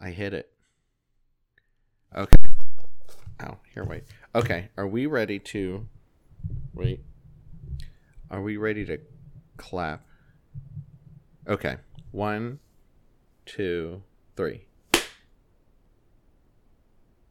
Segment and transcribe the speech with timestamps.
[0.00, 0.50] I hit it.
[2.16, 2.48] Okay.
[3.42, 4.04] Oh, here, wait.
[4.34, 5.86] Okay, are we ready to.
[6.74, 7.00] Wait.
[8.30, 8.98] Are we ready to
[9.56, 10.04] clap?
[11.46, 11.76] Okay.
[12.12, 12.60] One,
[13.44, 14.02] two,
[14.36, 14.64] three.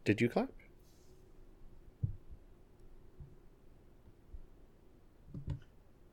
[0.05, 0.49] Did you clap?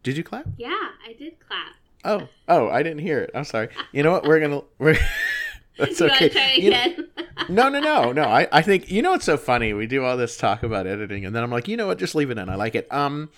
[0.03, 0.47] Did you clap?
[0.57, 1.75] Yeah, I did clap.
[2.05, 3.31] Oh, oh, I didn't hear it.
[3.35, 3.69] I'm sorry.
[3.93, 4.25] You know what?
[4.25, 4.97] We're gonna we're
[5.79, 6.29] that's you okay.
[6.29, 7.09] try You again?
[7.49, 8.25] no, no, no, no.
[8.25, 9.73] I, I think you know what's so funny.
[9.73, 11.99] We do all this talk about editing, and then I'm like, you know what?
[11.99, 12.49] Just leave it in.
[12.49, 12.91] I like it.
[12.93, 13.31] Um,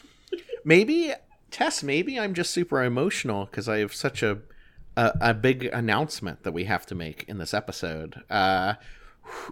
[0.65, 1.13] maybe
[1.51, 1.83] Tess.
[1.83, 4.39] Maybe I'm just super emotional because I have such a,
[4.97, 8.23] a a big announcement that we have to make in this episode.
[8.31, 8.75] Uh,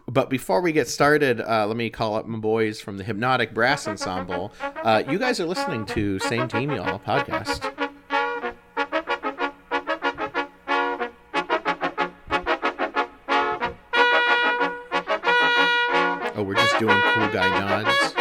[0.09, 3.53] but before we get started, uh, let me call up my boys from the Hypnotic
[3.53, 4.53] Brass Ensemble.
[4.61, 7.86] Uh, you guys are listening to Same Team Y'all podcast.
[17.37, 18.15] Guy nods.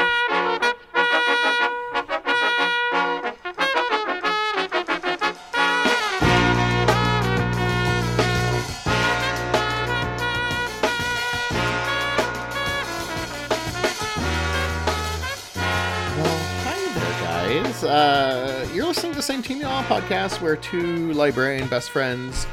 [17.84, 22.46] Uh, you're listening to the Same Team Y'all podcast, where two librarian best friends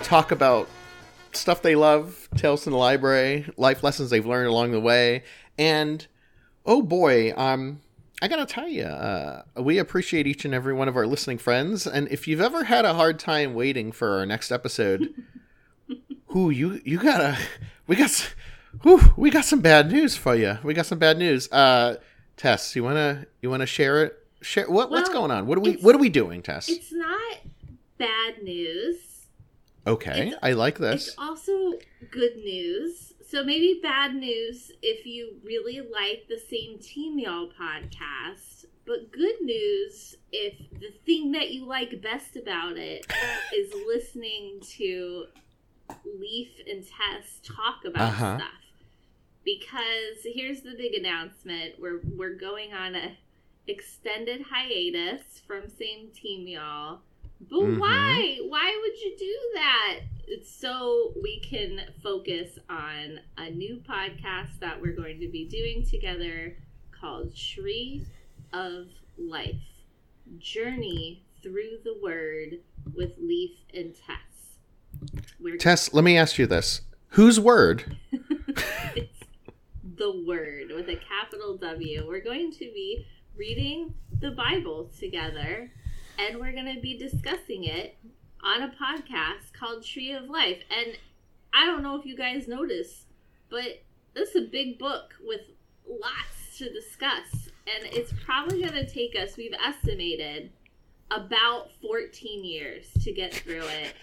[0.00, 0.68] talk about
[1.32, 5.22] stuff they love, tales from the library, life lessons they've learned along the way,
[5.58, 6.06] and
[6.64, 7.80] oh boy, um,
[8.22, 11.86] I gotta tell you, uh, we appreciate each and every one of our listening friends,
[11.86, 15.12] and if you've ever had a hard time waiting for our next episode,
[16.28, 17.38] who you you gotta,
[17.86, 18.34] we got,
[18.82, 20.58] whew, we got some bad news for you.
[20.62, 21.50] We got some bad news.
[21.52, 21.96] Uh,
[22.36, 24.14] Tess, you wanna you wanna share it?
[24.40, 25.46] Share what what's going on?
[25.46, 26.68] What are we what are we doing, Tess?
[26.68, 27.38] It's not
[27.98, 28.96] bad news.
[29.86, 31.08] Okay, it's- I like this.
[31.08, 31.72] It's also
[32.10, 33.07] good news.
[33.30, 39.42] So maybe bad news if you really like the same Team Y'all podcast, but good
[39.42, 43.04] news if the thing that you like best about it
[43.54, 45.26] is listening to
[46.18, 48.38] Leif and Tess talk about Uh-huh.
[48.38, 48.52] stuff.
[49.44, 53.16] Because here's the big announcement: we're we're going on a
[53.66, 57.00] extended hiatus from Same Team Y'all.
[57.42, 57.78] But Mhm.
[57.78, 58.38] why?
[58.48, 60.00] Why would you do that?
[60.30, 65.86] It's so we can focus on a new podcast that we're going to be doing
[65.86, 66.54] together
[66.92, 68.04] called Tree
[68.52, 69.54] of Life
[70.38, 72.58] Journey Through the Word
[72.94, 75.22] with Leif and Tess.
[75.40, 77.96] We're Tess, let me ask you this: Whose word?
[78.12, 79.20] it's
[79.96, 82.04] the Word with a capital W.
[82.06, 85.70] We're going to be reading the Bible together
[86.18, 87.96] and we're going to be discussing it
[88.42, 90.58] on a podcast called Tree of Life.
[90.76, 90.96] And
[91.52, 93.06] I don't know if you guys noticed,
[93.50, 93.82] but
[94.14, 95.40] this is a big book with
[95.88, 97.48] lots to discuss.
[97.66, 100.50] And it's probably going to take us, we've estimated,
[101.10, 103.94] about 14 years to get through it.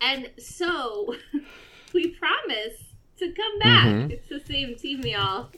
[0.00, 1.14] And so
[1.94, 2.78] we promise
[3.18, 3.86] to come back.
[3.86, 4.10] Mhm.
[4.10, 5.50] It's the same team, y'all.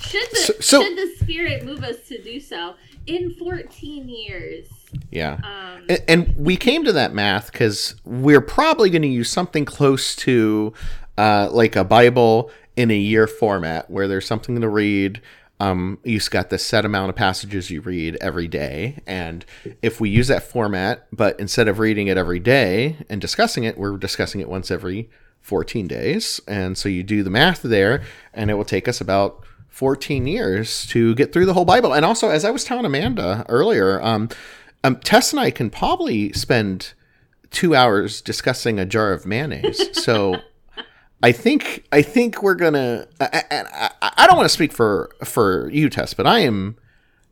[0.00, 2.74] Should the So- so- should the spirit move us to do so
[3.06, 4.66] in 14 years?
[5.10, 5.38] Yeah.
[5.42, 9.64] Um, A- And we came to that math because we're probably going to use something
[9.64, 10.72] close to
[11.16, 15.20] uh, like a Bible in a year format where there's something to read.
[15.60, 18.98] Um, you've got the set amount of passages you read every day.
[19.06, 19.44] And
[19.82, 23.76] if we use that format, but instead of reading it every day and discussing it,
[23.76, 26.40] we're discussing it once every 14 days.
[26.46, 28.02] And so you do the math there,
[28.32, 31.92] and it will take us about 14 years to get through the whole Bible.
[31.94, 34.28] And also, as I was telling Amanda earlier, um,
[34.84, 36.92] um, Tess and I can probably spend
[37.50, 39.80] two hours discussing a jar of mayonnaise.
[39.98, 40.36] So
[41.22, 43.06] I think I think we're gonna.
[43.20, 43.68] I, I,
[44.00, 46.76] I- I don't want to speak for for you, Tess, but I am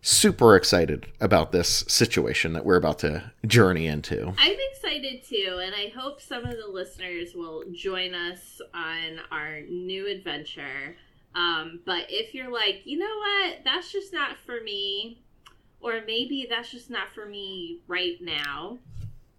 [0.03, 4.33] super excited about this situation that we're about to journey into.
[4.39, 9.61] I'm excited too, and I hope some of the listeners will join us on our
[9.69, 10.97] new adventure.
[11.37, 15.21] Um, but if you're like, you know what, that's just not for me,
[15.81, 18.79] or maybe that's just not for me right now,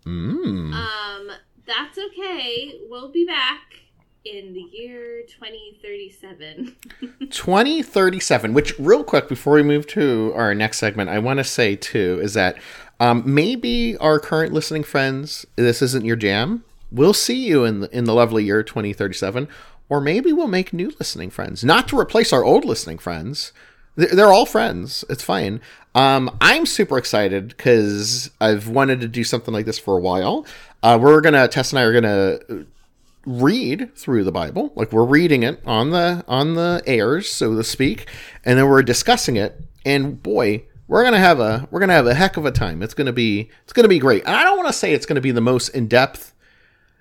[0.05, 0.73] Mm.
[0.73, 1.31] um,
[1.65, 2.79] that's okay.
[2.89, 3.61] We'll be back
[4.23, 6.75] in the year 2037.
[7.31, 11.75] 2037 which real quick before we move to our next segment i want to say
[11.77, 12.57] too is that
[12.99, 17.97] um, maybe our current listening friends this isn't your jam we'll see you in the,
[17.97, 19.47] in the lovely year 2037
[19.89, 21.63] or maybe we'll make new listening friends.
[21.63, 23.53] Not to replace our old listening friends.
[23.95, 25.03] They're, all friends.
[25.09, 25.59] It's fine.
[25.95, 30.45] Um, i'm super excited because i've wanted to do something like this for a while.
[30.83, 32.65] Uh, we're gonna tess and i are gonna
[33.27, 37.63] read through the Bible, like we're reading it on the on the airs, so to
[37.63, 38.07] speak,
[38.45, 39.61] and then we're discussing it.
[39.85, 42.81] And boy, we're gonna have a we're gonna have a heck of a time.
[42.81, 44.23] It's gonna be it's gonna be great.
[44.25, 46.33] And I don't want to say it's gonna be the most in depth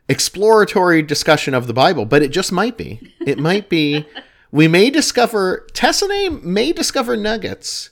[0.08, 3.12] exploratory discussion of the Bible, but it just might be.
[3.26, 4.06] It might be.
[4.53, 6.06] we may discover Tessa
[6.43, 7.91] may discover nuggets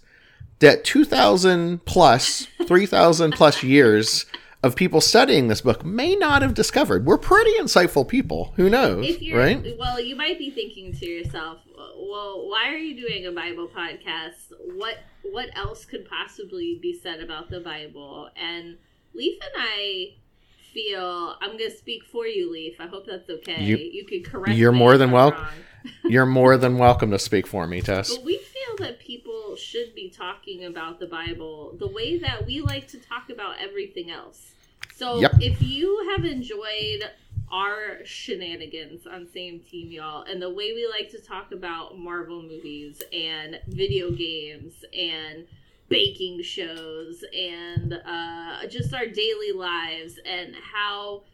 [0.61, 4.27] that 2000 plus 3000 plus years
[4.63, 7.05] of people studying this book may not have discovered.
[7.05, 8.55] We're pretty insightful people.
[8.57, 9.63] Who knows, right?
[9.79, 14.53] Well, you might be thinking to yourself, "Well, why are you doing a Bible podcast?
[14.75, 18.79] What what else could possibly be said about the Bible?" And
[19.13, 20.15] Leif and I
[20.75, 22.81] feel I'm going to speak for you, Leif.
[22.81, 23.63] I hope that's okay.
[23.63, 24.57] You, you can correct.
[24.57, 25.47] You're more than welcome.
[26.05, 28.15] you're more than welcome to speak for me, Tess.
[28.15, 32.61] But we feel that people should be talking about the Bible the way that we
[32.61, 34.53] like to talk about everything else.
[34.97, 35.33] So yep.
[35.41, 37.11] if you have enjoyed
[37.51, 42.43] our shenanigans on Same Team Y'all and the way we like to talk about Marvel
[42.43, 45.47] movies and video games and
[45.89, 51.25] baking shows and uh, just our daily lives and how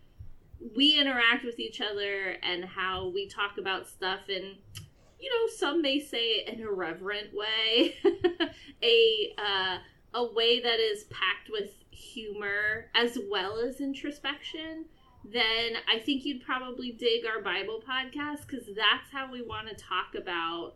[0.76, 4.56] we interact with each other and how we talk about stuff in
[5.18, 7.94] you know some may say an irreverent way
[8.82, 9.78] a uh,
[10.14, 14.84] a way that is packed with humor as well as introspection
[15.24, 19.74] then i think you'd probably dig our bible podcast because that's how we want to
[19.74, 20.74] talk about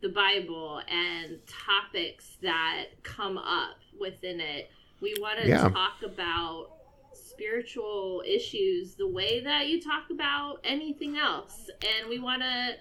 [0.00, 4.70] the Bible and topics that come up within it.
[5.00, 5.68] We want to yeah.
[5.68, 6.68] talk about
[7.12, 12.74] spiritual issues the way that you talk about anything else, and we want to.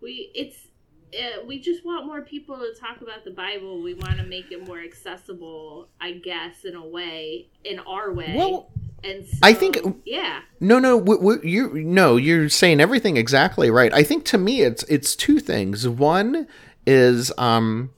[0.00, 0.68] We it's
[1.14, 3.82] uh, we just want more people to talk about the Bible.
[3.82, 8.34] We want to make it more accessible, I guess, in a way, in our way.
[8.36, 8.70] Well,
[9.02, 10.40] and so, I think yeah.
[10.60, 13.92] No, no, you no, you're saying everything exactly right.
[13.92, 15.88] I think to me it's it's two things.
[15.88, 16.46] One
[16.86, 17.90] is um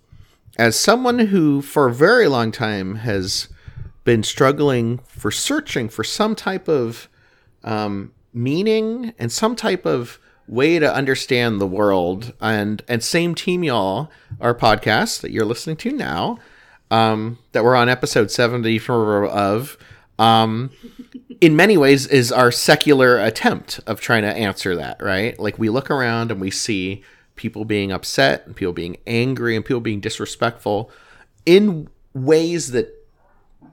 [0.58, 3.48] as someone who for a very long time has
[4.04, 7.08] been struggling for searching for some type of
[7.64, 10.18] um, meaning and some type of
[10.48, 14.10] way to understand the world and and same team y'all
[14.40, 16.36] our podcast that you're listening to now
[16.90, 19.78] um, that we're on episode 74 of
[20.22, 20.70] um,
[21.40, 25.68] in many ways is our secular attempt of trying to answer that right like we
[25.68, 27.02] look around and we see
[27.36, 30.90] people being upset and people being angry and people being disrespectful
[31.46, 32.94] in ways that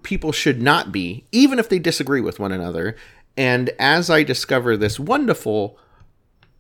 [0.04, 2.96] people should not be, even if they disagree with one another.
[3.38, 5.78] And as I discover this wonderful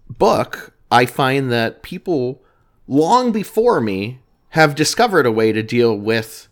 [0.09, 2.41] book, I find that people
[2.87, 4.19] long before me
[4.49, 6.47] have discovered a way to deal with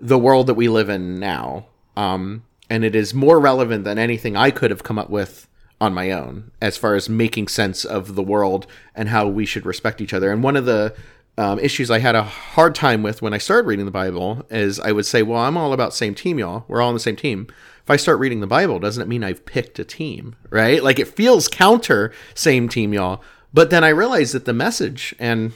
[0.00, 1.66] the world that we live in now.
[1.96, 5.48] Um, and it is more relevant than anything I could have come up with
[5.80, 9.66] on my own as far as making sense of the world and how we should
[9.66, 10.30] respect each other.
[10.30, 10.94] And one of the
[11.38, 14.80] um, issues I had a hard time with when I started reading the Bible is
[14.80, 16.64] I would say, well, I'm all about same team, y'all.
[16.66, 17.46] We're all on the same team.
[17.82, 20.82] If I start reading the Bible, doesn't it mean I've picked a team, right?
[20.82, 23.22] Like it feels counter same team, y'all.
[23.52, 25.52] But then I realized that the message and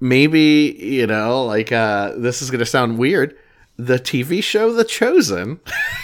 [0.00, 3.36] maybe, you know, like uh, this is going to sound weird.
[3.78, 5.60] The TV show The Chosen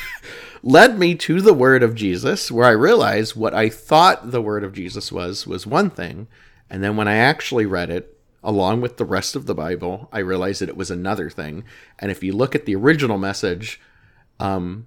[0.62, 4.62] led me to the word of Jesus, where I realized what I thought the word
[4.62, 6.28] of Jesus was was one thing,
[6.70, 10.20] and then when I actually read it along with the rest of the Bible, I
[10.20, 11.64] realized that it was another thing.
[11.98, 13.80] And if you look at the original message,
[14.38, 14.86] um,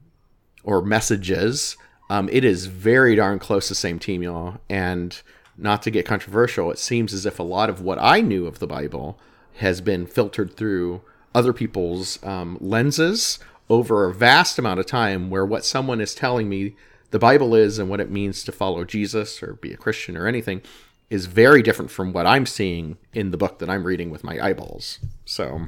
[0.63, 1.75] or messages,
[2.09, 4.59] um, it is very darn close to same team, y'all.
[4.69, 5.21] And
[5.57, 8.59] not to get controversial, it seems as if a lot of what I knew of
[8.59, 9.19] the Bible
[9.55, 11.01] has been filtered through
[11.37, 13.37] other people's um, lenses
[13.69, 16.75] over a vast amount of time where what someone is telling me
[17.11, 20.25] the Bible is and what it means to follow Jesus or be a Christian or
[20.25, 20.63] anything
[21.11, 24.39] is very different from what I'm seeing in the book that I'm reading with my
[24.39, 24.97] eyeballs.
[25.25, 25.67] So,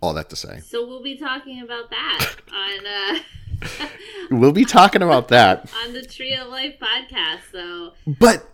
[0.00, 0.60] all that to say.
[0.60, 2.86] So, we'll be talking about that on.
[2.86, 3.88] Uh...
[4.30, 7.40] we'll be talking about that on the Tree of Life podcast.
[7.50, 8.48] So, but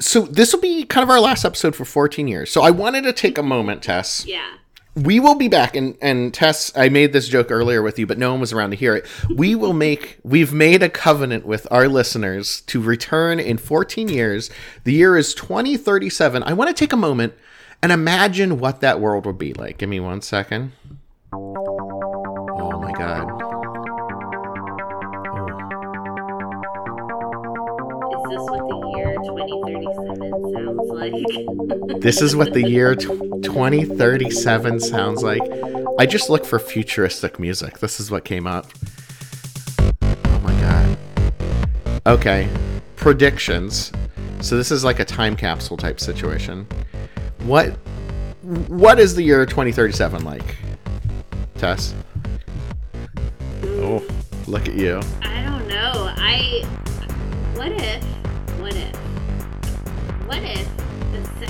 [0.00, 2.52] so this will be kind of our last episode for 14 years.
[2.52, 4.24] So I wanted to take a moment, Tess.
[4.24, 4.58] Yeah
[5.04, 8.18] we will be back and and Tess I made this joke earlier with you but
[8.18, 9.06] no one was around to hear it.
[9.34, 14.50] We will make we've made a covenant with our listeners to return in 14 years.
[14.84, 16.42] The year is 2037.
[16.42, 17.34] I want to take a moment
[17.82, 19.78] and imagine what that world would be like.
[19.78, 20.72] Give me one second.
[30.98, 32.00] Like?
[32.00, 35.42] this is what the year 2037 sounds like.
[35.98, 37.78] I just look for futuristic music.
[37.78, 38.66] This is what came up.
[40.02, 40.98] Oh my god.
[42.06, 42.48] Okay.
[42.96, 43.92] predictions.
[44.40, 46.66] So this is like a time capsule type situation.
[47.44, 47.76] What
[48.68, 50.56] what is the year 2037 like?
[51.56, 51.94] Tess?
[53.64, 54.06] Oh,
[54.46, 55.00] look at you.
[55.22, 56.12] I don't know.
[56.16, 56.64] I.
[57.54, 58.04] What if?
[58.60, 58.96] What if?
[60.26, 60.87] What if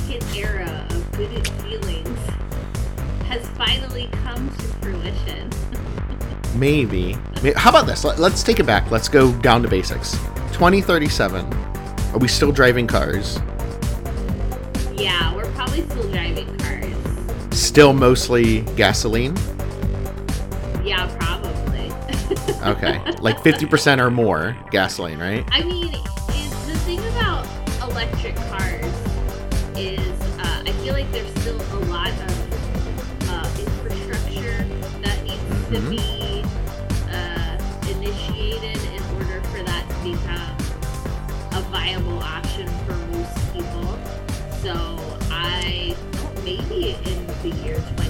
[0.08, 2.18] second era of good feelings
[3.26, 5.50] has finally come to fruition?
[6.58, 7.12] Maybe.
[7.56, 8.04] How about this?
[8.04, 8.90] Let's take it back.
[8.90, 10.12] Let's go down to basics.
[10.52, 11.52] 2037.
[11.52, 13.38] Are we still driving cars?
[14.94, 17.58] yeah, we're probably still driving cars.
[17.58, 19.36] Still mostly gasoline?
[20.84, 21.92] Yeah, probably.
[22.64, 22.98] Okay.
[23.20, 25.44] Like 50% or more gasoline, right?
[25.52, 25.94] I mean,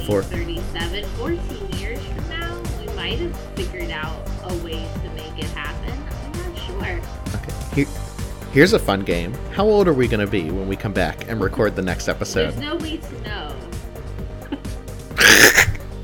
[0.08, 0.30] year Four.
[0.30, 5.50] 2037, 14 years from now, we might have figured out a way to make it
[5.50, 5.92] happen.
[6.24, 7.00] I'm not sure.
[7.34, 7.74] Okay.
[7.74, 7.86] Here,
[8.52, 9.34] here's a fun game.
[9.52, 12.08] How old are we going to be when we come back and record the next
[12.08, 12.52] episode?
[12.52, 13.54] There's no way to know.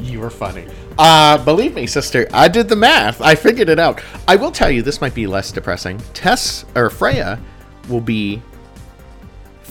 [0.01, 0.67] You were funny.
[0.99, 3.23] Uh, believe me, sister, I did the math.
[3.23, 4.03] I figured it out.
[4.29, 5.99] I will tell you, this might be less depressing.
[6.13, 7.41] Tess or Freya
[7.89, 8.43] will be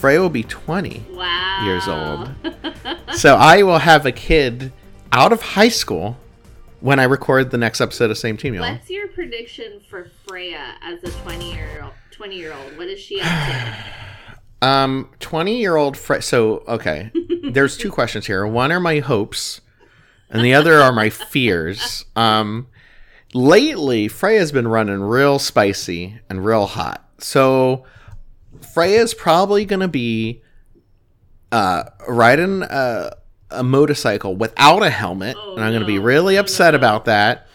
[0.04, 1.62] Freya will be 20 Wow.
[1.64, 2.30] years old.
[3.18, 4.70] so I will have a kid
[5.12, 6.18] out of high school
[6.80, 8.70] when I record the next episode of Same Team, y'all.
[8.70, 11.94] What's your prediction for Freya as a 20 year old?
[12.10, 12.76] 20 year old.
[12.76, 13.76] What is she up to?
[14.68, 16.20] Um, 20 year old Freya.
[16.20, 17.10] So, okay.
[17.50, 18.46] There's two questions here.
[18.46, 19.62] One are my hopes,
[20.28, 22.04] and the other are my fears.
[22.14, 22.66] Um,
[23.32, 27.08] lately, Freya's been running real spicy and real hot.
[27.20, 27.84] So,
[28.74, 30.42] Freya's probably going to be
[31.52, 33.12] uh, riding a,
[33.50, 36.78] a motorcycle without a helmet, Oh, and I'm going to be really Oh, upset no.
[36.78, 37.46] about that.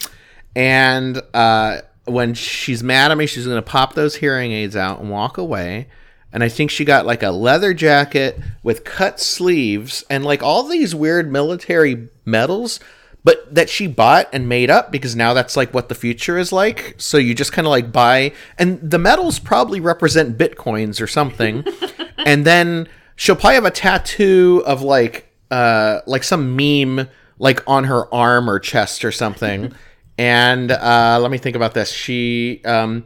[0.56, 5.00] And uh, when she's mad at me, she's going to pop those hearing aids out
[5.00, 5.88] and walk away.
[6.32, 10.64] And I think she got like a leather jacket with cut sleeves and like all
[10.68, 12.80] these weird military medals,
[13.24, 16.52] but that she bought and made up because now that's like what the future is
[16.52, 16.96] like.
[16.98, 21.66] So you just kind of like buy, and the medals probably represent bitcoins or something.
[22.18, 27.08] and then she'll probably have a tattoo of like, uh, like some meme
[27.40, 29.74] like on her arm or chest or something.
[30.18, 31.92] and uh, let me think about this.
[31.92, 33.06] She, um,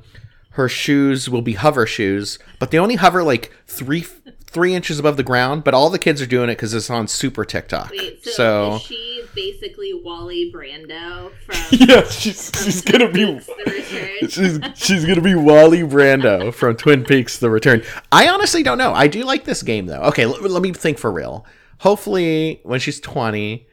[0.52, 4.06] her shoes will be hover shoes, but they only hover like three
[4.46, 5.64] three inches above the ground.
[5.64, 7.90] But all the kids are doing it because it's on Super TikTok.
[7.90, 13.72] Wait, so, so she basically Wally Brando from yeah, she's she's gonna be Peaks The
[13.72, 14.30] Return?
[14.30, 17.84] she's she's gonna be Wally Brando from Twin Peaks: The Return.
[18.12, 18.94] I honestly don't know.
[18.94, 20.02] I do like this game though.
[20.04, 21.46] Okay, l- let me think for real.
[21.80, 23.68] Hopefully, when she's twenty,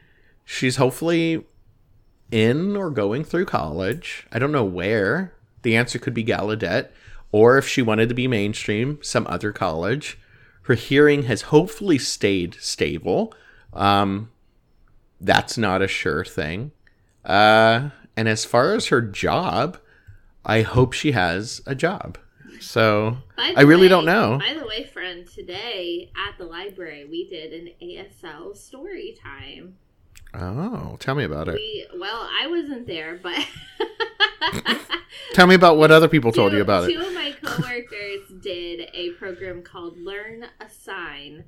[0.44, 1.44] she's hopefully
[2.30, 4.26] in or going through college.
[4.32, 5.34] I don't know where.
[5.62, 6.88] The answer could be Gallaudet,
[7.32, 10.18] or if she wanted to be mainstream, some other college.
[10.62, 13.34] Her hearing has hopefully stayed stable.
[13.72, 14.30] Um,
[15.20, 16.72] that's not a sure thing.
[17.24, 19.78] Uh, and as far as her job,
[20.44, 22.18] I hope she has a job.
[22.60, 24.38] So I really way- don't know.
[24.38, 29.76] By the way, friend, today at the library we did an ASL story time.
[30.32, 31.54] Oh, tell me about it.
[31.54, 33.46] We well, I wasn't there, but
[35.32, 36.94] Tell me about what other people told two, you about it.
[36.94, 41.44] Two of my coworkers did a program called Learn a Sign,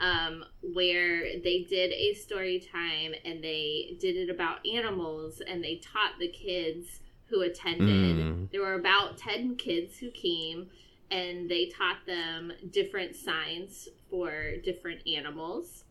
[0.00, 5.76] um, where they did a story time and they did it about animals and they
[5.76, 8.16] taught the kids who attended.
[8.16, 8.50] Mm.
[8.50, 10.68] There were about 10 kids who came
[11.10, 15.84] and they taught them different signs for different animals.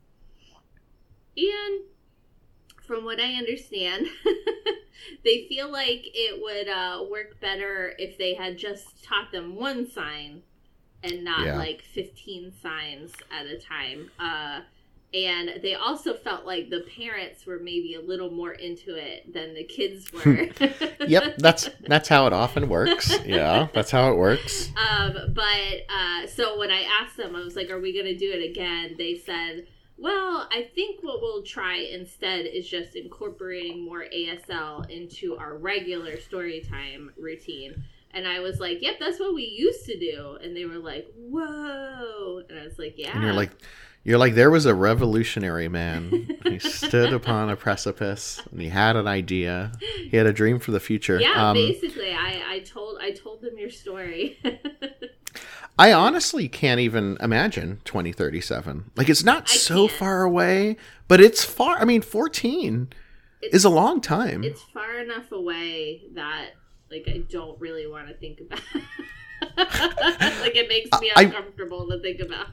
[1.37, 1.81] And
[2.85, 4.07] from what I understand,
[5.23, 9.89] they feel like it would uh, work better if they had just taught them one
[9.89, 10.41] sign
[11.03, 11.57] and not Yeah.
[11.57, 14.11] like 15 signs at a time.
[14.19, 14.61] Uh,
[15.11, 19.55] and they also felt like the parents were maybe a little more into it than
[19.55, 20.49] the kids were.
[21.07, 23.11] Yep, that's that's how it often works.
[23.25, 24.69] Yeah, that's how it works.
[24.77, 28.15] Um, but uh, so when I asked them, I was like, "Are we going to
[28.17, 29.65] do it again?" They said,
[29.97, 36.19] "Well, I think what we'll try instead is just incorporating more ASL into our regular
[36.19, 40.55] story time routine." And I was like, "Yep, that's what we used to do." And
[40.55, 43.51] they were like, "Whoa!" And I was like, "Yeah." And you're like,
[44.03, 46.27] you're like, there was a revolutionary man.
[46.45, 49.73] he stood upon a precipice and he had an idea.
[50.09, 51.19] He had a dream for the future.
[51.19, 54.39] "Yeah." Um, basically, I I told I told them your story.
[55.77, 58.91] I honestly can't even imagine 2037.
[58.97, 59.97] Like it's not I so can't.
[59.99, 60.75] far away,
[61.07, 61.77] but it's far.
[61.77, 62.89] I mean, 14
[63.41, 64.43] It's, is a long time.
[64.43, 66.47] it's far enough away that
[66.91, 68.61] like I don't really want to think about.
[69.57, 72.47] like it makes me I- uncomfortable to think about.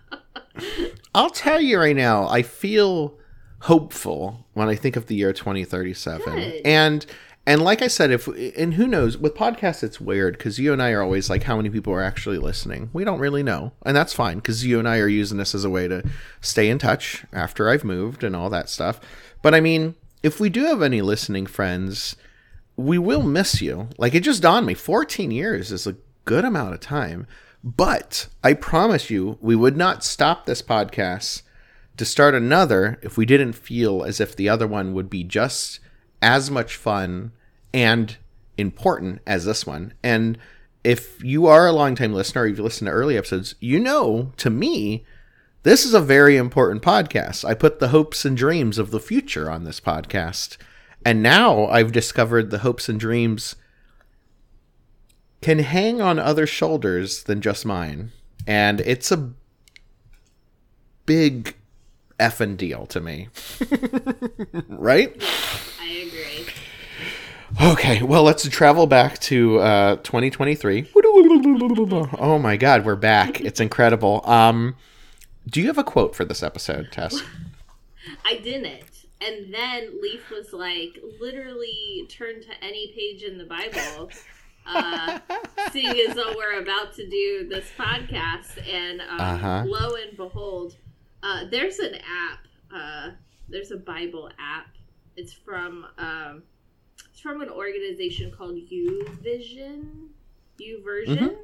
[1.15, 3.19] I'll tell you right now, I feel
[3.61, 6.35] hopeful when I think of the year 2037.
[6.35, 6.63] Good.
[6.65, 7.07] And
[7.49, 10.83] and like I said, if and who knows, with podcasts it's weird because you and
[10.83, 12.91] I are always like, how many people are actually listening?
[12.93, 15.65] We don't really know, and that's fine because you and I are using this as
[15.65, 16.03] a way to
[16.41, 19.01] stay in touch after I've moved and all that stuff.
[19.43, 22.17] But I mean, if we do have any listening friends,
[22.77, 23.89] we will miss you.
[23.99, 27.27] Like it just dawned me, 14 years is a good amount of time.
[27.65, 31.43] But I promise you, we would not stop this podcast
[31.97, 35.81] to start another if we didn't feel as if the other one would be just
[36.23, 37.33] as much fun
[37.73, 38.17] and
[38.59, 39.95] important as this one.
[40.03, 40.39] And
[40.85, 44.51] if you are a longtime listener, or you've listened to early episodes, you know, to
[44.51, 45.05] me,
[45.63, 47.45] this is a very important podcast.
[47.45, 50.57] I put the hopes and dreams of the future on this podcast.
[51.07, 53.55] And now I've discovered the hopes and dreams
[55.41, 58.11] can hang on other shoulders than just mine.
[58.45, 59.31] And it's a
[61.07, 61.55] big
[62.19, 63.29] effing deal to me.
[64.69, 65.15] right?
[65.81, 66.47] I agree.
[67.63, 70.91] Okay, well, let's travel back to uh, 2023.
[72.19, 73.41] Oh my God, we're back!
[73.41, 74.23] It's incredible.
[74.25, 74.75] Um,
[75.49, 77.23] do you have a quote for this episode, Tess?
[78.25, 78.96] I didn't.
[79.27, 84.11] And then Leif was like, literally turn to any page in the Bible,
[84.67, 85.19] uh,
[85.73, 88.59] seeing as though we're about to do this podcast.
[88.73, 89.65] And um, Uh-huh.
[89.67, 90.77] lo and behold,
[91.23, 92.41] uh, there's an app.
[92.75, 93.11] Uh,
[93.49, 94.69] there's a Bible app.
[95.17, 96.43] It's from um,
[97.11, 100.09] it's from an organization called UVision.
[100.61, 101.19] YouVersion.
[101.19, 101.37] Mhm.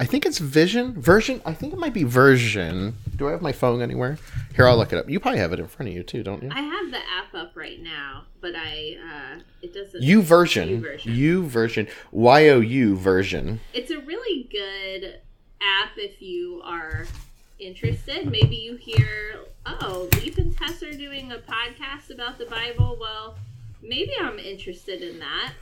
[0.00, 1.40] I think it's Vision version.
[1.46, 2.96] I think it might be version.
[3.14, 4.18] Do I have my phone anywhere?
[4.56, 5.08] Here, I'll look it up.
[5.08, 6.50] You probably have it in front of you too, don't you?
[6.52, 10.02] I have the app up right now, but I uh, it doesn't.
[10.02, 10.82] U version.
[10.82, 11.14] YouVersion.
[11.14, 11.86] U version.
[12.10, 13.60] Y O U version.
[13.72, 15.20] it's a really good
[15.60, 17.06] app if you are
[17.60, 18.26] interested.
[18.30, 22.98] Maybe you hear, oh, Leif and Tess are doing a podcast about the Bible.
[23.00, 23.36] Well,
[23.80, 25.52] maybe I'm interested in that.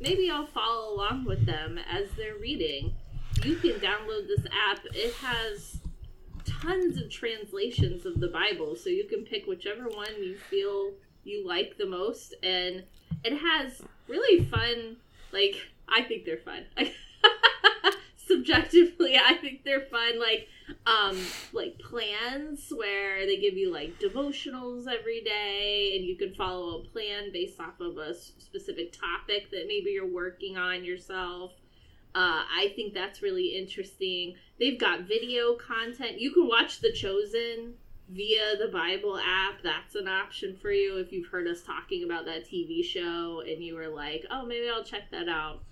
[0.00, 2.94] Maybe I'll follow along with them as they're reading.
[3.44, 4.80] You can download this app.
[4.92, 5.78] It has
[6.44, 10.92] tons of translations of the Bible, so you can pick whichever one you feel
[11.24, 12.34] you like the most.
[12.42, 12.84] And
[13.24, 14.96] it has really fun,
[15.32, 15.56] like,
[15.88, 16.64] I think they're fun.
[18.16, 20.18] Subjectively, I think they're fun.
[20.18, 20.48] Like,
[20.86, 21.16] um,
[21.52, 26.84] like plans where they give you like devotionals every day, and you can follow a
[26.84, 31.52] plan based off of a specific topic that maybe you're working on yourself.
[32.16, 34.36] Uh, I think that's really interesting.
[34.58, 36.18] They've got video content.
[36.18, 37.74] You can watch The Chosen
[38.08, 39.60] via the Bible app.
[39.62, 43.62] That's an option for you if you've heard us talking about that TV show and
[43.62, 45.62] you were like, oh, maybe I'll check that out.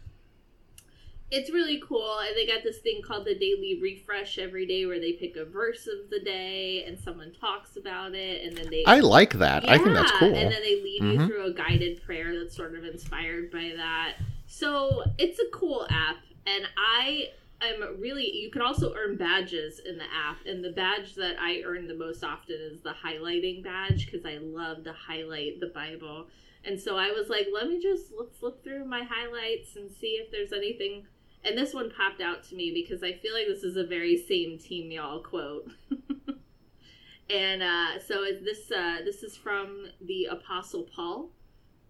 [1.31, 2.19] It's really cool.
[2.19, 5.47] And they got this thing called the Daily Refresh every day where they pick a
[5.47, 8.47] verse of the day and someone talks about it.
[8.47, 8.85] And then they.
[8.87, 9.67] I like that.
[9.67, 10.29] I think that's cool.
[10.35, 11.27] And then they lead you Mhm.
[11.27, 14.17] through a guided prayer that's sort of inspired by that.
[14.47, 17.29] So it's a cool app, and I
[17.63, 18.31] am really.
[18.35, 21.95] You can also earn badges in the app, and the badge that I earn the
[21.95, 26.27] most often is the highlighting badge because I love to highlight the Bible.
[26.67, 30.19] And so I was like, let me just let's look through my highlights and see
[30.23, 31.07] if there's anything.
[31.45, 34.17] And this one popped out to me because I feel like this is a very
[34.17, 35.71] same team y'all quote.
[37.31, 41.31] and uh, so this uh, this is from the Apostle Paul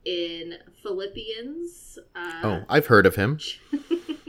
[0.04, 1.98] in Philippians.
[2.16, 3.38] Uh, oh, I've heard of him.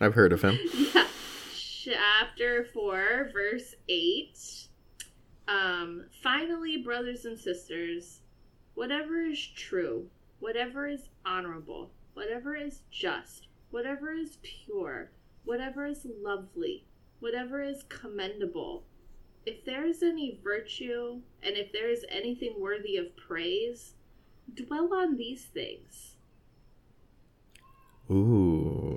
[0.00, 0.58] I've heard of him.
[0.74, 1.06] yeah,
[1.54, 4.38] chapter four, verse eight.
[5.48, 8.20] Um, finally, brothers and sisters,
[8.74, 10.06] whatever is true,
[10.40, 15.10] whatever is honorable, whatever is just, whatever is pure,
[15.44, 16.84] whatever is lovely,
[17.20, 18.82] whatever is commendable,
[19.46, 23.94] if there is any virtue, and if there is anything worthy of praise,
[24.54, 26.16] dwell on these things.
[28.10, 28.95] Ooh.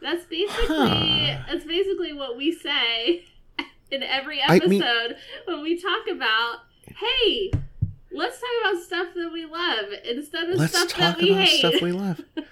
[0.00, 1.42] That's basically Huh.
[1.48, 3.24] that's basically what we say
[3.90, 5.14] in every I episode mean-
[5.46, 6.58] when we talk about,
[6.96, 7.50] hey,
[8.12, 11.58] let's talk about stuff that we love instead of stuff that we about hate.
[11.58, 12.20] stuff we love.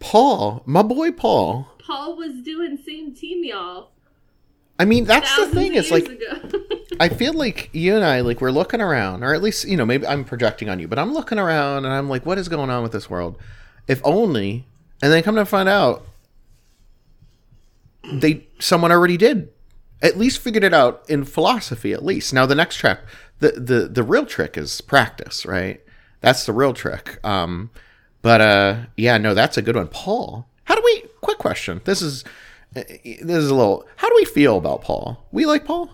[0.00, 1.68] Paul, my boy Paul.
[1.78, 3.90] Paul was doing same team y'all.
[4.78, 5.74] I mean, that's the thing.
[5.74, 6.08] It's like.
[7.00, 9.84] I feel like you and I, like, we're looking around, or at least, you know,
[9.84, 12.70] maybe I'm projecting on you, but I'm looking around and I'm like, what is going
[12.70, 13.36] on with this world?
[13.88, 14.64] If only,
[15.02, 16.06] and then come to find out,
[18.12, 19.50] they someone already did.
[20.02, 22.32] At least figured it out in philosophy at least.
[22.34, 23.00] Now the next track
[23.38, 25.80] the the the real trick is practice right?
[26.20, 27.18] That's the real trick.
[27.24, 27.70] Um
[28.22, 29.88] but uh yeah no that's a good one.
[29.88, 31.80] Paul how do we quick question.
[31.84, 32.24] This is
[32.72, 35.26] this is a little how do we feel about paul?
[35.32, 35.90] We like paul?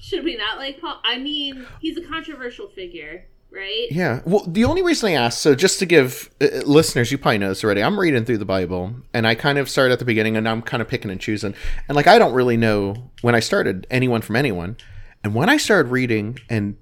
[0.00, 1.00] Should we not like Paul?
[1.04, 3.86] I mean, he's a controversial figure, right?
[3.90, 4.20] Yeah.
[4.24, 7.48] Well, the only reason I asked, so just to give uh, listeners, you probably know
[7.48, 7.82] this already.
[7.82, 10.62] I'm reading through the Bible, and I kind of started at the beginning, and I'm
[10.62, 11.54] kind of picking and choosing.
[11.88, 14.76] And like, I don't really know when I started anyone from anyone.
[15.24, 16.76] And when I started reading, and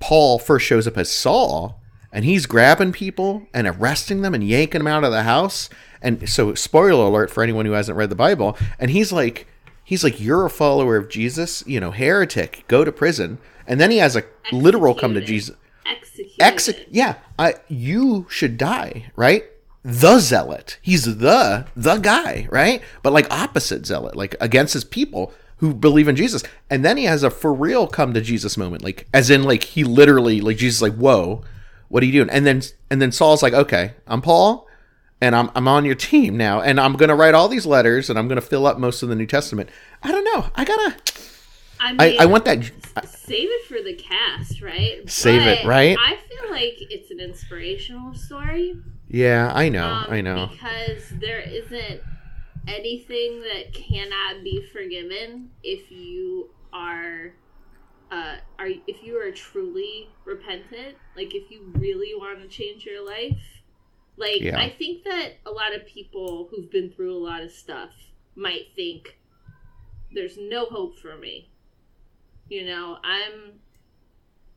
[0.00, 1.80] Paul first shows up as Saul,
[2.12, 5.70] and he's grabbing people and arresting them and yanking them out of the house.
[6.02, 8.56] And so, spoiler alert for anyone who hasn't read the Bible.
[8.78, 9.46] And he's like,
[9.82, 12.64] he's like, "You're a follower of Jesus, you know, heretic.
[12.68, 15.56] Go to prison." And then he has a literal come to Jesus.
[16.40, 16.82] Executed.
[16.82, 19.44] Ex- yeah, I you should die, right?
[19.84, 20.78] The zealot.
[20.80, 22.82] He's the the guy, right?
[23.02, 25.32] But like opposite zealot, like against his people
[25.62, 26.42] who believe in Jesus.
[26.70, 29.62] And then he has a for real come to Jesus moment, like as in like
[29.62, 31.42] he literally like Jesus like, "Whoa,
[31.88, 34.68] what are you doing?" And then and then Saul's like, "Okay, I'm Paul."
[35.20, 38.18] And I'm, I'm on your team now, and I'm gonna write all these letters, and
[38.18, 39.70] I'm gonna fill up most of the New Testament.
[40.02, 40.50] I don't know.
[40.56, 40.96] I gotta.
[41.82, 42.64] I, I, mean, I want that.
[43.06, 45.08] save it for the cast, right?
[45.10, 45.96] Save it, right?
[45.98, 48.80] I feel like it's an inspirational story.
[49.08, 49.86] Yeah, I know.
[49.86, 50.48] um, I know.
[50.52, 52.00] Because there isn't
[52.68, 57.34] anything that cannot be forgiven if you are
[58.12, 63.04] uh are if you are truly repentant, like if you really want to change your
[63.04, 63.40] life.
[64.16, 64.60] Like Yeah.
[64.60, 67.90] I think that a lot of people who've been through a lot of stuff
[68.36, 69.18] might think
[70.14, 71.48] there's no hope for me.
[72.52, 73.52] You know, I'm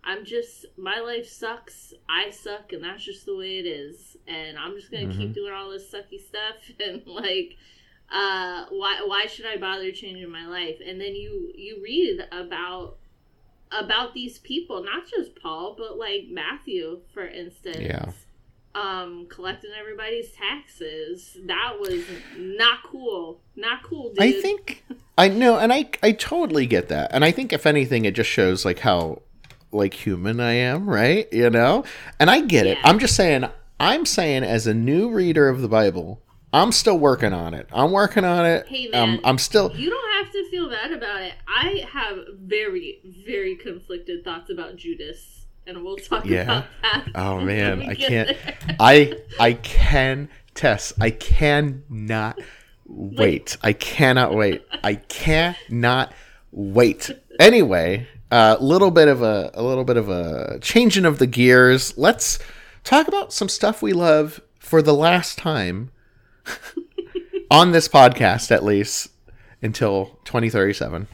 [0.04, 1.94] I'm just my life sucks.
[2.10, 4.18] I suck and that's just the way it is.
[4.28, 6.56] And I'm just going to keep doing all this sucky stuff
[6.86, 7.56] and like
[8.12, 10.76] uh why why should I bother changing my life?
[10.86, 12.98] And then you you read about
[13.72, 17.78] about these people, not just Paul, but like Matthew for instance.
[17.80, 18.12] Yeah.
[18.76, 21.38] Um collecting everybody's taxes.
[21.46, 22.04] That was
[22.38, 23.40] not cool.
[23.56, 24.22] Not cool, dude.
[24.22, 24.84] I think
[25.18, 28.30] I know, and I I totally get that, and I think if anything, it just
[28.30, 29.22] shows like how
[29.72, 31.32] like human I am, right?
[31.32, 31.84] You know,
[32.20, 32.78] and I get it.
[32.78, 32.90] Yeah.
[32.90, 33.46] I'm just saying.
[33.80, 36.22] I'm saying as a new reader of the Bible,
[36.54, 37.68] I'm still working on it.
[37.74, 38.68] I'm working on it.
[38.68, 39.22] Hey, um, man.
[39.26, 39.76] I'm still.
[39.76, 41.34] You don't have to feel bad about it.
[41.48, 46.44] I have very, very conflicted thoughts about Judas, and we'll talk Yeah?
[46.44, 47.06] about that.
[47.16, 48.38] Oh man, I can't.
[48.80, 50.94] I I can Tess.
[51.02, 52.40] I cannot
[52.86, 53.58] wait.
[53.62, 54.64] I cannot wait.
[54.84, 56.14] I cannot
[56.52, 57.12] wait.
[57.40, 61.98] Anyway, a little bit of a a little bit of a changing of the gears.
[61.98, 62.40] Let's
[62.84, 65.92] talk about some stuff we love for the last time
[67.52, 69.10] on this podcast, at least
[69.62, 71.08] until 2037.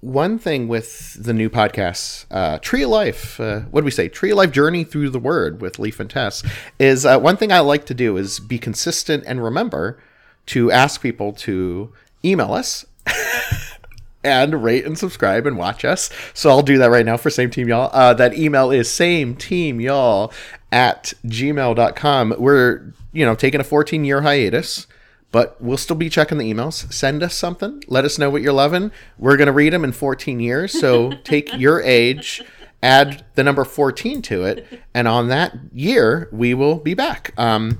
[0.00, 4.08] One thing with the new podcast, uh, Tree of Life, uh, what do we say?
[4.08, 6.42] Tree of Life Journey Through the Word with Leif and Tess,
[6.78, 9.98] is uh, one thing I like to do is be consistent and remember
[10.46, 11.92] to ask people to
[12.24, 12.86] email us
[14.24, 16.08] and rate and subscribe and watch us.
[16.32, 17.90] So I'll do that right now for Same Team Y'all.
[17.92, 20.32] Uh, that email is same team y'all
[20.72, 22.34] at gmail.com.
[22.38, 24.86] We're, you know, taking a 14 year hiatus,
[25.32, 26.92] but we'll still be checking the emails.
[26.92, 27.82] Send us something.
[27.86, 28.90] Let us know what you're loving.
[29.18, 30.78] We're going to read them in 14 years.
[30.78, 32.42] So take your age,
[32.82, 37.32] add the number 14 to it, and on that year, we will be back.
[37.38, 37.78] Um,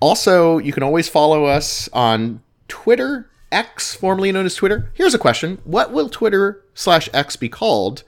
[0.00, 4.90] also, you can always follow us on Twitter, X, formerly known as Twitter.
[4.94, 8.02] Here's a question What will Twitter slash X be called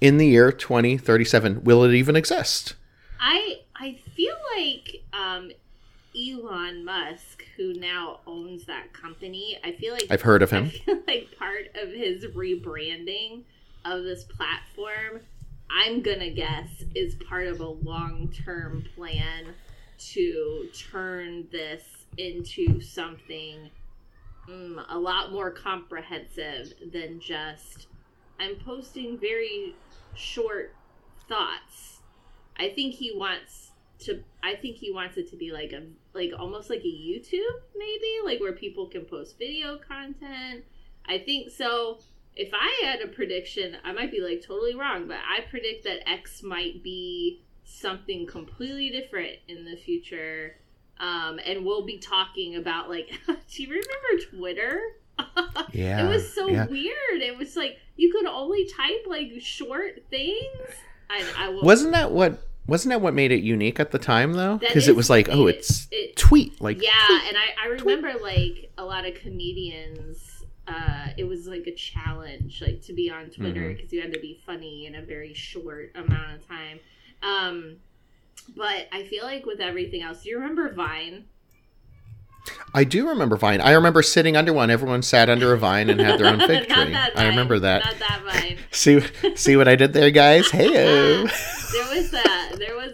[0.00, 1.64] in the year 2037?
[1.64, 2.74] Will it even exist?
[3.20, 5.50] I I feel like um,
[6.16, 10.70] Elon Musk, who now owns that company, I feel like I've heard of I him.
[10.70, 13.42] feel like part of his rebranding
[13.84, 15.20] of this platform,
[15.70, 19.54] I'm gonna guess, is part of a long term plan
[19.96, 21.84] to turn this
[22.18, 23.70] into something
[24.48, 27.86] mm, a lot more comprehensive than just
[28.38, 29.74] I'm posting very
[30.14, 30.74] short
[31.28, 31.98] thoughts.
[32.56, 35.82] I think he wants to I think he wants it to be like a
[36.14, 40.64] like almost like a YouTube maybe, like where people can post video content.
[41.06, 41.98] I think so.
[42.36, 46.08] If I had a prediction, I might be like totally wrong, but I predict that
[46.08, 50.56] X might be something completely different in the future.
[50.98, 54.80] Um, and we'll be talking about like, do you remember Twitter?
[55.72, 56.06] Yeah.
[56.06, 56.66] it was so yeah.
[56.66, 57.20] weird.
[57.20, 60.38] It was like you could only type like short things.
[61.10, 64.58] I, I Wasn't that what wasn't that what made it unique at the time though?
[64.58, 67.22] Because it was like, oh, it- it's it- tweet like yeah, tweet.
[67.28, 70.30] and I, I remember like a lot of comedians.
[70.66, 74.18] Uh, it was like a challenge, like to be on Twitter because you had to
[74.20, 76.80] be funny in a very short amount of time.
[77.22, 77.76] Um,
[78.56, 81.26] but I feel like with everything else, do you remember Vine?
[82.74, 83.60] I do remember Vine.
[83.60, 84.70] I remember sitting under one.
[84.70, 86.92] Everyone sat under a vine and had their own fig tree.
[86.92, 87.84] that I remember that.
[87.84, 88.58] Not that Vine.
[88.70, 89.00] See,
[89.34, 90.50] see what I did there, guys?
[90.50, 92.43] Hey, there was there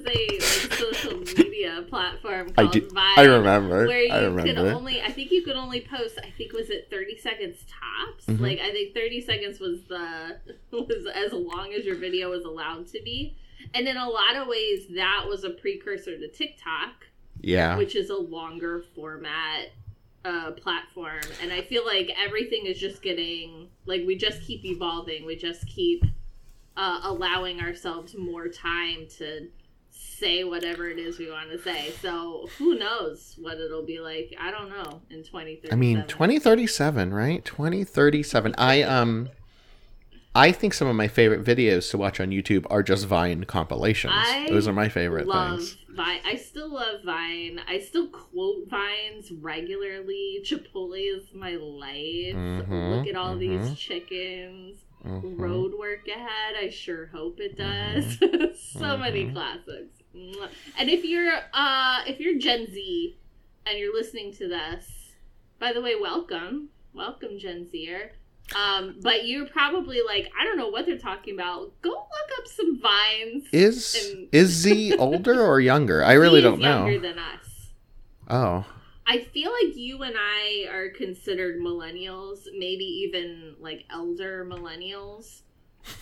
[0.05, 2.89] was a like social media platform I called do.
[2.91, 3.19] Vine.
[3.19, 3.87] I remember.
[3.87, 6.89] where you I could only I think you could only post I think was it
[6.91, 8.41] 30 seconds tops Mhm.
[8.41, 10.37] like I think 30 seconds was the
[10.73, 13.37] was as long as your video was allowed to be
[13.75, 17.07] and in a lot of ways that was a precursor to TikTok
[17.43, 17.77] yeah.
[17.77, 19.69] which is a longer format
[20.25, 25.25] uh platform and I feel like everything is just getting like we just keep evolving
[25.25, 26.05] we just keep
[26.77, 29.49] uh allowing ourselves more time to
[30.01, 31.93] say whatever it is we want to say.
[32.01, 34.35] So who knows what it'll be like?
[34.41, 35.73] I don't know in 2037.
[35.73, 37.45] I mean, 2037, right?
[37.45, 38.55] 2037.
[38.59, 39.29] I um
[40.35, 44.15] I think some of my favorite videos to watch on YouTube are just Vine compilations.
[44.17, 45.77] I Those are my favorite love things.
[45.91, 46.21] Vine.
[46.25, 47.61] I still love Vine.
[47.69, 50.41] I still quote Vines regularly.
[50.45, 52.37] Chipotle is my life.
[52.37, 53.41] Mhm, Look at all mhm.
[53.41, 54.79] these chickens.
[55.05, 55.39] Mhm.
[55.39, 56.57] Road work ahead.
[56.61, 58.19] I sure hope it does.
[58.81, 59.33] so many Mhm.
[59.33, 59.97] classics.
[60.79, 63.17] And if you're uh if you're Gen Z
[63.67, 65.13] and you're listening to this,
[65.59, 66.69] by the way, welcome.
[66.93, 68.13] Welcome Gen Zer.
[68.57, 71.71] Um, but you're probably like, I don't know what they're talking about.
[71.83, 73.45] Go look up some vines.
[73.53, 76.03] Is And- is Z older or younger?
[76.05, 76.87] I really don't know.
[76.87, 77.71] younger than us.
[78.29, 78.65] Oh.
[79.11, 85.40] I feel like you and I are considered millennials, maybe even like elder millennials.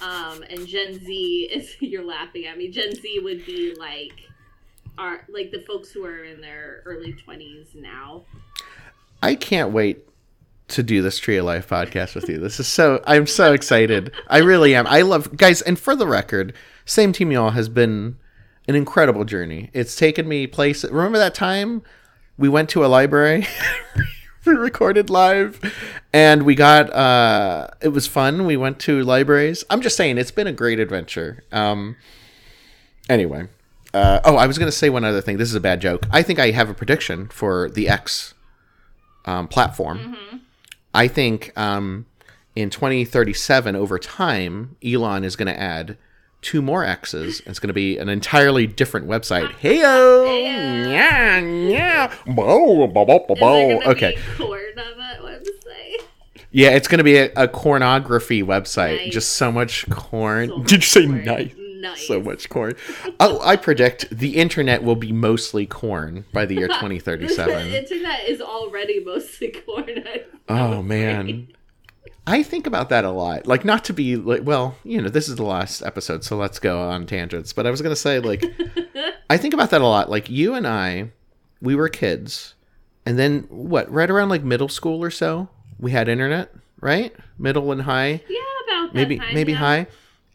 [0.03, 2.69] Um, and Gen Z is you're laughing at me.
[2.69, 4.13] Gen Z would be like
[4.99, 8.25] are like the folks who are in their early twenties now.
[9.23, 10.07] I can't wait
[10.69, 12.37] to do this Tree of Life podcast with you.
[12.37, 14.13] This is so I'm so excited.
[14.29, 14.87] I really am.
[14.87, 16.53] I love guys, and for the record,
[16.85, 18.19] same team y'all has been
[18.67, 19.71] an incredible journey.
[19.73, 21.81] It's taken me place remember that time
[22.39, 23.47] we went to a library
[24.47, 25.61] we recorded live
[26.13, 28.47] and we got uh it was fun.
[28.47, 29.65] We went to libraries.
[29.69, 31.45] I'm just saying it's been a great adventure.
[31.53, 31.97] Um
[33.09, 33.49] anyway.
[33.95, 35.39] Uh, oh, I was going to say one other thing.
[35.39, 36.07] This is a bad joke.
[36.11, 38.35] I think I have a prediction for the X
[39.25, 40.15] um, platform.
[40.93, 42.05] I think um,
[42.55, 45.97] in 2037, over time, Elon is going to add
[46.43, 47.41] two more X's.
[47.47, 49.49] It's going to be an entirely different website.
[49.61, 49.83] Heyo,
[50.27, 50.91] Heyo.
[50.93, 52.15] yeah, yeah,
[53.87, 56.05] Okay, be corn on that website?
[56.51, 58.97] yeah, it's going to be a, a cornography website.
[59.05, 59.13] Nice.
[59.13, 60.49] Just so much corn.
[60.49, 61.37] So Did you say much corn.
[61.39, 61.55] nice?
[61.81, 62.07] Nice.
[62.09, 62.75] So much corn.
[63.21, 67.71] Oh, I predict the internet will be mostly corn by the year 2037.
[67.71, 70.03] the internet is already mostly corn.
[70.07, 71.49] I- Oh man.
[72.29, 73.47] I think about that a lot.
[73.47, 76.59] Like not to be like well, you know, this is the last episode, so let's
[76.59, 77.53] go on tangents.
[77.53, 78.45] But I was going to say like
[79.31, 80.11] I think about that a lot.
[80.11, 81.11] Like you and I,
[81.61, 82.55] we were kids.
[83.05, 87.15] And then what, right around like middle school or so, we had internet, right?
[87.39, 89.59] Middle and high, yeah, about that maybe time, maybe yeah.
[89.59, 89.87] high.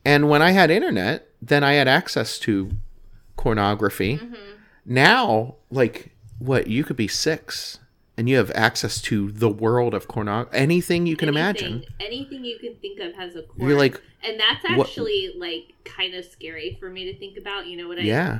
[0.06, 2.72] And when I had internet, then I had access to
[3.38, 4.18] pornography.
[4.18, 4.36] Mm-hmm.
[4.86, 7.80] Now, like what, you could be 6
[8.18, 11.74] and you have access to the world of pornography, anything you can imagine.
[11.74, 13.70] Anything- Anything you can think of has a corn.
[13.70, 17.68] You're like, and that's what- actually like kind of scary for me to think about.
[17.68, 18.02] You know what I?
[18.02, 18.40] yeah.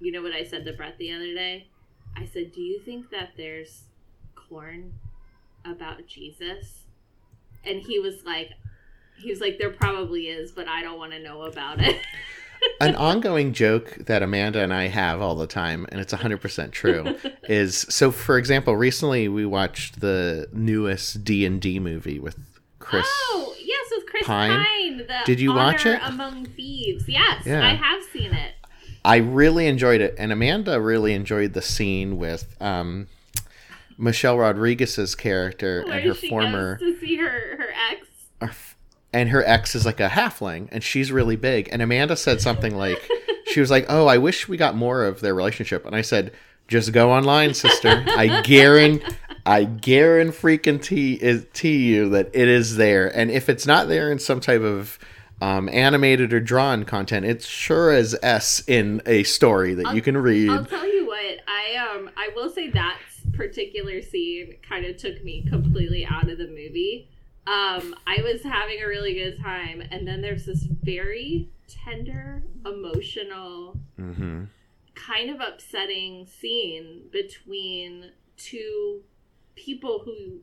[0.00, 1.68] You know what I said to Brett the other day?
[2.16, 3.84] I said, "Do you think that there's
[4.34, 4.92] corn
[5.64, 6.82] about Jesus?"
[7.64, 8.50] And he was like,
[9.18, 11.96] "He was like, there probably is, but I don't want to know about it."
[12.80, 17.16] An ongoing joke that Amanda and I have all the time, and it's 100% true,
[17.48, 22.38] is so for example, recently we watched the newest D&D movie with
[22.78, 23.06] Chris.
[23.08, 24.64] Oh, yes, with Chris Pine.
[24.64, 25.06] Pine.
[25.24, 26.00] Did you watch it?
[26.02, 27.08] Among Thieves.
[27.08, 27.66] Yes, Yeah.
[27.66, 28.52] I have seen it.
[29.04, 33.06] I really enjoyed it, and Amanda really enjoyed the scene with um,
[33.96, 38.75] Michelle Rodriguez's character Where and her former goes to see her her ex.
[39.12, 42.76] And her ex is like a halfling and she's really big and amanda said something
[42.76, 43.08] like
[43.46, 46.32] she was like oh i wish we got more of their relationship and i said
[46.68, 49.04] just go online sister i guarantee
[49.44, 54.10] i guarantee freaking tea, tea you that it is there and if it's not there
[54.10, 54.98] in some type of
[55.38, 60.16] um, animated or drawn content it's sure as s in a story that you can
[60.16, 61.40] read I'll tell you what.
[61.46, 62.98] I um I will say that
[63.34, 67.08] particular scene kind of took me completely out of the movie.
[67.46, 73.78] Um, I was having a really good time, and then there's this very tender, emotional,
[73.98, 74.44] Mm-hmm.
[74.94, 79.02] kind of upsetting scene between two
[79.54, 80.40] people who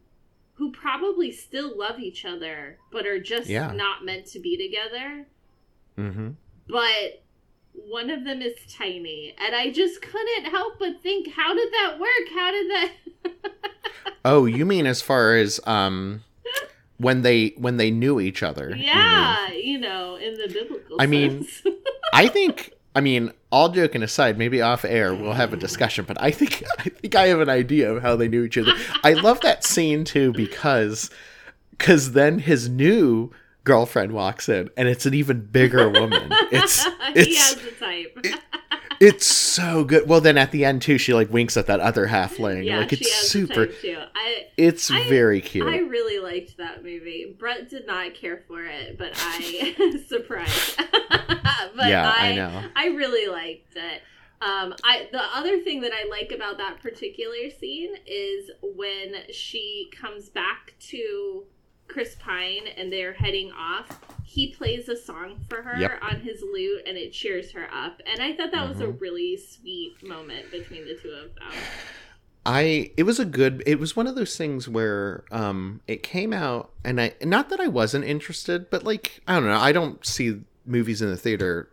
[0.56, 3.72] who probably still love each other but are just Yeah.
[3.74, 5.26] not meant to be together
[5.98, 6.30] Mm-hmm.
[6.68, 7.24] but
[7.74, 12.00] one of them is tiny and i just couldn't help but think how did that
[12.00, 12.92] work how did that
[14.26, 16.24] Oh, you mean as far as um
[16.98, 18.70] when they when they knew each other?
[18.70, 18.86] you mean?
[18.86, 21.48] yeah you know in the biblical I mean.
[22.14, 26.22] I think I mean, all joking aside, maybe off air we'll have a discussion, but
[26.22, 28.74] I think I think I have an idea of how they knew each other.
[29.04, 31.10] I love that scene too because
[31.80, 33.32] cuz then his new
[33.64, 36.30] girlfriend walks in and it's an even bigger woman.
[36.52, 38.26] It's he has the type
[39.04, 40.08] it's so good.
[40.08, 42.66] Well, then at the end too she like winks at that other halfling.
[42.66, 43.70] yeah like it's super
[44.16, 45.68] i it's I- very cute.
[45.68, 47.36] I really liked that movie.
[47.38, 50.78] Brett did not care for it, but I surprised.
[51.76, 52.64] but yeah, I, I know.
[52.76, 54.02] I really liked it.
[54.42, 59.90] Um, I the other thing that I like about that particular scene is when she
[60.00, 61.46] comes back to
[61.88, 64.00] Chris Pine and they're heading off.
[64.24, 66.00] He plays a song for her Yep.
[66.02, 68.02] on his lute and it cheers her up.
[68.06, 69.00] And I thought that was a Mhm.
[69.02, 71.52] really sweet moment between the two of them.
[72.46, 76.34] I it was a good it was one of those things where um it came
[76.34, 80.06] out and I not that I wasn't interested but like I don't know I don't
[80.06, 81.70] see movies in the theater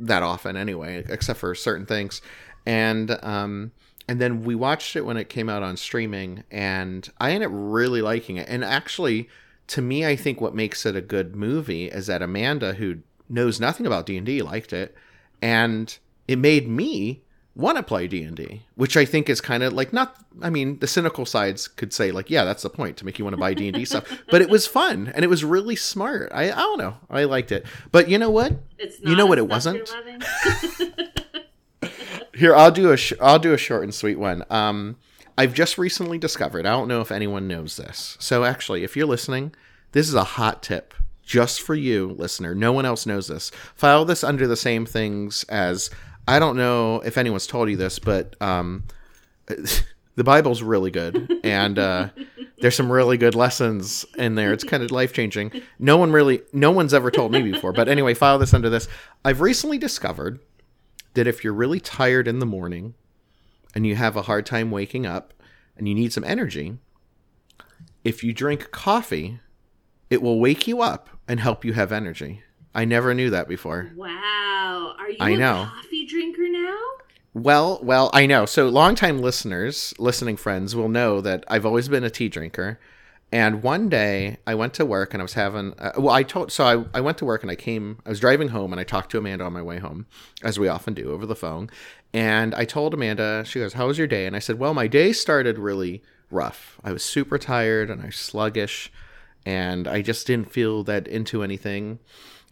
[0.00, 2.22] that often anyway except for certain things
[2.64, 3.72] and um
[4.08, 7.52] and then we watched it when it came out on streaming and I ended up
[7.54, 9.28] really liking it and actually
[9.68, 12.98] to me I think what makes it a good movie is that Amanda who
[13.28, 14.94] knows nothing about D&D liked it
[15.40, 15.96] and
[16.28, 17.22] it made me
[17.56, 20.86] want to play D&D, which I think is kind of like not I mean, the
[20.88, 23.54] cynical sides could say like, yeah, that's the point to make you want to buy
[23.54, 26.30] D&D stuff, but it was fun and it was really smart.
[26.34, 26.96] I I don't know.
[27.08, 27.64] I liked it.
[27.92, 28.52] But you know what?
[28.78, 29.88] It's You know what it wasn't?
[32.34, 34.44] Here, I'll do a sh- I'll do a short and sweet one.
[34.50, 34.96] Um
[35.36, 36.66] I've just recently discovered.
[36.66, 38.16] I don't know if anyone knows this.
[38.20, 39.54] So actually, if you're listening,
[39.92, 42.54] this is a hot tip just for you, listener.
[42.54, 43.50] No one else knows this.
[43.74, 45.90] File this under the same things as
[46.28, 48.84] I don't know if anyone's told you this, but um,
[49.46, 52.08] the Bible's really good, and uh,
[52.60, 54.52] there's some really good lessons in there.
[54.52, 55.52] It's kind of life changing.
[55.78, 57.72] No one really, no one's ever told me before.
[57.72, 58.88] But anyway, file this under this.
[59.24, 60.38] I've recently discovered
[61.14, 62.94] that if you're really tired in the morning
[63.74, 65.34] and you have a hard time waking up
[65.76, 66.78] and you need some energy,
[68.04, 69.40] if you drink coffee,
[70.10, 72.42] it will wake you up and help you have energy.
[72.74, 73.90] I never knew that before.
[73.96, 74.94] Wow.
[74.98, 75.70] Are you I a know.
[75.74, 76.78] coffee drinker now?
[77.32, 78.46] Well, well, I know.
[78.46, 82.78] So, longtime listeners, listening friends will know that I've always been a tea drinker.
[83.34, 86.52] And one day I went to work and I was having, uh, well, I told,
[86.52, 88.84] so I, I went to work and I came, I was driving home and I
[88.84, 90.06] talked to Amanda on my way home,
[90.44, 91.68] as we often do over the phone.
[92.12, 94.26] And I told Amanda, she goes, How was your day?
[94.26, 96.78] And I said, Well, my day started really rough.
[96.84, 98.92] I was super tired and I was sluggish
[99.44, 101.98] and I just didn't feel that into anything.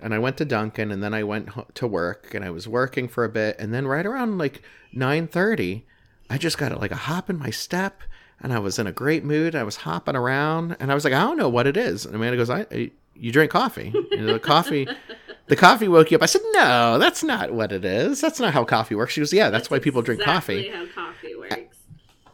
[0.01, 3.07] And I went to Dunkin' and then I went to work and I was working
[3.07, 3.55] for a bit.
[3.61, 5.85] And then right around like 9.30,
[6.29, 8.03] I just got like a hop in my step
[8.43, 9.55] and I was in a great mood.
[9.55, 12.05] I was hopping around and I was like, I don't know what it is.
[12.05, 13.93] And Amanda goes, I, I you drink coffee.
[14.11, 14.89] You know, the coffee,
[15.47, 16.23] the coffee woke you up.
[16.23, 18.21] I said, no, that's not what it is.
[18.21, 19.13] That's not how coffee works.
[19.13, 20.67] She goes, yeah, that's, why people drink coffee.
[20.67, 21.77] Exactly how coffee works.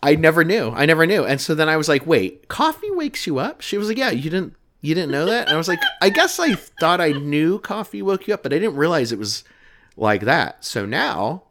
[0.02, 0.70] I never knew.
[0.70, 1.24] I never knew.
[1.24, 4.10] And so then I was like, "Wait, coffee wakes you up?" She was like, "Yeah,
[4.10, 7.12] you didn't you didn't know that?" And I was like, "I guess I thought I
[7.12, 9.42] knew coffee woke you up, but I didn't realize it was
[9.96, 11.42] like that." So now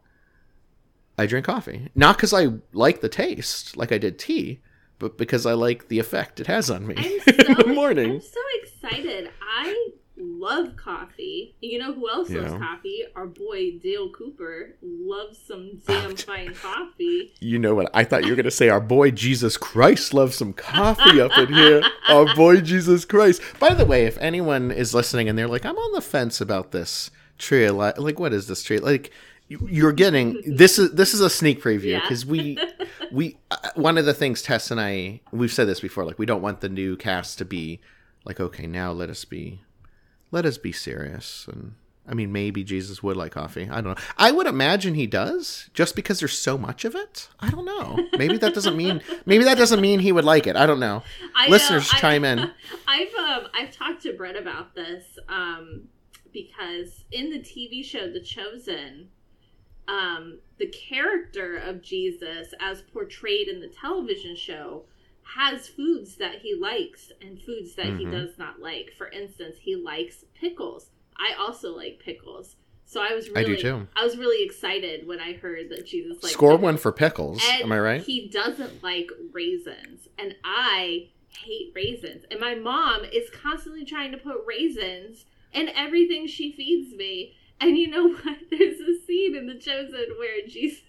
[1.17, 1.89] I drink coffee.
[1.95, 4.61] Not cuz I like the taste like I did tea,
[4.99, 8.11] but because I like the effect it has on me I'm in the morning.
[8.15, 9.29] I'm so excited.
[9.41, 11.55] I love coffee.
[11.61, 13.03] You know who else loves coffee?
[13.15, 17.33] Our boy Dale Cooper loves some damn fine coffee.
[17.39, 17.89] You know what?
[17.93, 21.37] I thought you were going to say our boy Jesus Christ loves some coffee up
[21.37, 21.83] in here.
[22.09, 23.41] Our boy Jesus Christ.
[23.59, 26.71] By the way, if anyone is listening and they're like, I'm on the fence about
[26.71, 28.79] this tree, like, what is this tree?
[28.79, 29.11] Like,
[29.49, 32.01] you're getting this is this is a sneak preview Yeah.
[32.01, 32.57] because we
[33.11, 36.25] we uh, one of the things Tess and I we've said this before like we
[36.25, 37.79] don't want the new cast to be
[38.25, 39.61] like okay now let us be
[40.31, 41.75] let us be serious and
[42.09, 43.67] I mean maybe Jesus would like coffee.
[43.69, 44.03] I don't know.
[44.17, 47.27] I would imagine he does just because there's so much of it.
[47.41, 47.99] I don't know.
[48.17, 50.55] Maybe that doesn't mean maybe that doesn't mean he would like it.
[50.55, 51.03] I don't know.
[51.35, 52.39] I know, listeners I- chime in.
[52.87, 55.89] I've um I've talked to Brett about this um
[56.31, 59.09] because in the TV show The Chosen,
[59.87, 64.83] um, the character of Jesus, as portrayed in the television show,
[65.35, 68.11] has foods that he likes and foods that he Mhm.
[68.11, 68.93] does not like.
[68.97, 70.89] For instance, he likes pickles.
[71.17, 72.55] I also like pickles.
[72.85, 73.87] So I was I really do too.
[73.95, 76.63] I was really excited when I heard that Jesus liked Score pickles.
[76.63, 77.41] one for pickles.
[77.45, 78.01] And Am I right?
[78.01, 82.23] He doesn't like raisins, and I hate raisins.
[82.31, 87.35] And my mom is constantly trying to put raisins in everything she feeds me.
[87.59, 88.37] And you know what?
[88.49, 90.81] There's a scene in The Chosen where Jesus'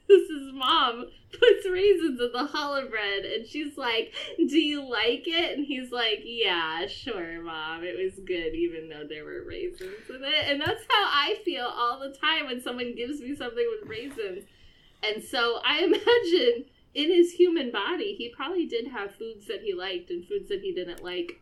[0.52, 5.66] mom puts raisins in the challah bread, and she's like, "Do you like it?" And
[5.66, 7.84] he's like, "Yeah, sure, mom.
[7.84, 11.66] It was good, even though there were raisins in it." And that's how I feel
[11.66, 14.44] all the time when someone gives me something with raisins.
[15.02, 19.74] And so I imagine in his human body, he probably did have foods that he
[19.74, 21.40] liked and foods that he didn't like.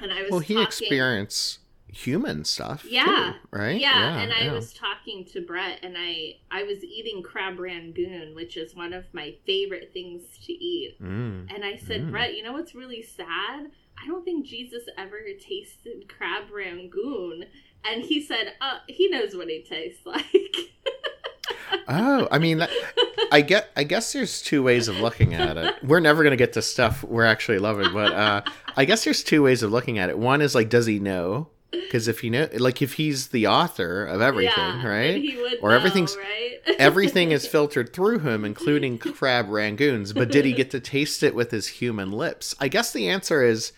[0.00, 1.58] And I was well, he talking, experienced
[1.92, 2.84] human stuff.
[2.88, 3.04] Yeah.
[3.04, 3.80] too, right.
[3.80, 4.52] yeah, and I yeah.
[4.52, 9.04] was talking to Brett, and I I was eating crab rangoon, which is one of
[9.12, 10.96] my favorite things to eat.
[11.00, 11.54] Mm.
[11.54, 12.10] And I said, Mm.
[12.10, 13.70] Brett, you know what's really sad?
[14.02, 17.44] I don't think Jesus ever tasted crab rangoon.
[17.84, 20.22] And he said, uh, he knows what he tastes like.
[21.88, 22.64] Oh, I mean,
[23.32, 23.70] I get.
[23.76, 25.74] I guess there's two ways of looking at it.
[25.82, 28.42] We're never gonna get to stuff we're actually loving, but uh,
[28.76, 30.18] I guess there's two ways of looking at it.
[30.18, 31.48] One is like, does he know?
[31.72, 35.16] Because if you know, like, if he's the author of everything, Yeah, right?
[35.16, 36.60] He would Or know, everything's- right?
[36.78, 40.14] Everything is filtered through him, including crab rangoons.
[40.14, 42.54] But did he get to taste it with his human lips?
[42.60, 43.72] I guess the answer is,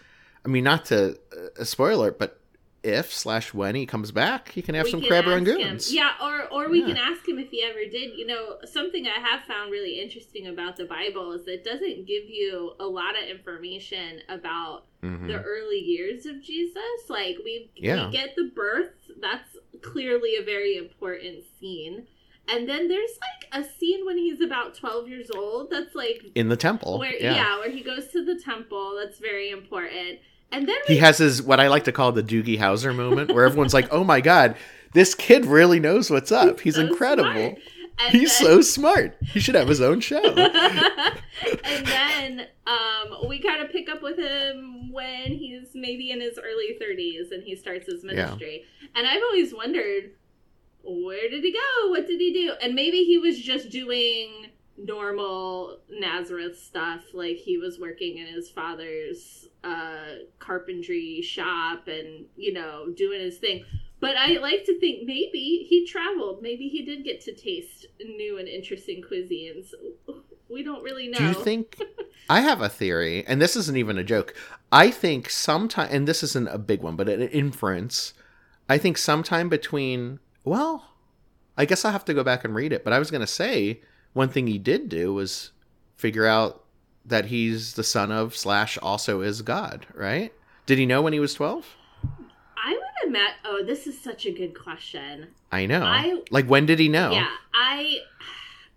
[0.44, 1.18] I mean, not to
[1.58, 2.40] uh, spoiler but
[2.82, 5.44] if slash when he comes back, he can have We some can crab ask him.
[5.46, 5.90] rangoons.
[5.90, 6.88] Yeah, or or we Yeah.
[6.88, 8.18] can ask him if he ever did.
[8.18, 12.06] You know, something I have found really interesting about the Bible is that it doesn't
[12.06, 15.26] give you a lot of information about Mhm.
[15.28, 17.08] the early years of Jesus.
[17.08, 18.06] Like we Yeah.
[18.06, 18.92] we get the birth.
[19.20, 22.06] That's clearly a very important scene.
[22.48, 26.48] And then there's like a scene when he's about 12 years old that's like in
[26.48, 26.98] the temple.
[26.98, 27.34] where yeah.
[27.34, 27.58] yeah.
[27.58, 28.96] where he goes to the temple.
[29.02, 30.18] That's very important.
[30.52, 33.44] And then he has his what I like to call the Doogie Howser moment, where
[33.44, 34.56] everyone's like, "Oh my god,
[34.92, 36.60] this kid really knows what's up.
[36.60, 37.32] He's so incredible.
[37.32, 37.58] smart.
[38.10, 39.16] He's then- so smart.
[39.22, 40.22] He should have his own show."
[41.64, 46.38] and then um, we kind of pick up with him when he's maybe in his
[46.38, 48.64] early 30s and he starts his ministry.
[48.94, 50.12] And I've always wondered,
[50.82, 51.90] where did he go?
[51.90, 52.52] What did he do?
[52.62, 58.50] And maybe he was just doing normal Nazareth stuff, like he was working in his
[58.50, 63.64] father's uh, carpentry shop and, you know, doing his thing.
[64.00, 66.42] But I like to think maybe he traveled.
[66.42, 69.68] Maybe he did get to taste new and interesting cuisines.
[70.50, 71.18] We don't really know.
[71.18, 71.80] Do you think?
[72.28, 74.34] I have a theory, and this isn't even a joke.
[74.70, 78.14] I think sometime, and this isn't a big one, but an inference.
[78.68, 80.94] I think sometime between, well,
[81.56, 82.84] I guess I'll have to go back and read it.
[82.84, 83.80] But I was going to say
[84.12, 85.52] one thing he did do was
[85.96, 86.64] figure out
[87.04, 90.32] that he's the son of slash also is God, right?
[90.66, 91.76] Did he know when he was 12?
[93.14, 93.32] met?
[93.44, 95.28] Oh, this is such a good question.
[95.50, 95.82] I know.
[95.82, 97.12] I, like, when did he know?
[97.12, 98.00] Yeah, I,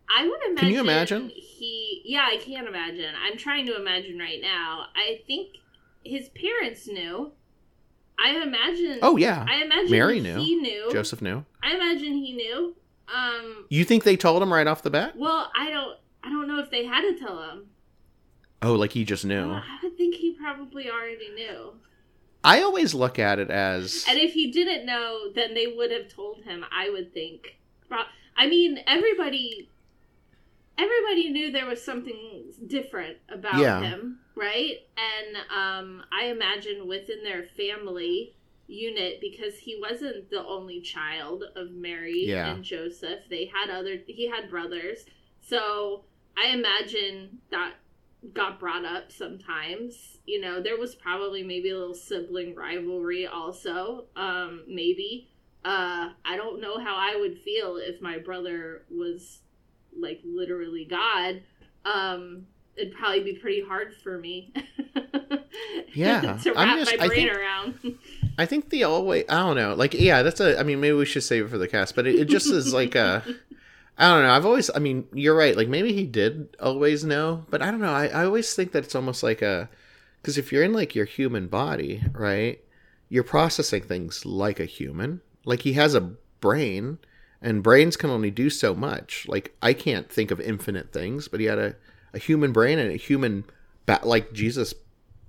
[0.09, 0.57] I would imagine.
[0.57, 1.29] Can you imagine?
[1.35, 3.13] He, yeah, I can't imagine.
[3.21, 4.85] I'm trying to imagine right now.
[4.95, 5.57] I think
[6.05, 7.31] his parents knew.
[8.19, 8.99] I imagine.
[9.03, 9.45] Oh yeah.
[9.47, 10.39] I imagine Mary knew.
[10.39, 10.89] He knew.
[10.91, 11.45] Joseph knew.
[11.61, 12.75] I imagine he knew.
[13.13, 13.65] Um.
[13.69, 15.15] You think they told him right off the bat?
[15.15, 15.99] Well, I don't.
[16.23, 17.67] I don't know if they had to tell him.
[18.63, 19.49] Oh, like he just knew.
[19.49, 21.73] Well, I would think he probably already knew.
[22.47, 26.07] I always look at it as And if he didn't know, then they would have
[26.07, 26.63] told him.
[26.71, 27.57] I would think.
[28.39, 29.69] I mean, everybody,
[30.77, 33.81] everybody knew there was something different about Yeah.
[33.81, 34.77] him, right?
[34.97, 38.35] And um, I imagine within their family
[38.67, 42.53] unit, because he wasn't the only child of Mary Yeah.
[42.53, 43.21] and Joseph.
[43.29, 43.97] They had other.
[44.07, 45.05] He had brothers,
[45.41, 46.03] so
[46.37, 47.73] I imagine that
[48.33, 50.17] got brought up sometimes.
[50.25, 54.05] You know, there was probably maybe a little sibling rivalry also.
[54.15, 55.29] Um, maybe.
[55.65, 59.39] Uh, I don't know how I would feel if my brother was
[59.97, 61.41] like literally God.
[61.85, 64.53] Um, it'd probably be pretty hard for me.
[65.93, 67.97] Yeah, to I'm wrap just- my I brain think- around.
[68.37, 69.73] I think the always I don't know.
[69.73, 72.05] Like yeah, that's a I mean maybe we should save it for the cast, but
[72.05, 73.23] it, it just is like a
[73.97, 74.31] I don't know.
[74.31, 75.55] I've always I mean, you're right.
[75.55, 77.93] Like maybe he did always know, but I don't know.
[77.93, 79.69] I, I always think that it's almost like a
[80.23, 82.63] cuz if you're in like your human body, right?
[83.09, 85.21] You're processing things like a human.
[85.45, 86.01] Like he has a
[86.41, 86.99] brain
[87.41, 89.25] and brains can only do so much.
[89.27, 91.75] Like I can't think of infinite things, but he had a
[92.13, 93.45] a human brain and a human
[93.85, 94.73] ba- like Jesus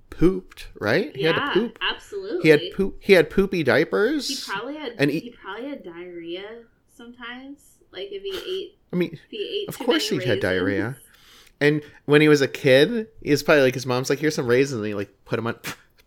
[0.09, 1.15] pooped, right?
[1.15, 1.79] He yeah, had to poop.
[1.81, 2.41] absolutely.
[2.43, 2.97] He had poop.
[2.99, 4.27] He had poopy diapers.
[4.27, 4.93] He probably had.
[4.97, 6.63] And he, he- probably had diarrhea
[6.95, 7.78] sometimes.
[7.91, 9.69] Like if he ate, I mean, he ate.
[9.69, 10.97] Of course he'd had diarrhea.
[11.61, 14.47] and when he was a kid, he was probably like his mom's like, "Here's some
[14.47, 15.55] raisins," and he like put him on,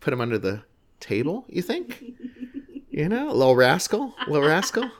[0.01, 0.63] put him under the
[1.01, 1.45] table.
[1.49, 2.03] You think?
[2.91, 4.91] you know, little rascal, little rascal.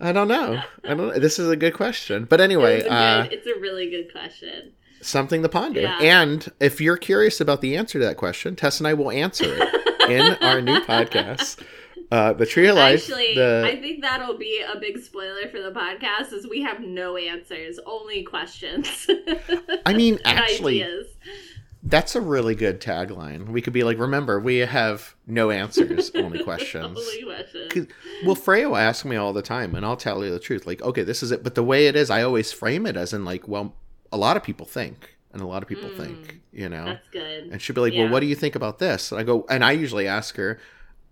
[0.00, 0.60] I don't know.
[0.84, 0.98] I don't.
[0.98, 1.18] know.
[1.18, 4.72] This is a good question, but anyway, It's a, uh, it's a really good question.
[5.00, 5.82] something to ponder.
[5.82, 5.98] Yeah.
[6.00, 9.44] And if you're curious about the answer to that question, Tess and I will answer
[9.46, 11.62] it in our new podcast,
[12.10, 13.00] uh, the Tree of Life.
[13.00, 16.80] Actually, the I think that'll be a big spoiler for the podcast, is we have
[16.80, 19.06] no answers, only questions.
[19.86, 21.06] I mean, actually, ideas.
[21.82, 23.48] that's a really good tagline.
[23.48, 26.96] We could be like, remember, we have no answers, only questions.
[26.98, 27.88] only questions.
[28.24, 30.66] Well, Freya will ask me all the time, and I'll tell you the truth.
[30.66, 31.42] Like, okay, this is it.
[31.42, 33.74] But the way it is, I always frame it as in like, well,
[34.12, 35.96] a lot of people think, and a lot of people Mm.
[35.96, 36.84] think, you know.
[36.84, 37.44] That's good.
[37.50, 38.04] And she'll be like, Yeah.
[38.04, 39.10] well, what do you think about this?
[39.10, 40.60] And I go, and I usually ask her.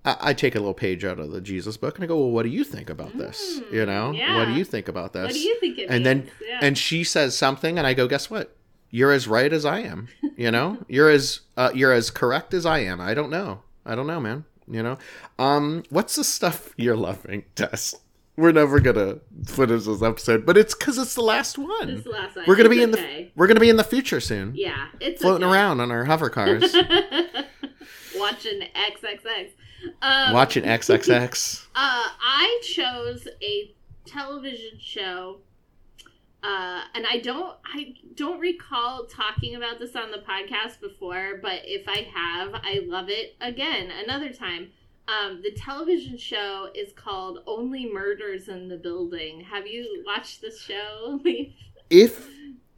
[0.04, 2.30] I, I take a little page out of the Jesus book, and I go, well,
[2.30, 3.60] what do you think about this?
[3.60, 4.36] Mm, You know, yeah.
[4.36, 5.24] what do you think about this?
[5.26, 6.58] what do you think it and then- yeah.
[6.62, 8.56] and she says something and i go guess what?
[8.90, 10.08] You're as right as i am.
[10.36, 10.78] You know?
[10.88, 13.00] You're as uh, you're as correct as i am.
[13.00, 13.62] I don't know.
[13.86, 14.44] I don't know man.
[14.68, 14.98] You know?
[15.38, 17.94] Um what's the stuff you're loving tess?
[18.36, 21.88] We're never gonna finish this episode but it's because it's the last one.
[21.88, 22.44] Is the last one.
[22.46, 24.52] we're gonna It's be in the we're gonna be in the future soon.
[24.54, 25.54] Yeah, it's floating okay.
[25.54, 26.74] around on our hover cars.
[28.16, 29.50] Watching XXX.
[30.00, 33.74] Um, watching xxx Uh, I chose a
[34.04, 35.38] television show,
[36.42, 41.38] uh, and I don't, I don't recall talking about this on the podcast before.
[41.40, 44.70] But if I have, I love it again another time.
[45.08, 49.40] Um, the television show is called Only Murders in the Building.
[49.40, 51.20] Have you watched this show?
[51.90, 52.28] If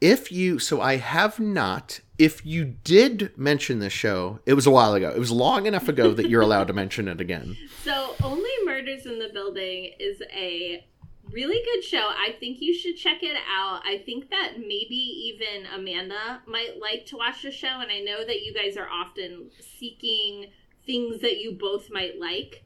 [0.05, 4.71] if you so i have not if you did mention this show it was a
[4.71, 8.15] while ago it was long enough ago that you're allowed to mention it again So,
[8.23, 10.87] Only Murders in the Building is a
[11.31, 12.09] really good show.
[12.09, 13.83] I think you should check it out.
[13.85, 18.25] I think that maybe even Amanda might like to watch the show, and I know
[18.25, 20.47] that you guys are often seeking
[20.87, 22.65] things that you both might like.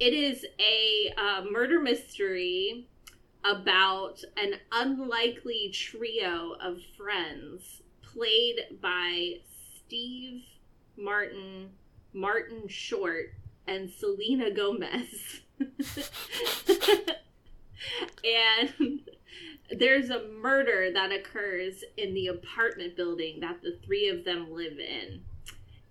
[0.00, 2.88] It is a uh, murder mystery
[3.48, 9.36] about an unlikely trio of friends played by
[9.78, 10.42] Steve
[10.96, 11.70] Martin,
[12.12, 13.32] Martin Short,
[13.66, 15.40] and Selena Gomez.
[18.24, 19.00] and
[19.70, 24.78] there's a murder that occurs in the apartment building that the three of them live
[24.78, 25.22] in.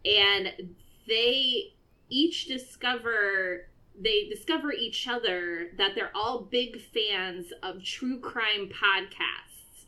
[0.05, 0.76] And
[1.08, 1.74] they
[2.10, 3.68] each discover
[4.00, 9.86] they discover each other that they're all big fans of true crime podcasts.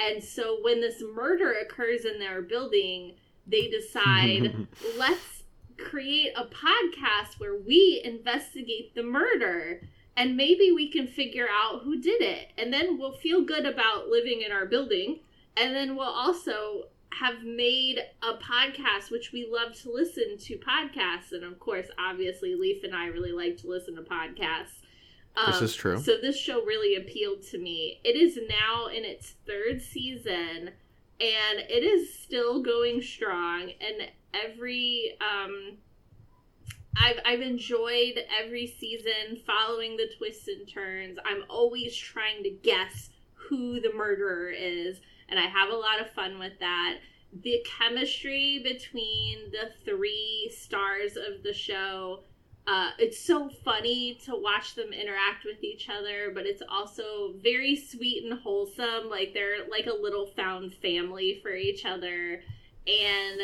[0.00, 3.14] And so when this murder occurs in their building,
[3.46, 5.42] they decide let's
[5.78, 9.80] create a podcast where we investigate the murder
[10.16, 14.08] and maybe we can figure out who did it and then we'll feel good about
[14.08, 15.20] living in our building
[15.56, 16.84] and then we'll also
[17.20, 21.32] have made a podcast which we love to listen to podcasts.
[21.32, 24.80] And of course obviously Leif and i really like to listen to podcasts.
[25.46, 25.98] This Um, is true.
[26.00, 28.00] so this show really appealed to me.
[28.04, 30.70] It is now in its third season
[31.20, 33.70] and it is still going strong.
[33.80, 35.76] And every um
[36.96, 41.18] I've I've enjoyed every season following the twists and turns.
[41.24, 45.00] I'm always trying to guess who the murderer is
[45.32, 46.98] and I have a lot of fun with that.
[47.42, 52.20] The chemistry between the three stars of the show
[52.66, 57.74] uh, it's so funny to watch them interact with each other, but it's also very
[57.74, 59.08] sweet and wholesome.
[59.10, 62.40] Like they're like a little found family for each other.
[62.86, 63.40] And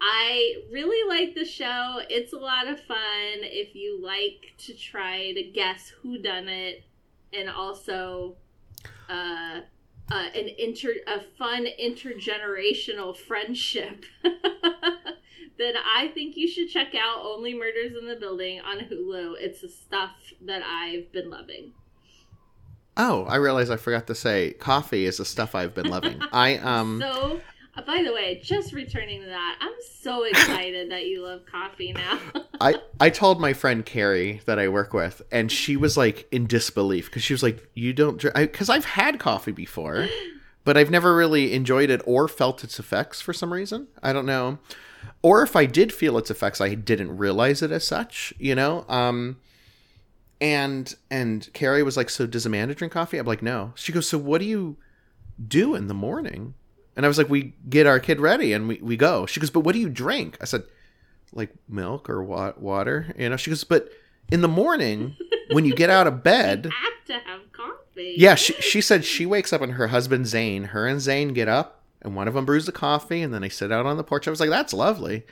[0.00, 2.00] I really like the show.
[2.08, 2.98] It's a lot of fun
[3.42, 6.84] if you like to try to guess who done it
[7.32, 8.36] and also
[9.08, 9.60] uh,
[10.10, 14.04] uh, an inter a fun intergenerational friendship.
[14.22, 19.34] then I think you should check out Only Murders in the Building on Hulu.
[19.38, 21.72] It's the stuff that I've been loving.
[22.96, 26.20] Oh, I realize I forgot to say coffee is the stuff I've been loving.
[26.32, 27.40] I um so,
[27.76, 31.92] uh, by the way, just returning to that, I'm so excited that you love coffee
[31.92, 32.18] now.
[32.60, 36.46] I I told my friend Carrie that I work with and she was like in
[36.46, 40.08] disbelief cuz she was like you don't drink cuz I've had coffee before
[40.64, 43.88] but I've never really enjoyed it or felt its effects for some reason.
[44.02, 44.58] I don't know.
[45.22, 48.84] Or if I did feel its effects I didn't realize it as such, you know?
[48.88, 49.38] Um
[50.40, 54.08] and and Carrie was like, "So does Amanda drink coffee?" I'm like, "No." She goes,
[54.08, 54.76] "So what do you
[55.46, 56.54] do in the morning?"
[56.96, 59.50] And I was like, "We get our kid ready and we, we go." She goes,
[59.50, 60.64] "But what do you drink?" I said,
[61.32, 63.36] "Like milk or wa- water." You know.
[63.36, 63.90] She goes, "But
[64.30, 65.16] in the morning
[65.50, 67.72] when you get out of you bed, have to have coffee.
[67.94, 68.14] coffee.
[68.16, 71.48] Yeah, she, she said she wakes up and her husband Zane, her and Zane get
[71.48, 74.04] up and one of them brews the coffee and then they sit out on the
[74.04, 74.26] porch.
[74.26, 75.24] I was like, that's lovely,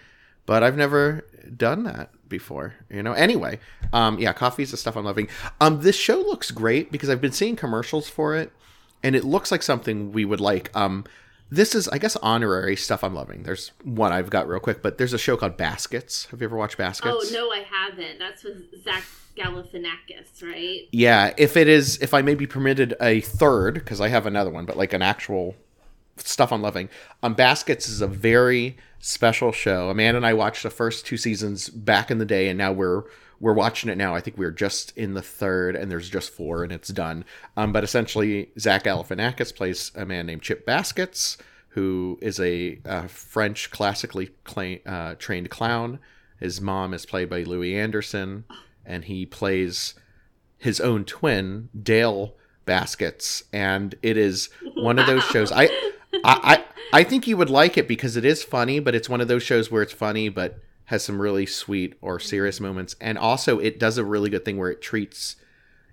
[0.47, 1.25] but I've never
[1.57, 2.75] done that before.
[2.91, 3.13] You know.
[3.13, 3.59] Anyway,
[3.93, 5.29] um, yeah, coffee is the stuff I'm loving.
[5.61, 8.53] Um, this show looks great because I've been seeing commercials for it,
[9.03, 10.75] and it looks like something we would like.
[10.77, 11.05] Um,
[11.51, 13.43] this is, I guess, honorary stuff I'm loving.
[13.43, 16.27] There's one I've got real quick, but there's a show called Baskets.
[16.27, 17.17] Have you ever watched Baskets?
[17.17, 18.19] Oh no, I haven't.
[18.19, 19.05] That's with Zach
[19.37, 20.83] Galifianakis, right?
[20.93, 24.51] Yeah, if it is, if I may be permitted a third, because I have another
[24.51, 25.55] one, but like an actual
[26.17, 26.89] stuff I'm loving.
[27.23, 29.89] Um, Baskets is a very special show.
[29.89, 33.05] Amanda and I watched the first two seasons back in the day, and now we're
[33.41, 34.15] we're watching it now.
[34.15, 37.25] I think we're just in the third, and there's just four, and it's done.
[37.57, 43.09] Um, but essentially, Zach Galifianakis plays a man named Chip Baskets, who is a, a
[43.09, 46.01] French classically cla- uh, trained clown.
[46.41, 48.45] His mom is played by Louie Anderson,
[48.85, 49.95] and he plays
[50.57, 52.35] his own twin, Dale
[52.65, 55.53] Baskets, and it is one of those shows.
[55.53, 59.09] I, I, I, I think you would like it because it is funny, but it's
[59.09, 60.59] one of those shows where it's funny, but
[60.89, 62.27] has some really sweet or mm-hmm.
[62.27, 65.37] serious moments, and also it does a really good thing where it treats,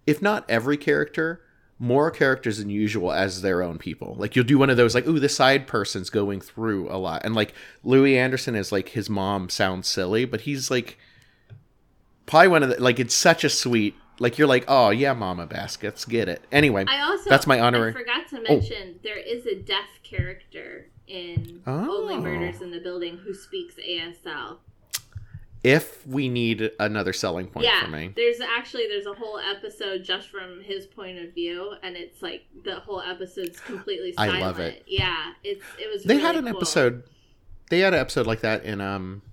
[0.07, 1.41] if not every character,
[1.77, 4.15] more characters than usual as their own people.
[4.17, 7.25] Like you'll do one of those, like, ooh, the side person's going through a lot,
[7.25, 10.97] and like Louie Anderson is like his mom sounds silly, but he's like
[12.25, 15.45] probably one of the like it's such a sweet like you're like oh yeah mama
[15.45, 18.53] baskets get it anyway I also That's my honorary- I forgot to oh.
[18.53, 22.01] mention there is a deaf character in oh.
[22.01, 22.21] Only Oh.
[22.21, 24.57] Murders in the Building who speaks ASL.
[25.65, 30.03] If we need another selling point yeah, for me there's actually there's a whole episode
[30.03, 34.59] just from his point of view, and it's like the whole episode's completely I love
[34.59, 34.83] it.
[34.87, 36.03] Yeah, it's it was.
[36.03, 36.57] they really had an cool.
[36.57, 37.03] episode
[37.69, 39.23] they had an episode like that in um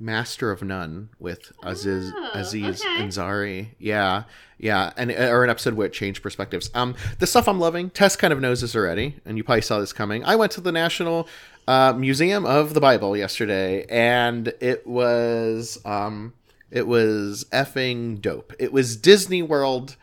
[0.00, 3.02] master of none with aziz Oh, aziz okay.
[3.02, 4.24] ansari yeah
[4.58, 8.16] yeah and or an episode where it changed perspectives um the stuff i'm loving tess
[8.16, 10.72] kind of knows this already and you probably saw this coming i went to the
[10.72, 11.28] national
[11.68, 16.34] uh, museum of the bible yesterday and it was um
[16.70, 19.96] it was effing dope it was disney world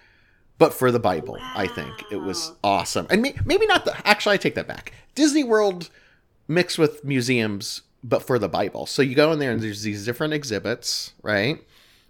[0.58, 3.96] but for the Bible, I think it was awesome, and may, maybe not the.
[4.08, 4.94] Actually, I take that back.
[5.16, 5.90] Disney World
[6.48, 8.86] mixed with museums, but for the Bible.
[8.86, 11.64] So you go in there and there's these different exhibits, right?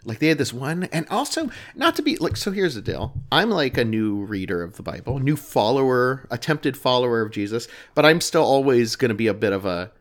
[0.04, 2.36] Like they had this one, and also not to be like.
[2.36, 6.76] So here's the deal: I'm like a new reader of the Bible, new follower, attempted
[6.76, 9.92] follower of Jesus, but I'm still always going to be a bit of a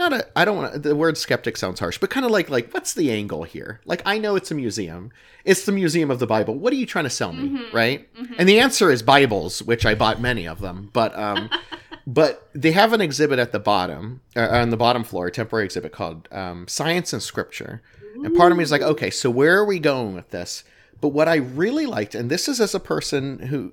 [0.00, 2.72] not a i don't want the word skeptic sounds harsh but kind of like like
[2.72, 5.12] what's the angle here like i know it's a museum
[5.44, 8.48] it's the museum of the bible what are you trying to sell me right and
[8.48, 11.50] the answer is bibles which i bought many of them but um
[12.12, 15.64] but they have an exhibit at the bottom uh, on the bottom floor a temporary
[15.64, 17.82] exhibit called um, science and scripture.
[18.22, 20.64] And part of me is like okay so where are we going with this?
[21.00, 23.72] But what i really liked and this is as a person who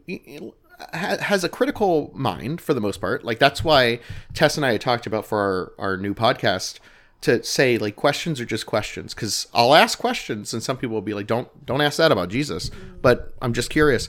[0.94, 3.24] has a critical mind for the most part.
[3.26, 4.00] Like that's why
[4.34, 6.80] Tess and I talked about for our, our new podcast
[7.22, 11.02] to say like questions are just questions because I'll ask questions and some people will
[11.02, 12.70] be like don't don't ask that about Jesus.
[13.02, 14.08] But I'm just curious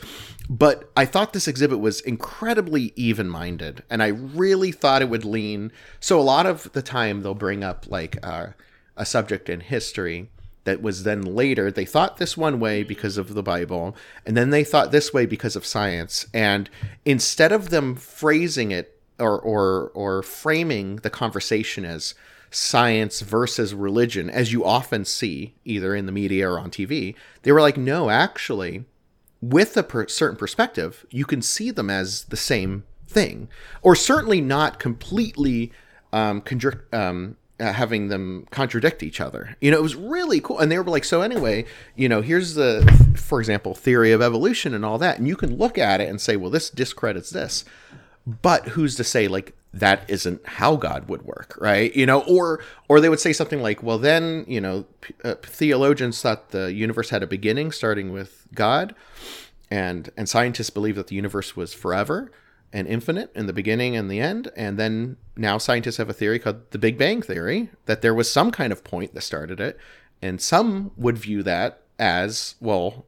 [0.48, 5.24] but I thought this exhibit was incredibly even minded and I really thought it would
[5.24, 8.48] lean so a lot of the time they'll bring up like uh,
[8.96, 10.30] a subject in history
[10.64, 13.96] that was then later they thought this one way because of the bible
[14.26, 16.26] and then they thought this way because of science.
[16.34, 16.68] And
[17.06, 22.14] instead of them phrasing it or or or framing the conversation as
[22.50, 27.52] science versus religion as you often see either in the media or on TV they
[27.52, 28.84] were like no actually
[29.40, 33.48] with a per- certain perspective, you can see them as the same thing,
[33.82, 35.72] or certainly not completely
[36.12, 36.42] um,
[36.92, 39.56] um, uh, having them contradict each other.
[39.60, 40.58] You know, it was really cool.
[40.58, 41.64] And they were like, so anyway,
[41.96, 45.18] you know, here's the, for example, theory of evolution and all that.
[45.18, 47.64] And you can look at it and say, well, this discredits this.
[48.26, 51.94] But who's to say, like, that isn't how God would work, right?
[51.94, 54.86] You know, or or they would say something like, well, then you know,
[55.24, 58.94] uh, theologians thought the universe had a beginning, starting with God,
[59.70, 62.30] and and scientists believe that the universe was forever
[62.72, 66.38] and infinite in the beginning and the end, and then now scientists have a theory
[66.38, 69.78] called the Big Bang theory that there was some kind of point that started it,
[70.20, 73.06] and some would view that as well,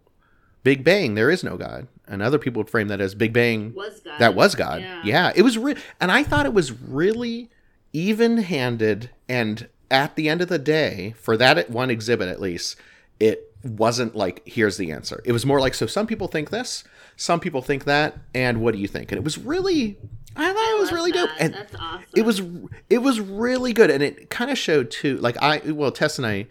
[0.62, 3.72] Big Bang, there is no God, and other people would frame that as Big Bang
[3.74, 4.18] Was God.
[4.18, 4.82] that was God.
[4.82, 5.02] Yeah.
[5.04, 7.48] Yeah, it was re- and I thought it was really
[7.92, 12.76] even-handed and at the end of the day, for that one exhibit at least,
[13.18, 15.20] it wasn't like here's the answer.
[15.24, 16.84] It was more like so some people think this,
[17.16, 19.10] some people think that, and what do you think?
[19.10, 19.98] And it was really
[20.36, 21.30] I thought I it was really dope.
[21.40, 22.04] And That's awesome.
[22.14, 22.40] it was
[22.88, 26.26] it was really good and it kind of showed too like i well tess and
[26.26, 26.46] i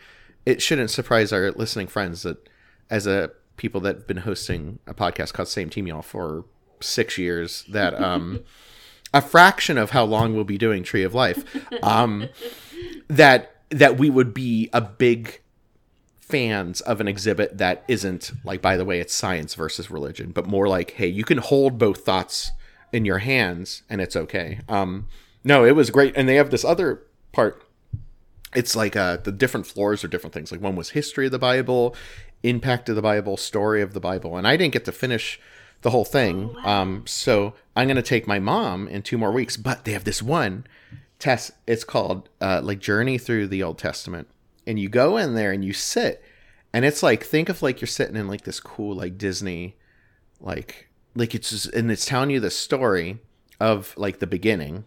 [0.45, 2.49] it shouldn't surprise our listening friends that
[2.89, 6.45] as a people that have been hosting a podcast called same team y'all for
[6.80, 8.39] six years that um,
[9.14, 11.43] a fraction of how long we'll be doing Tree of Life,
[11.84, 12.30] um,
[13.07, 15.41] that that we would be a big
[16.22, 20.45] fans of an exhibit that isn't like by the way it's science versus religion but
[20.45, 22.51] more like hey you can hold both thoughts
[22.93, 24.60] in your hands and it's okay.
[24.70, 25.07] Um
[25.43, 26.16] no it was great.
[26.16, 27.01] And they have this other
[27.32, 27.64] part.
[28.55, 30.51] It's like uh the different floors are different things.
[30.51, 31.95] Like one was history of the bible
[32.43, 35.39] impact of the bible story of the bible and i didn't get to finish
[35.81, 36.55] the whole thing.
[36.63, 39.93] Oh, um so i'm going to take my mom in two more weeks but they
[39.93, 40.65] have this one
[41.19, 44.27] test it's called uh like journey through the old testament.
[44.67, 46.23] And you go in there and you sit
[46.73, 49.77] and it's like think of like you're sitting in like this cool like disney
[50.39, 53.19] like like it's just, and it's telling you the story
[53.59, 54.85] of like the beginning.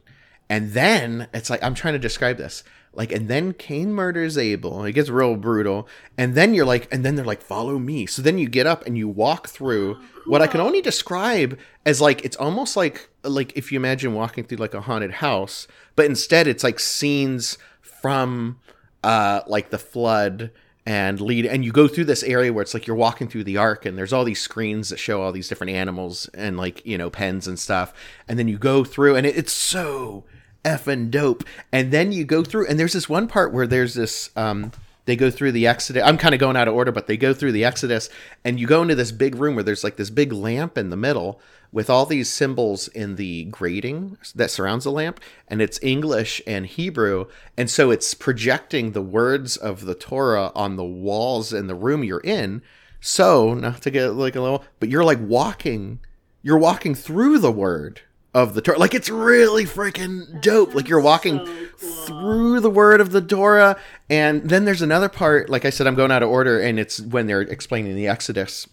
[0.48, 2.64] And then it's like i'm trying to describe this
[2.94, 5.88] like and then cain murders abel it gets real brutal
[6.18, 8.06] and then you're like and then they're like follow me.
[8.06, 12.00] So then you get up and you walk through what i can only describe as
[12.00, 15.66] like it's almost like like if you imagine walking through like a haunted house
[15.96, 18.58] but instead it's like scenes from
[19.02, 20.50] uh like the flood
[20.84, 23.56] and lead and you go through this area where it's like you're walking through the
[23.56, 26.98] ark and there's all these screens that show all these different animals and like you
[26.98, 27.94] know pens and stuff
[28.26, 30.24] and then you go through and it, it's so
[30.64, 31.44] effing dope.
[31.72, 34.72] And then you go through and there's this one part where there's this um
[35.04, 37.34] they go through the exodus i'm kind of going out of order but they go
[37.34, 38.08] through the exodus
[38.44, 40.96] and you go into this big room where there's like this big lamp in the
[40.96, 41.40] middle
[41.72, 46.66] with all these symbols in the grating that surrounds the lamp and it's english and
[46.66, 47.24] hebrew
[47.56, 52.04] and so it's projecting the words of the torah on the walls in the room
[52.04, 52.62] you're in.
[53.00, 55.98] So not to get like a little but you're like walking
[56.42, 58.02] you're walking through the word
[58.34, 62.06] of the torah like it's really freaking dope like you're walking so cool.
[62.06, 63.76] through the word of the Torah.
[64.08, 67.00] And then there's another part, like I said, I'm going out of order, and it's
[67.00, 68.68] when they're explaining the Exodus.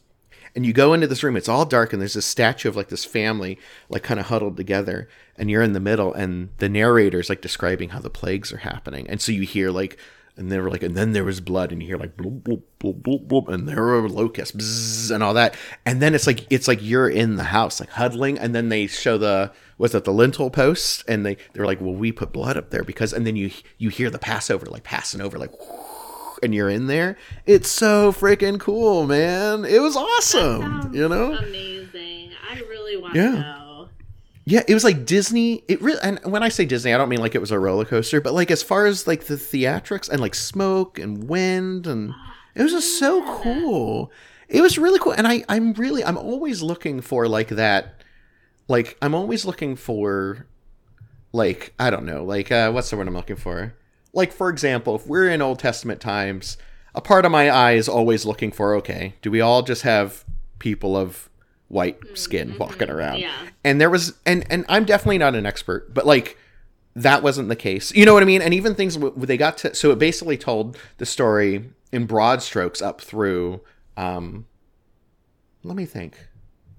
[0.55, 2.89] And you go into this room, it's all dark, and there's this statue of like
[2.89, 5.07] this family, like kind of huddled together,
[5.37, 9.07] and you're in the middle, and the narrator's like describing how the plagues are happening.
[9.09, 9.97] And so you hear like,
[10.39, 12.63] and they were like, and then there was blood, and you hear like, bloop, bloop,
[12.79, 15.55] bloop, bloop, bloop, and there were locusts, bzzz, and all that.
[15.85, 18.87] And then it's like, it's like you're in the house, like huddling, and then they
[18.87, 22.57] show the, was it the lintel post, And they, they're like, well, we put blood
[22.57, 25.51] up there because, and then you, you hear the Passover, like passing over, like,
[26.43, 27.17] and you're in there.
[27.45, 29.65] It's so freaking cool, man.
[29.65, 31.33] It was awesome, you know?
[31.33, 32.31] amazing.
[32.49, 33.31] I really want Yeah.
[33.31, 33.58] to go.
[34.45, 35.63] Yeah, it was like Disney.
[35.67, 37.85] It really, and when I say Disney, I don't mean like it was a roller
[37.85, 42.13] coaster, but like as far as like the theatrics and like smoke and wind, and
[42.55, 44.11] it was just so cool.
[44.47, 48.03] It was really cool, and I, I'm really, I'm always looking for like that.
[48.67, 50.47] Like I'm always looking for,
[51.31, 53.75] like I don't know, like uh, what's the word I'm looking for?
[54.13, 56.57] Like for example, if we're in Old Testament times,
[56.95, 60.25] a part of my eye is always looking for, okay, do we all just have
[60.57, 61.29] people of
[61.69, 63.19] white skin walking around?
[63.19, 63.31] Yeah.
[63.63, 66.37] and there was and and i'm definitely not an expert but like
[66.95, 67.93] that wasn't the case.
[67.93, 68.41] You know what i mean?
[68.41, 72.81] And even things they got to so it basically told the story in broad strokes
[72.81, 73.61] up through
[73.95, 74.45] um
[75.63, 76.27] let me think.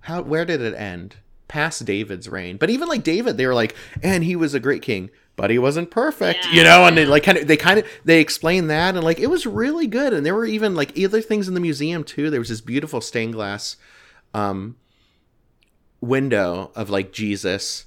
[0.01, 1.16] How where did it end?
[1.49, 2.57] Past david's reign.
[2.57, 5.59] But even like david they were like and he was a great king but he
[5.59, 6.84] wasn't perfect Yeah, you know?
[6.84, 9.47] And they like kind of they kind of they explained that and like it was
[9.47, 10.12] really good.
[10.12, 12.28] And there were even like other things in the museum too.
[12.30, 13.76] There was this beautiful stained glass
[14.34, 14.76] um
[16.01, 17.84] window of like Jesus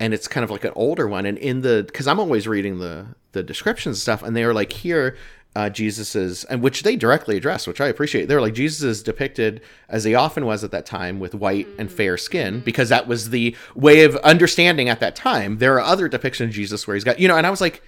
[0.00, 2.78] and it's kind of like an older one and in the because I'm always reading
[2.78, 5.16] the the descriptions and stuff and they were like here
[5.56, 8.26] uh Jesus is and which they directly address which I appreciate.
[8.26, 11.88] They're like Jesus is depicted as he often was at that time with white and
[11.88, 11.96] mm-hmm.
[11.96, 12.64] fair skin mm-hmm.
[12.64, 15.58] because that was the way of understanding at that time.
[15.58, 17.82] There are other depictions of Jesus where he's got you know and I was like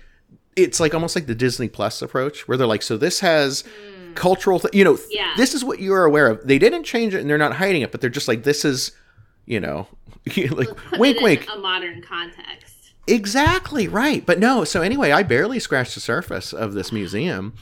[0.55, 4.15] it's like almost like the Disney Plus approach where they're like so this has mm.
[4.15, 5.35] cultural th- you know Yeah.
[5.37, 6.47] this is what you're aware of.
[6.47, 8.93] They didn't change it and they're not hiding it but they're just like this is
[9.47, 9.87] you know
[10.51, 11.47] like Put wink wink.
[11.53, 12.93] a modern context.
[13.07, 14.25] exactly right.
[14.27, 17.55] But no so anyway i barely scratched the surface of this museum.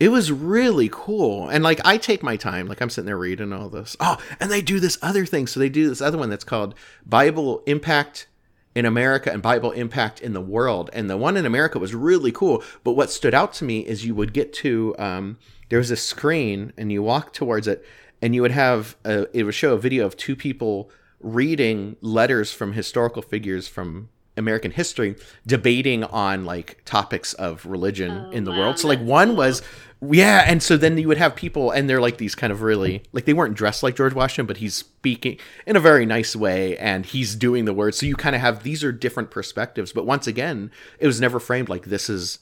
[0.00, 1.48] It was really cool.
[1.48, 3.96] And like i take my time like i'm sitting there reading all this.
[4.00, 5.46] Oh and they do this other thing.
[5.46, 6.74] So they do this other one that's called
[7.06, 8.28] bible impact
[8.74, 10.88] in America and Bible impact in the world.
[10.94, 12.64] And the one in America was really cool.
[12.84, 15.36] But what stood out to me is you would get to um,
[15.68, 17.84] there was a screen and you walk towards it
[18.22, 20.90] and you would have a, it would show a video of two people
[21.22, 25.14] reading letters from historical figures from American history
[25.46, 28.78] debating on like topics of religion Oh, in the wow, world.
[28.78, 29.36] So like one cool.
[29.36, 29.62] was
[30.04, 33.04] yeah, and so then you would have people, and they're like these kind of really
[33.12, 36.76] like they weren't dressed like George Washington, but he's speaking in a very nice way,
[36.78, 37.98] and he's doing the words.
[37.98, 41.38] So you kind of have these are different perspectives, but once again, it was never
[41.38, 42.40] framed like this is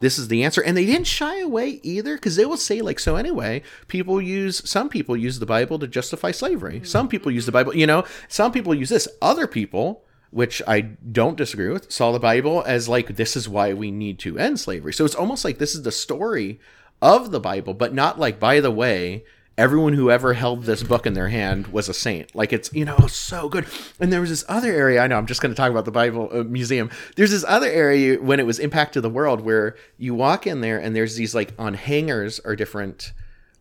[0.00, 0.62] this is the answer.
[0.62, 4.68] And they didn't shy away either because they will say like so anyway people use
[4.68, 6.80] some people use the bible to justify slavery.
[6.80, 6.84] Hmm.
[6.84, 9.08] Some people use the bible you know some people use this.
[9.22, 13.72] Other people which i don't disagree with saw the bible as like this is why
[13.72, 14.92] we need to end slavery.
[14.92, 16.60] So it's almost like this is the story
[17.00, 19.24] of the bible but not like by the way
[19.58, 22.34] everyone who ever held this book in their hand was a saint.
[22.34, 23.66] Like it's you know so good.
[23.98, 25.00] And there was this other area.
[25.00, 26.90] I know I'm just going to talk about the Bible uh, Museum.
[27.16, 30.60] There's this other area when it was Impact to the World where you walk in
[30.60, 33.12] there and there's these like on hangers are different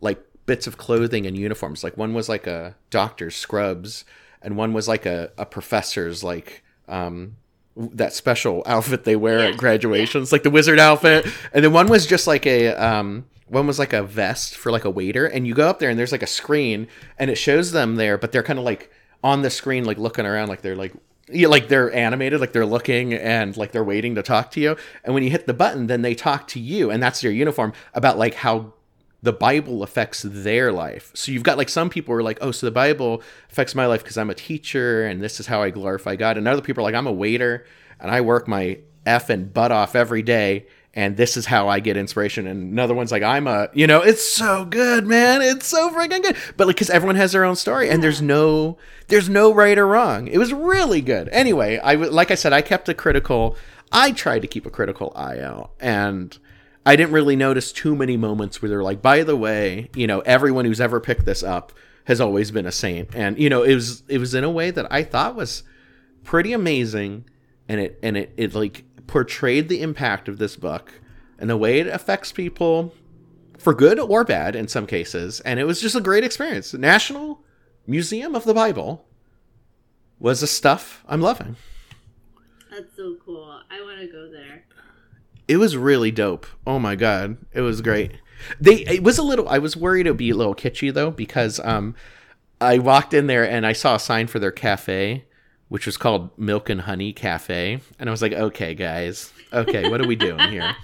[0.01, 1.83] like bits of clothing and uniforms.
[1.83, 4.03] Like one was like a doctor's scrubs,
[4.41, 7.37] and one was like a, a professor's like um
[7.77, 9.45] that special outfit they wear Yeah.
[9.51, 11.25] at graduations, like the wizard outfit.
[11.53, 14.85] And then one was just like a um one was like a vest for like
[14.85, 16.87] a waiter and you go up there and there's like a screen
[17.19, 18.91] and it shows them there but they're kind of like
[19.23, 20.93] on the screen like looking around like they're like
[21.27, 24.75] yeah, like they're animated like they're looking and like they're waiting to talk to you
[25.03, 27.73] and when you hit the button then they talk to you and that's their uniform
[27.93, 28.73] about like how
[29.23, 31.11] the bible affects their life.
[31.15, 34.03] So you've got like some people are like oh so the bible affects my life
[34.03, 36.85] because i'm a teacher and this is how i glorify god and other people are
[36.85, 37.65] like i'm a waiter
[37.99, 41.81] and i work my f and butt off every day and this is how I
[41.81, 42.47] get inspiration.
[42.47, 45.41] And another one's like, I'm a, you know, it's so good, man.
[45.41, 46.37] It's so freaking good.
[46.55, 48.77] But like, cause everyone has their own story and there's no,
[49.07, 50.27] there's no right or wrong.
[50.27, 51.27] It was really good.
[51.29, 53.57] Anyway, I, like I said, I kept a critical,
[53.91, 56.37] I tried to keep a critical eye out and
[56.85, 60.21] I didn't really notice too many moments where they're like, by the way, you know,
[60.21, 61.73] everyone who's ever picked this up
[62.05, 63.13] has always been a saint.
[63.13, 65.63] And, you know, it was, it was in a way that I thought was
[66.23, 67.25] pretty amazing.
[67.67, 70.93] And it, and it, it like, portrayed the impact of this book
[71.37, 72.93] and the way it affects people
[73.57, 76.73] for good or bad in some cases and it was just a great experience.
[76.73, 77.41] National
[77.87, 79.05] museum of the bible
[80.19, 81.55] was a stuff i'm loving.
[82.71, 83.61] That's so cool.
[83.69, 84.65] I want to go there.
[85.47, 86.45] it was really dope.
[86.65, 87.37] Oh my god.
[87.53, 88.13] It was great.
[88.59, 91.09] They it was a little i was worried it would be a little kitschy though
[91.11, 91.95] because um
[92.59, 95.23] i walked in there and i saw a sign for their cafe
[95.69, 97.81] which was called milk and honey cafe.
[97.99, 99.31] And i was like okay guys.
[99.53, 100.75] Okay what are we doing here?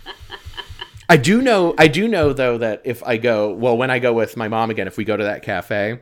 [1.09, 4.13] I do know i do know though that if i go well when i go
[4.13, 5.99] with my mom again if we go to that cafe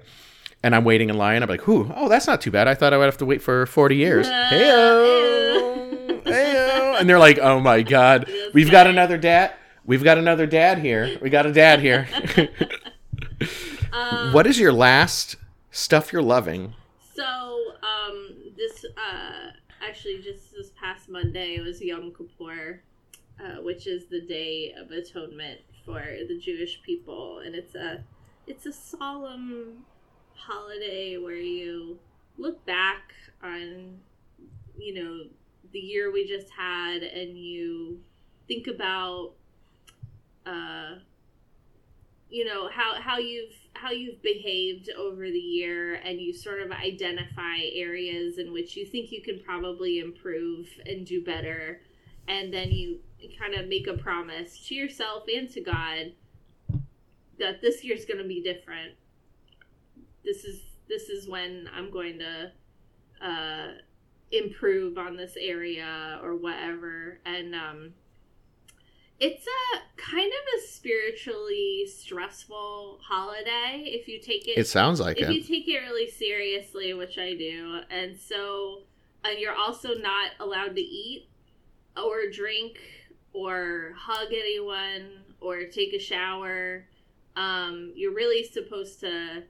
[0.61, 2.67] and i'm waiting in line i'm like whew oh that's not too bad.
[2.67, 4.27] I thought i would have to wait for 40 years.
[4.27, 6.23] Uh, Heyo.
[6.23, 6.99] Heyo.
[6.99, 8.31] and they're like oh my god.
[8.53, 9.53] We've got another dad
[9.89, 11.17] we've got another dad here.
[11.19, 12.07] We got a dad here.
[13.91, 15.35] Um, what is your last
[15.71, 16.75] stuff you're loving?
[17.15, 17.48] So,
[18.99, 19.51] uh,
[19.87, 22.81] actually just this past Monday it was Yom Kippur,
[23.39, 28.03] uh, which is the Day of Atonement for the Jewish people, and it's a
[28.47, 29.85] it's a solemn
[30.33, 31.99] holiday where you
[32.37, 33.99] look back on
[34.77, 35.23] you know
[35.71, 37.99] the year we just had, and you
[38.47, 39.33] think about
[40.45, 40.95] uh,
[42.29, 46.71] you know how how you've how you've behaved over the year and you sort of
[46.71, 51.81] identify areas in which you think you can probably improve and do better.
[52.27, 52.99] And then you
[53.39, 56.11] kind of make a promise to yourself and to God
[57.39, 58.93] that this year's going to be different.
[60.23, 62.51] This is this is when I'm going to
[63.25, 63.67] uh
[64.31, 67.19] improve on this area or whatever.
[67.25, 67.93] And um
[69.19, 75.17] it's a kind of a spiritually stressful holiday if you take it it sounds like
[75.17, 78.83] it if it you take it really seriously, which I do, and so
[79.23, 81.27] and you're also not allowed to eat
[81.97, 82.79] or drink
[83.33, 86.85] or hug anyone or take a shower.
[87.35, 89.43] Um, you're really supposed to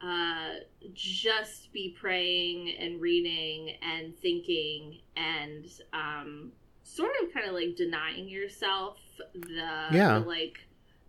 [0.00, 0.50] uh,
[0.92, 6.52] just be praying and reading and thinking and um,
[6.84, 8.98] sort of kind of like denying yourself
[9.34, 10.20] the, Yeah.
[10.20, 10.58] the like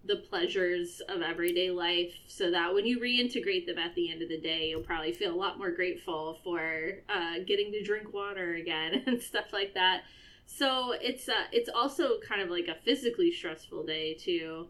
[0.04, 4.30] the pleasures of everyday life so that when you reintegrate them at the end of
[4.30, 8.54] the day you'll probably feel a lot more grateful for uh, getting to drink water
[8.56, 10.02] again and stuff like that.
[10.48, 14.68] So it's uh, it's also kind of like a physically stressful day too.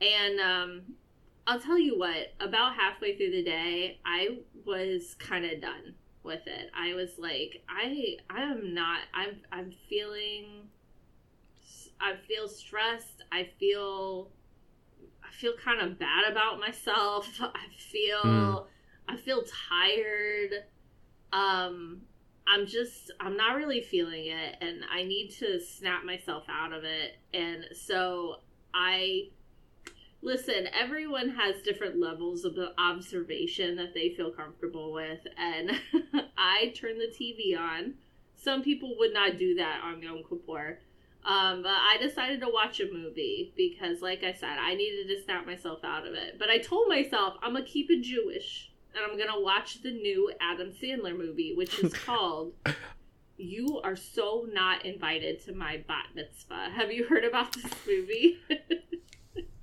[0.00, 0.82] And um,
[1.46, 5.94] i'll tell you what about halfway through the day i was kind of done
[6.24, 10.68] with it i was like i i am not i'm i'm feeling
[12.00, 14.30] i feel stressed i feel
[15.32, 17.28] I feel kind of bad about myself.
[17.40, 18.66] I feel Mm.
[19.08, 20.50] I feel tired.
[21.32, 22.02] Um
[22.46, 26.84] I'm just I'm not really feeling it and I need to snap myself out of
[26.84, 27.16] it.
[27.32, 28.36] And so
[28.74, 29.30] I
[30.22, 35.72] listen, everyone has different levels of observation that they feel comfortable with and
[36.38, 37.94] I turn the TV on.
[38.36, 40.78] Some people would not do that on Yom Kippur.
[41.24, 45.22] Um, but I decided to watch a movie because, like I said, I needed to
[45.22, 46.36] snap myself out of it.
[46.36, 50.32] But I told myself I'm gonna keep it Jewish and I'm gonna watch the new
[50.40, 52.54] Adam Sandler movie, which is called
[53.36, 58.38] "You Are So Not Invited to My Bat Mitzvah." Have you heard about this movie?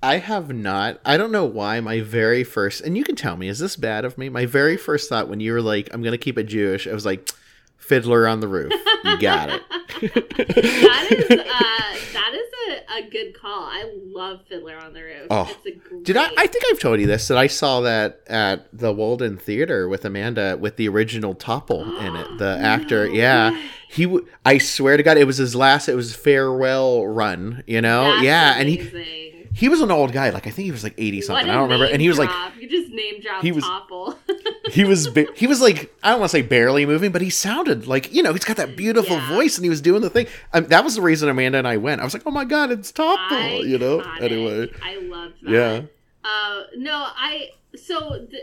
[0.02, 0.98] I have not.
[1.04, 4.04] I don't know why my very first, and you can tell me, is this bad
[4.04, 4.28] of me?
[4.28, 6.92] My very first thought when you were like, I'm going to keep it Jewish, I
[6.94, 7.30] was like,
[7.76, 8.72] Fiddler on the Roof.
[9.04, 9.62] You got it.
[10.14, 13.64] that is, uh, that is a, a good call.
[13.64, 15.26] I love Fiddler on the Roof.
[15.28, 16.04] Oh, It's a great...
[16.04, 16.30] Did I?
[16.36, 20.04] I think I've told you this that I saw that at the Walden Theater with
[20.04, 22.38] Amanda with the original Topol in it.
[22.38, 24.04] The actor, No yeah, he.
[24.04, 25.88] W- I swear to God, it was his last.
[25.88, 27.64] It was farewell run.
[27.66, 29.19] You know, That's yeah, and he amazing.
[29.52, 30.30] He was an old guy.
[30.30, 31.48] Like I think he was like eighty something.
[31.48, 31.86] I don't remember.
[31.86, 32.52] And he was like drop.
[32.58, 34.16] you just name dropped he was- Topol.
[34.70, 37.30] he was ba- he was like I don't want to say barely moving, but he
[37.30, 39.28] sounded like you know he's got that beautiful Yeah.
[39.34, 40.26] voice and he was doing the thing.
[40.52, 42.00] Um, that was the reason Amanda and I went.
[42.00, 43.66] I was like, oh my God, it's Topol.
[43.66, 44.00] You know.
[44.20, 45.50] Anyway, I love that.
[45.50, 45.80] yeah.
[46.24, 48.40] Uh, no, I so the,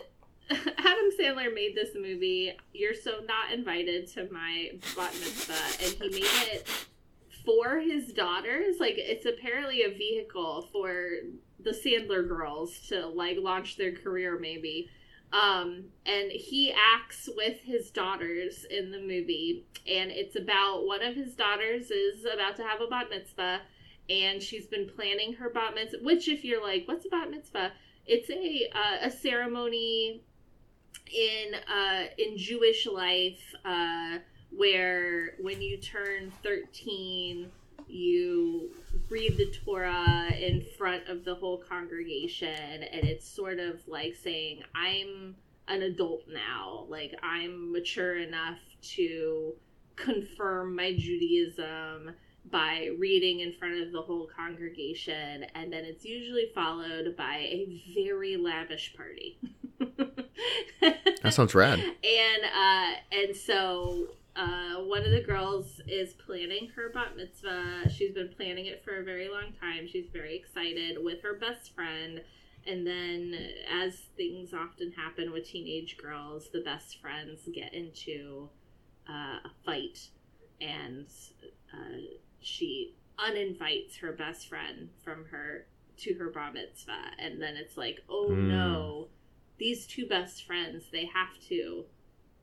[0.50, 2.54] Adam Sandler made this movie.
[2.74, 6.68] You're so not invited to my bat mitzvah, and he made it
[7.48, 8.76] for his daughters.
[8.80, 11.12] Like it's apparently a vehicle for
[11.64, 14.90] the Sandler girls to like launch their career, maybe.
[15.32, 21.16] Um, and he acts with his daughters in the movie, and it's about one of
[21.16, 23.62] his daughters is about to have a bat mitzvah,
[24.10, 26.04] and she's been planning her bat mitzvah.
[26.04, 27.74] Which, if you're like, "What's a bat mitzvah?"
[28.06, 30.24] It's a uh, a ceremony
[31.14, 34.20] in uh, in Jewish life uh,
[34.52, 37.52] where when you turn thirteen,
[37.88, 38.70] you
[39.10, 44.64] read the Torah in front of the whole congregation, and it's sort of like saying,
[44.76, 45.36] "I'm
[45.68, 46.86] an adult now.
[46.90, 48.60] Like I'm mature enough
[48.96, 49.54] to
[49.96, 52.16] confirm my Judaism."
[52.50, 57.84] by reading in front of the whole congregation, and then it's usually followed by a
[57.94, 59.38] very lavish party.
[61.24, 61.80] That sounds rad.
[61.80, 61.94] and
[62.56, 64.08] uh, and so
[64.38, 67.90] uh, one of the girls is planning her bat mitzvah.
[67.90, 69.88] She's been planning it for a very long time.
[69.88, 72.22] She's very excited with her best friend.
[72.66, 73.34] And then,
[73.72, 78.50] as things often happen with teenage girls, the best friends get into
[79.10, 80.10] uh, a fight,
[80.60, 81.08] and
[81.74, 81.98] uh,
[82.42, 85.66] she uninvites her best friend from her
[85.98, 87.12] to her bar mitzvah.
[87.20, 88.50] And then it's like, oh Mm.
[88.50, 89.08] no,
[89.58, 91.86] these two best friends, they have to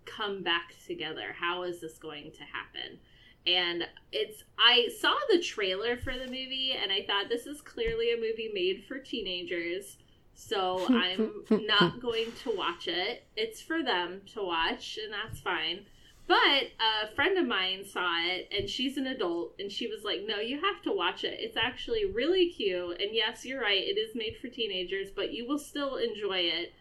[0.06, 1.34] come back together.
[1.38, 2.98] How is this going to happen?
[3.46, 8.12] And it's I saw the trailer for the movie and I thought this is clearly
[8.12, 9.98] a movie made for teenagers.
[10.34, 13.24] So I'm not going to watch it.
[13.36, 15.84] It's for them to watch and that's fine.
[16.26, 16.70] But
[17.04, 20.38] a friend of mine saw it and she's an adult and she was like, "No,
[20.38, 21.38] you have to watch it.
[21.38, 23.82] It's actually really cute and yes, you're right.
[23.82, 26.72] It is made for teenagers, but you will still enjoy it."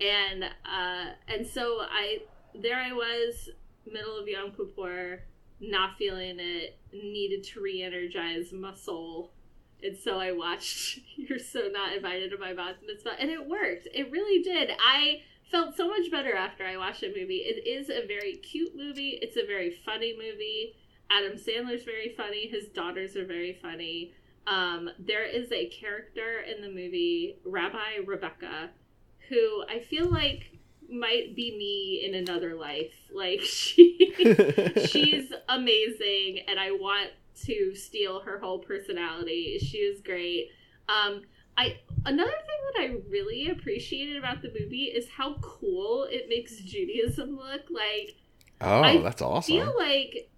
[0.00, 2.22] And uh and so I
[2.54, 3.50] there I was
[3.90, 5.22] middle of Yom Kippur,
[5.60, 9.32] not feeling it, needed to re-energize my soul.
[9.82, 13.88] And so I watched You're So Not Invited to My Bat Mitzvah, and it worked.
[13.92, 14.70] It really did.
[14.78, 17.44] I felt so much better after I watched the movie.
[17.44, 19.18] It is a very cute movie.
[19.20, 20.74] It's a very funny movie.
[21.10, 22.48] Adam Sandler's very funny.
[22.48, 24.14] His daughters are very funny.
[24.46, 28.70] Um, there is a character in the movie, Rabbi Rebecca,
[29.28, 30.53] who I feel like
[30.90, 32.92] might be me in another life.
[33.14, 34.12] Like she
[34.88, 37.10] she's amazing and I want
[37.44, 39.56] to steal her whole personality.
[39.60, 40.48] She is great.
[40.88, 41.22] Um
[41.56, 46.56] I another thing that I really appreciated about the movie is how cool it makes
[46.56, 47.62] Judaism look.
[47.70, 48.16] Like
[48.60, 49.54] oh, I that's awesome.
[49.54, 50.30] I feel like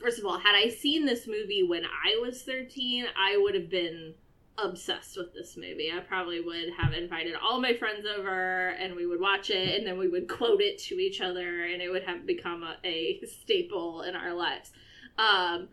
[0.00, 3.68] first of all, had I seen this movie when I was 13, I would have
[3.68, 4.14] been
[4.62, 5.90] obsessed with this movie.
[5.94, 9.86] I probably would have invited all my friends over and we would watch it and
[9.86, 13.26] then we would quote it to each other and it would have become a, a
[13.26, 14.72] staple in our lives.
[15.18, 15.68] Um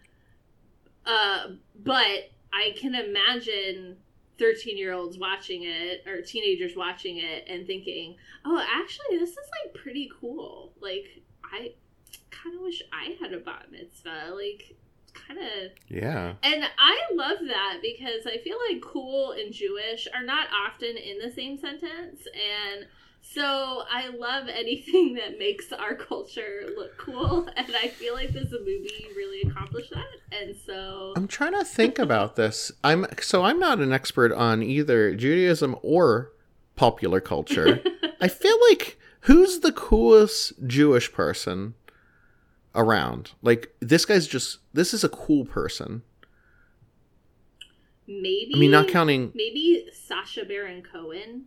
[1.05, 1.47] uh
[1.83, 3.97] but I can imagine
[4.37, 9.49] 13 year olds watching it or teenagers watching it and thinking, "Oh, actually this is
[9.63, 11.73] like pretty cool." Like I
[12.45, 14.33] kind of wish I had a bat mitzvah.
[14.33, 14.75] Like,
[15.27, 15.71] kind of.
[15.87, 16.33] yeah.
[16.43, 21.19] And I love that because I feel like cool and Jewish are not often in
[21.19, 22.27] the same sentence.
[22.33, 22.87] And
[23.21, 27.47] so I love anything that makes our culture look cool.
[27.55, 30.05] And I feel like this movie really accomplished that.
[30.31, 31.13] And so.
[31.15, 32.71] I'm trying to think about this.
[32.83, 36.31] I'm so I'm not an expert on either Judaism or
[36.75, 37.81] popular culture.
[38.21, 41.73] I feel like who's the coolest Jewish person
[42.75, 43.31] around?
[43.41, 46.03] Like this guy's just this is a cool person.
[48.07, 49.31] maybe I mean, not counting.
[49.35, 51.45] maybe Sacha Baron Cohen.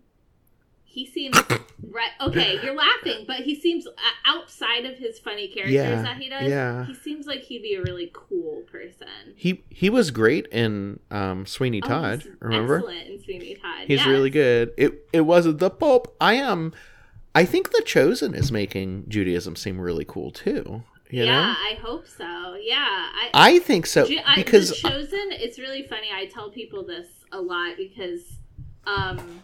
[0.85, 1.37] He seems
[1.91, 2.11] right.
[2.21, 3.91] Okay, you're laughing, but he seems uh,
[4.25, 6.49] outside of his funny characters Yeah, that he does.
[6.49, 6.87] yeah.
[6.87, 9.07] he seems like he'd be a really cool person.
[9.37, 12.23] He he was great in um, Sweeney Oh, Todd.
[12.23, 12.77] he's remember?
[12.79, 13.87] Excellent in Sweeney Todd.
[13.87, 14.07] He's yes.
[14.09, 14.73] really good.
[14.77, 16.17] It it wasn't the Pope.
[16.21, 16.73] I am.
[17.35, 20.83] I think the Chosen is making Judaism seem really cool too.
[21.11, 22.57] You yeah, know, I hope so.
[22.61, 27.07] Yeah, I, I think so I- because chosen it's really funny i tell people this
[27.33, 28.23] a lot because
[28.87, 29.43] um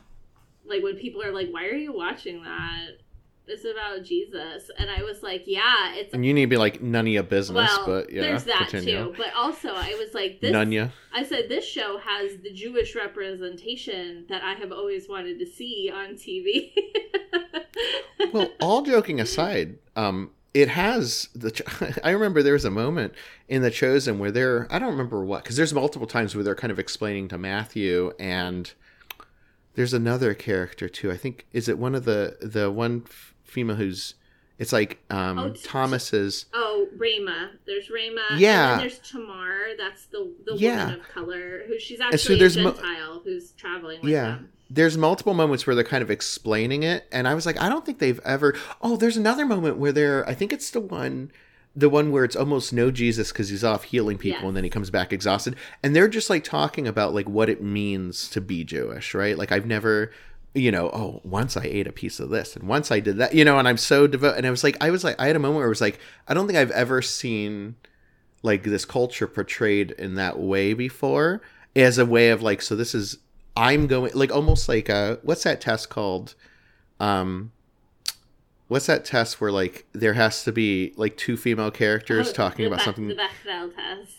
[0.64, 2.98] like when people are like why are you watching that
[3.46, 6.80] it's about jesus and i was like yeah it's and you need to be like
[6.80, 9.04] none of your business, well but yeah, there's that continue.
[9.04, 10.88] too but also i was like this None ya.
[11.12, 15.90] i said this show has the jewish representation that i have always wanted to see
[15.92, 16.72] on tv
[18.32, 22.00] well, all joking aside, um, it has the.
[22.04, 23.12] I remember there was a moment
[23.48, 24.66] in the Chosen where they're.
[24.70, 28.12] I don't remember what because there's multiple times where they're kind of explaining to Matthew
[28.18, 28.72] and
[29.74, 31.10] there's another character too.
[31.10, 33.04] I think is it one of the the one
[33.42, 34.14] female who's.
[34.56, 36.46] It's like um, Oh, Thomas's.
[36.54, 37.50] Oh, Ramah.
[37.66, 38.38] There's Ramah.
[38.38, 38.74] Yeah.
[38.74, 39.58] And then there's Tamar.
[39.76, 40.84] That's the the Yeah.
[40.84, 44.26] woman of color who she's so actually there's a mo- Gentile who's traveling with Yeah.
[44.26, 44.50] them.
[44.70, 47.84] There's multiple moments where they're kind of explaining it, and I was like, I don't
[47.84, 48.54] think they've ever.
[48.80, 50.28] Oh, there's another moment where they're.
[50.28, 51.30] I think it's the one,
[51.76, 54.48] the one where it's almost no Jesus because he's off healing people, Yes.
[54.48, 57.62] and then he comes back exhausted, and they're just like talking about like what it
[57.62, 59.36] means to be Jewish, right?
[59.38, 60.10] Like I've never.
[60.56, 63.34] You know, oh, once I ate a piece of this, and once I did that,
[63.34, 64.36] you know, and I'm so devout.
[64.36, 65.98] And I was like, I was like, I had a moment where it was like,
[66.28, 67.74] I don't think I've ever seen
[68.44, 71.42] like this culture portrayed in that way before
[71.74, 73.18] as a way of like so this is
[73.56, 76.34] i'm going like almost like a what's that test called
[77.00, 77.52] um
[78.68, 82.66] what's that test where like there has to be like two female characters Oh, talking
[82.66, 84.12] about something The Bechdel test.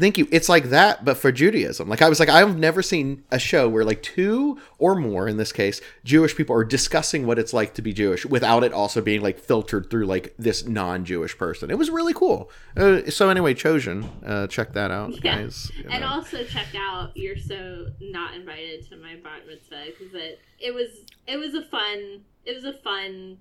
[0.00, 0.26] Thank you.
[0.32, 1.88] It's like that but for judaism.
[1.88, 5.36] Like i was like i've never seen a show where like two or more in
[5.36, 9.00] this case jewish people are discussing what it's like to be jewish without it also
[9.00, 11.70] being like filtered through like this non-jewish person.
[11.70, 12.50] It was really cool.
[12.76, 15.36] Uh, so anyway chosen uh check that out Yeah.
[15.42, 15.70] guys.
[15.76, 16.08] You And know.
[16.08, 20.88] also check out You're So Not Invited to My Bat Mitzvah because it it was
[21.26, 23.38] it was a fun it was a fun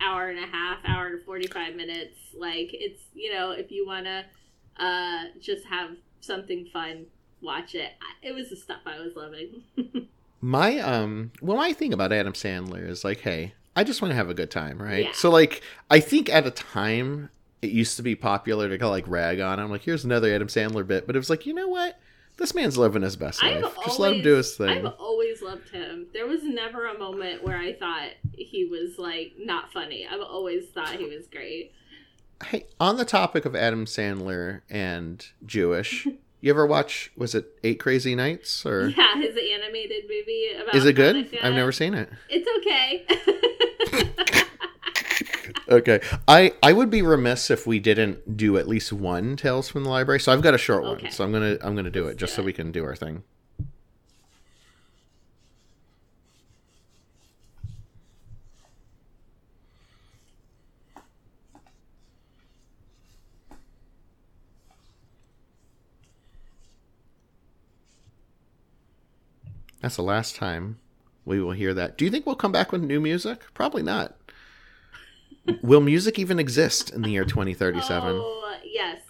[0.00, 2.16] hour and a half hour and forty five minutes.
[2.36, 4.24] Like it's you know if you wanna
[4.78, 7.06] uh just have something fun
[7.40, 9.62] watch it it was the stuff I was loving
[10.40, 14.16] My um well my thing about Adam Sandler is like, hey, I just want to
[14.16, 15.06] have a good time, right?
[15.06, 15.12] Yeah.
[15.12, 18.90] So like I think at a time it used to be popular to kind of
[18.90, 21.54] like rag on him, like here's another Adam Sandler bit, but it was like, you
[21.54, 21.98] know what?
[22.36, 23.74] This man's living his best I've life.
[23.84, 24.86] Just let him do his thing.
[24.86, 26.06] I've always loved him.
[26.12, 30.06] There was never a moment where I thought he was like not funny.
[30.08, 31.72] I've always thought he was great.
[32.46, 36.06] Hey, on the topic of Adam Sandler and Jewish,
[36.40, 40.84] you ever watch was it Eight Crazy Nights or Yeah, his animated movie about is
[40.84, 41.16] it good?
[41.16, 41.44] Hanukkah.
[41.44, 42.08] I've never seen it.
[42.28, 44.44] It's okay.
[45.70, 46.00] Okay.
[46.26, 49.90] I I would be remiss if we didn't do at least one Tales from the
[49.90, 50.18] Library.
[50.18, 51.02] So I've got a short Okay.
[51.04, 51.12] one.
[51.12, 52.46] So I'm going to I'm to do Let's it just do so it.
[52.46, 53.22] we can do our thing.
[69.80, 70.78] That's the last time
[71.24, 71.96] we will hear that.
[71.98, 73.42] Do you think we'll come back with new music?
[73.54, 74.16] Probably not.
[75.62, 78.16] will music even exist in the year 2037?
[78.16, 79.00] Oh yes,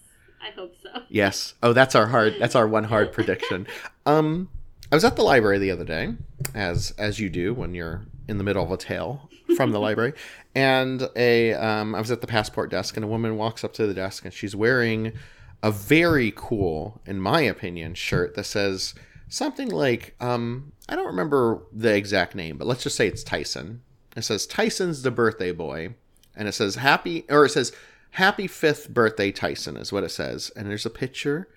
[0.43, 1.03] I hope so.
[1.09, 1.55] Yes.
[1.63, 2.35] Oh, that's our hard.
[2.39, 3.67] That's our one hard prediction.
[4.07, 4.49] Um,
[4.91, 6.15] I was at the library the other day,
[6.55, 10.13] as as you do when you're in the middle of a tale from the library,
[10.55, 13.87] and a um, I was at the passport desk, and a woman walks up to
[13.87, 15.13] the desk, and she's wearing
[15.63, 18.95] a very cool, in my opinion, shirt that says
[19.29, 23.83] something like um, I don't remember the exact name, but let's just say it's Tyson.
[24.17, 25.95] It says Tyson's the birthday boy,
[26.37, 27.73] and it says happy, or it says
[28.13, 31.49] happy fifth birthday Tyson is what it says, and there's a picture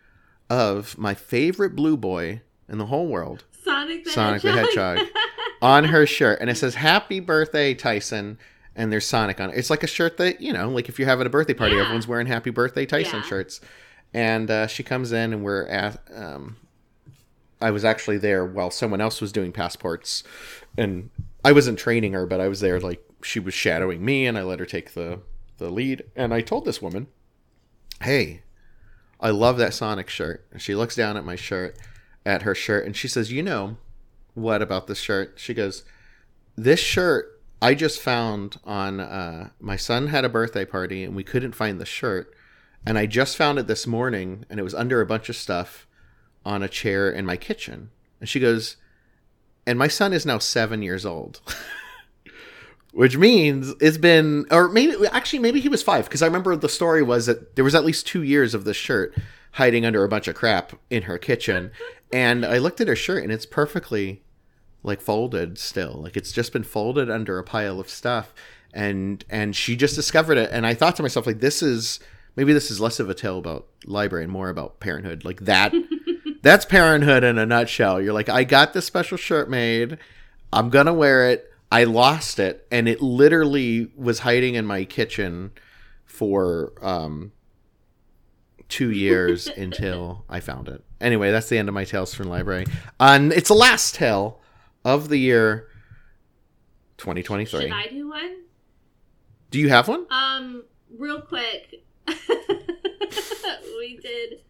[0.49, 4.97] of my favorite blue boy in the whole world, Sonic the Sonic the Hedgehog.
[4.97, 5.13] Hedgehog,
[5.61, 8.37] on her shirt, and it says happy birthday Tyson.
[8.73, 9.57] And there's Sonic on it.
[9.57, 11.81] It's like a shirt that, you know, like if you're having a birthday party, Yeah.
[11.81, 13.25] everyone's wearing happy birthday Tyson Yeah.
[13.27, 13.59] shirts.
[14.13, 16.55] And uh, she comes in, and we're at, um,
[17.61, 20.23] I was actually there while someone else was doing passports,
[20.77, 21.09] and
[21.45, 24.43] I wasn't training her, but I was there like she was shadowing me, and I
[24.43, 25.19] let her take the
[25.57, 26.03] the lead.
[26.15, 27.07] And I told this woman,
[28.01, 28.41] "Hey,
[29.19, 31.77] I love that Sonic shirt." And she looks down at my shirt,
[32.25, 33.77] at her shirt, and she says, "You know
[34.33, 35.83] what about this shirt?" She goes,
[36.55, 41.23] "This shirt." I just found on uh, my son had a birthday party and we
[41.23, 42.33] couldn't find the shirt,
[42.87, 45.85] and I just found it this morning and it was under a bunch of stuff
[46.45, 47.91] on a chair in my kitchen.
[48.19, 48.77] And she goes,
[49.65, 51.41] and my son is now seven years old.
[52.93, 56.67] Which means it's been, or maybe, actually, maybe he was five, because I remember the
[56.67, 59.15] story was that there was at least two years of this shirt
[59.53, 61.71] hiding under a bunch of crap in her kitchen.
[62.11, 64.23] and I looked at her shirt and it's perfectly
[64.83, 66.01] like folded still.
[66.01, 68.33] Like it's just been folded under a pile of stuff.
[68.73, 70.49] And and she just discovered it.
[70.51, 71.99] And I thought to myself, like, this is
[72.35, 75.25] maybe this is less of a tale about library and more about parenthood.
[75.25, 75.73] Like that
[76.41, 78.01] that's parenthood in a nutshell.
[78.01, 79.97] You're like, I got this special shirt made.
[80.51, 81.51] I'm gonna wear it.
[81.71, 85.51] I lost it, and it literally was hiding in my kitchen
[86.05, 87.31] for um,
[88.67, 90.83] two years until I found it.
[90.99, 92.65] Anyway, that's the end of my tales from the library.
[92.99, 94.41] And it's the last tale
[94.83, 95.67] of the year
[96.97, 97.61] 2023.
[97.61, 98.37] Should I do one?
[99.49, 100.05] Do you have one?
[100.09, 100.63] Um,
[100.97, 104.41] real quick, we did.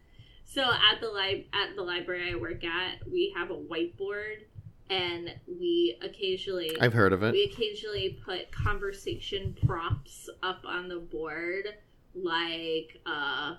[0.52, 4.44] So at the li- at the library I work at, we have a whiteboard,
[4.90, 7.32] and we occasionally I've heard of it.
[7.32, 11.68] we occasionally put conversation prompts up on the board,
[12.14, 13.56] like uh,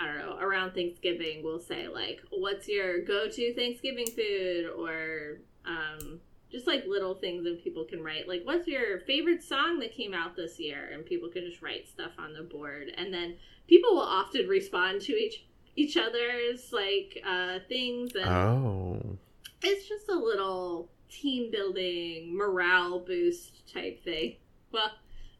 [0.00, 6.18] I don't know, around Thanksgiving, we'll say like, "What's your go-to Thanksgiving food?" or um,
[6.50, 10.12] just like little things that people can write, like, "What's your favorite song that came
[10.12, 13.36] out this year?" and people can just write stuff on the board, and then
[13.68, 15.46] people will often respond to each
[15.76, 19.18] each other's like uh, things, and Oh.
[19.62, 24.36] it's just a little team building, morale boost type thing.
[24.72, 24.92] Well,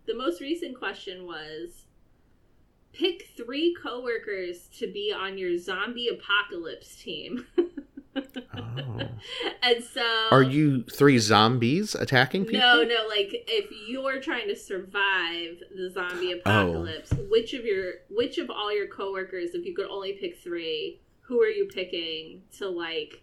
[0.07, 1.85] the most recent question was
[2.93, 7.47] pick three coworkers to be on your zombie apocalypse team.
[8.15, 8.23] Oh.
[9.63, 12.61] and so Are you three zombies attacking people?
[12.61, 16.39] No, no, like if you're trying to survive the zombie Oh.
[16.39, 21.01] apocalypse, which of your which of all your coworkers, if you could only pick three,
[21.23, 23.23] who are you picking to like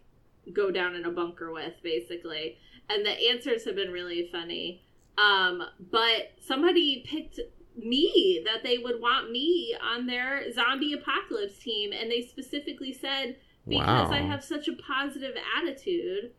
[0.54, 2.58] go down in a bunker with, basically?
[2.90, 4.82] And the answers have been really funny.
[5.18, 5.62] Um,
[5.92, 7.40] but somebody picked
[7.78, 13.36] me that they would want me on their zombie apocalypse team, and they specifically said
[13.70, 16.32] because I have such a positive attitude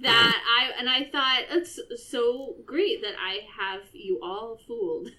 [0.00, 5.10] that I and I thought it's so great that I have you all fooled.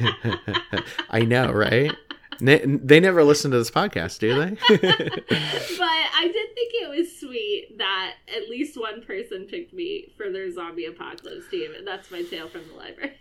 [1.10, 1.94] I know, right?
[2.40, 4.50] They never listen to this podcast, do they?
[4.68, 10.30] but I did think it was sweet that at least one person picked me for
[10.30, 13.12] their zombie apocalypse team, and that's my tale from the library.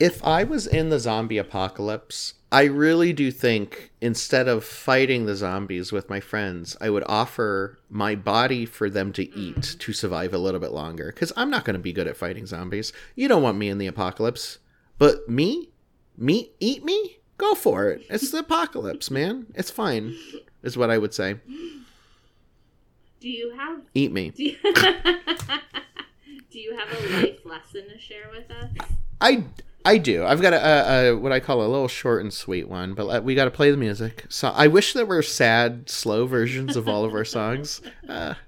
[0.00, 5.34] If I was in the zombie apocalypse, I really do think instead of fighting the
[5.34, 9.40] zombies with my friends, I would offer my body for them to mm-hmm.
[9.58, 11.06] eat to survive a little bit longer.
[11.12, 12.92] Because I'm not going to be good at fighting zombies.
[13.16, 14.58] You don't want me in the apocalypse.
[14.98, 15.70] But me?
[16.16, 16.52] Me?
[16.60, 17.18] Eat me?
[17.38, 18.02] Go for it.
[18.08, 19.46] It's the apocalypse, man.
[19.56, 20.16] It's fine,
[20.62, 21.40] is what I would say.
[23.18, 24.30] Do you have Eat me.
[24.30, 24.56] do you,
[26.50, 28.70] do you have a life lesson to share with us?
[29.20, 29.44] I
[29.84, 30.24] I do.
[30.24, 33.22] I've got a, a, a what I call a little short and sweet one, but
[33.24, 34.24] we got to play the music.
[34.28, 37.80] So I wish there were sad, slow versions of all of our songs.
[38.08, 38.34] Uh,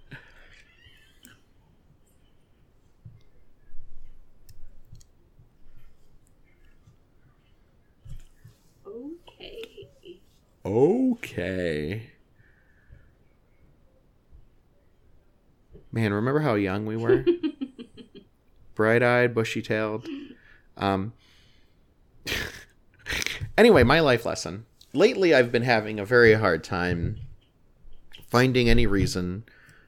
[8.87, 10.21] Okay.
[10.65, 12.11] okay.
[15.93, 17.25] Man, remember how young we were?
[18.75, 20.07] Bright-eyed, bushy-tailed.
[20.77, 21.13] Um.
[23.59, 24.67] anyway, my life lesson.
[24.93, 27.19] Lately, I've been having a very hard time
[28.29, 29.45] finding any reason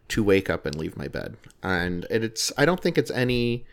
[0.09, 2.52] to wake up and leave my bed, and it's.
[2.56, 3.65] I don't think it's any.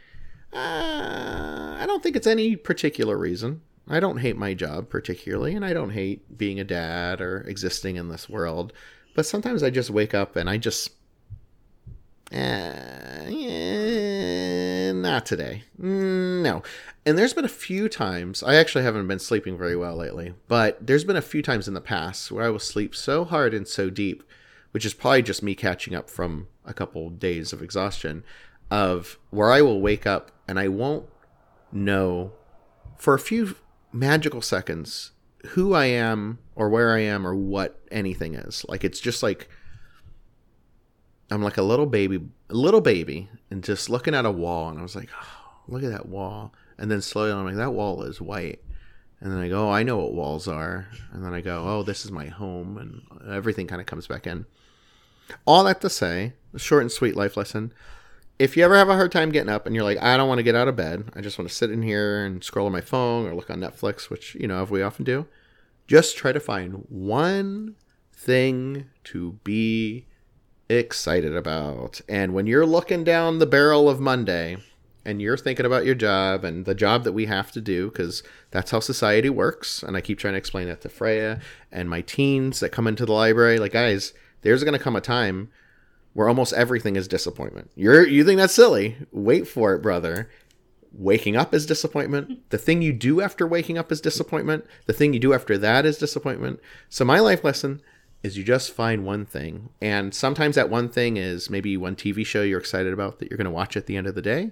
[0.53, 3.61] Uh, I don't think it's any particular reason.
[3.87, 7.97] I don't hate my job particularly, and I don't hate being a dad or existing
[7.97, 8.73] in this world.
[9.15, 10.91] But sometimes I just wake up and I just
[12.31, 13.14] yeah,
[15.05, 15.63] not today.
[15.81, 16.63] Mm, No.
[17.05, 20.85] And there's been a few times, I actually haven't been sleeping very well lately, but
[20.85, 23.67] there's been a few times in the past where I will sleep so hard and
[23.67, 24.23] so deep,
[24.71, 28.23] which is probably just me catching up from a couple days of exhaustion,
[28.71, 31.05] of where I will wake up and I won't
[31.71, 32.31] know
[32.97, 33.55] for a few
[33.93, 35.11] magical seconds
[35.49, 38.65] who I am or where I am or what anything is.
[38.67, 39.47] Like it's just like
[41.31, 44.79] I'm like a little baby, a little baby, and just looking at a wall, and
[44.79, 46.53] I was like, oh, look at that wall.
[46.77, 48.61] And then slowly, I'm like, that wall is white.
[49.21, 50.87] And then I go, oh, I know what walls are.
[51.11, 54.27] And then I go, oh, this is my home, and everything kind of comes back
[54.27, 54.45] in.
[55.45, 57.73] All that to say, a short and sweet life lesson.
[58.37, 60.39] If you ever have a hard time getting up and you're like, I don't want
[60.39, 62.73] to get out of bed, I just want to sit in here and scroll on
[62.73, 65.25] my phone or look on Netflix, which, you know, we often do,
[65.87, 67.75] just try to find one
[68.13, 70.05] thing to be
[70.69, 72.01] excited about.
[72.07, 74.57] And when you're looking down the barrel of Monday
[75.03, 78.23] and you're thinking about your job and the job that we have to do, because
[78.51, 81.39] that's how society works, and I keep trying to explain that to Freya
[81.71, 85.01] and my teens that come into the library, like, guys, there's going to come a
[85.01, 85.49] time
[86.13, 87.69] where almost everything is disappointment.
[87.75, 88.95] You're you think that's silly?
[89.11, 90.29] Wait for it, brother.
[90.93, 92.49] Waking up is disappointment.
[92.51, 94.65] The thing you do after waking up is disappointment.
[94.85, 96.61] The thing you do after that is disappointment.
[96.87, 97.81] So my life lesson
[98.25, 99.69] is you just find one thing.
[99.81, 103.37] And sometimes that one thing is maybe one TV show you're excited about that you're
[103.37, 104.51] going to watch at the end of the day.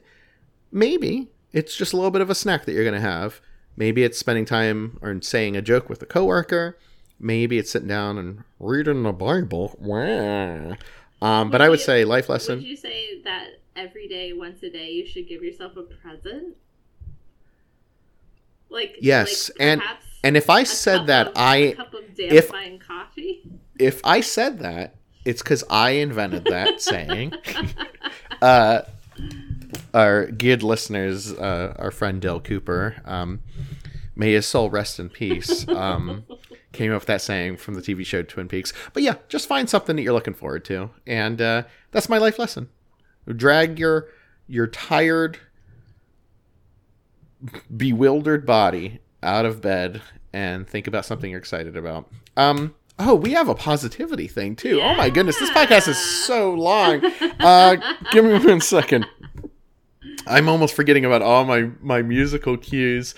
[0.71, 3.41] Maybe it's just a little bit of a snack that you're going to have.
[3.75, 6.77] Maybe it's spending time or saying a joke with a coworker.
[7.19, 9.75] Maybe it's sitting down and reading the Bible.
[9.79, 10.73] Wow.
[11.21, 12.59] Um, but Would I would you- say life lesson.
[12.59, 16.57] Would you say that every day, once a day, you should give yourself a present?
[18.69, 19.81] Like Yes, like and-
[20.25, 22.49] And if I said that, of- I a cup of if-
[22.87, 23.43] coffee.
[23.79, 24.95] If I said that,
[25.25, 27.33] it's because I invented that saying.
[28.41, 28.81] Uh,
[29.93, 33.41] our good listeners, uh, our friend Dale Cooper, um,
[34.15, 36.25] may his soul rest in peace, um,
[36.71, 38.73] came up with that saying from the TV show Twin Peaks.
[38.93, 42.39] But yeah, just find something that you're looking forward to, and uh, that's my life
[42.39, 42.69] lesson.
[43.27, 44.09] Drag your
[44.47, 45.39] your tired,
[47.75, 50.01] bewildered body out of bed
[50.33, 52.11] and think about something you're excited about.
[52.35, 54.81] Um, oh, we have a positivity thing too.
[54.81, 57.03] Oh my goodness, this podcast is so long.
[57.39, 57.75] Uh,
[58.11, 59.05] give me one second.
[60.27, 63.15] I'm almost forgetting about all my my musical cues.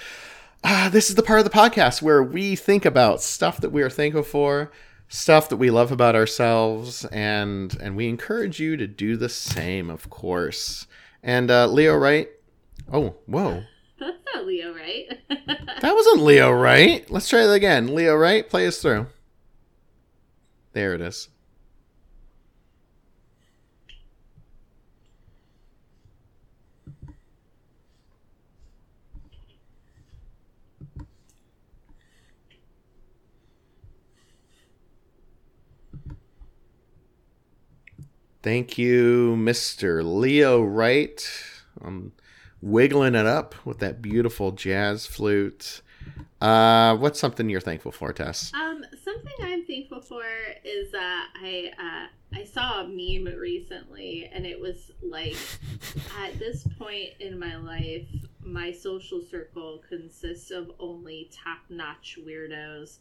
[0.63, 3.83] Ah, this is the part of the podcast where we think about stuff that we
[3.83, 4.71] are thankful for,
[5.07, 9.89] stuff that we love about ourselves, and and we encourage you to do the same,
[9.89, 10.87] of course.
[11.21, 12.29] And uh, Leo, right?
[12.91, 13.63] Oh, whoa.
[13.99, 15.19] That's not Leo, right?
[15.81, 17.07] That wasn't Leo, right?
[17.11, 17.93] Let's try that again.
[17.93, 18.49] Leo, right?
[18.49, 19.07] Play us through.
[20.75, 21.29] There it is.
[38.43, 40.03] Thank you, Mr.
[40.03, 41.25] Leo Wright.
[41.81, 42.11] I'm
[42.61, 45.81] wiggling it up with that beautiful jazz flute.
[46.41, 48.51] Uh, what's something you're thankful for, Tess?
[48.53, 48.83] Um,
[49.75, 50.23] thankful for
[50.63, 55.37] is uh, I uh, I saw a meme recently, and it was like,
[56.19, 58.07] at this point in my life,
[58.41, 62.99] my social circle consists of only top-notch weirdos,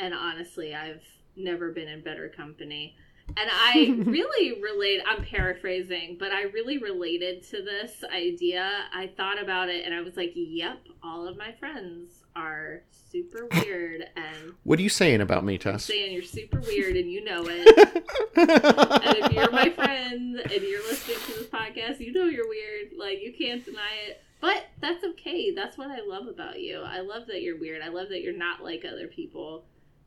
[0.00, 1.02] and honestly, I've
[1.36, 2.96] never been in better company.
[3.28, 5.02] And I really relate.
[5.06, 8.68] I'm paraphrasing, but I really related to this idea.
[8.92, 13.48] I thought about it, and I was like, "Yep, all of my friends are super
[13.52, 15.84] weird and What are you saying about me, Tess?
[15.84, 18.04] saying you're super weird and you know it.
[18.36, 22.92] and if you're my friend and you're listening to this podcast, you know you're weird.
[22.98, 24.22] Like you can't deny it.
[24.40, 25.52] But that's okay.
[25.54, 26.80] That's what I love about you.
[26.82, 27.82] I love that you're weird.
[27.82, 29.64] I love that you're not like other people.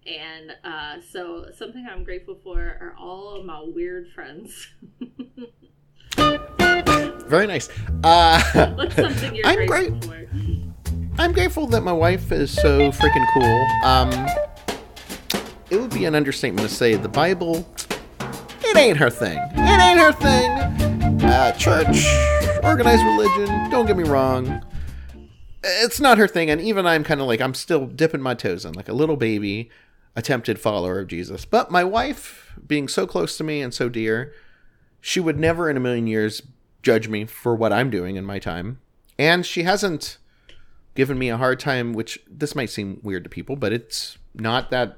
[0.08, 4.68] And uh, so something I'm grateful for are all of my weird friends.
[6.16, 7.70] Very nice.
[8.04, 8.42] Uh,
[8.76, 10.30] What's something you're I'm grateful great.
[10.30, 10.38] for?
[11.18, 13.68] I'm grateful that my wife is so freaking cool.
[13.84, 14.12] Um,
[15.70, 17.68] it would be an understatement to say the Bible,
[18.62, 19.38] it ain't her thing.
[19.54, 21.22] It ain't her thing.
[21.24, 22.06] Uh, church,
[22.64, 24.66] organized religion, don't get me wrong.
[25.64, 28.66] It's not her thing, and even I'm kind of like, I'm still dipping my toes
[28.66, 29.70] in, like a little baby,
[30.16, 31.46] attempted follower of Jesus.
[31.46, 34.34] But my wife, being so close to me and so dear,
[35.02, 36.42] she would never in a million years
[36.82, 38.80] judge me for what I'm doing in my time.
[39.20, 40.18] And she hasn't
[40.96, 44.70] given me a hard time which this might seem weird to people but it's not
[44.72, 44.98] that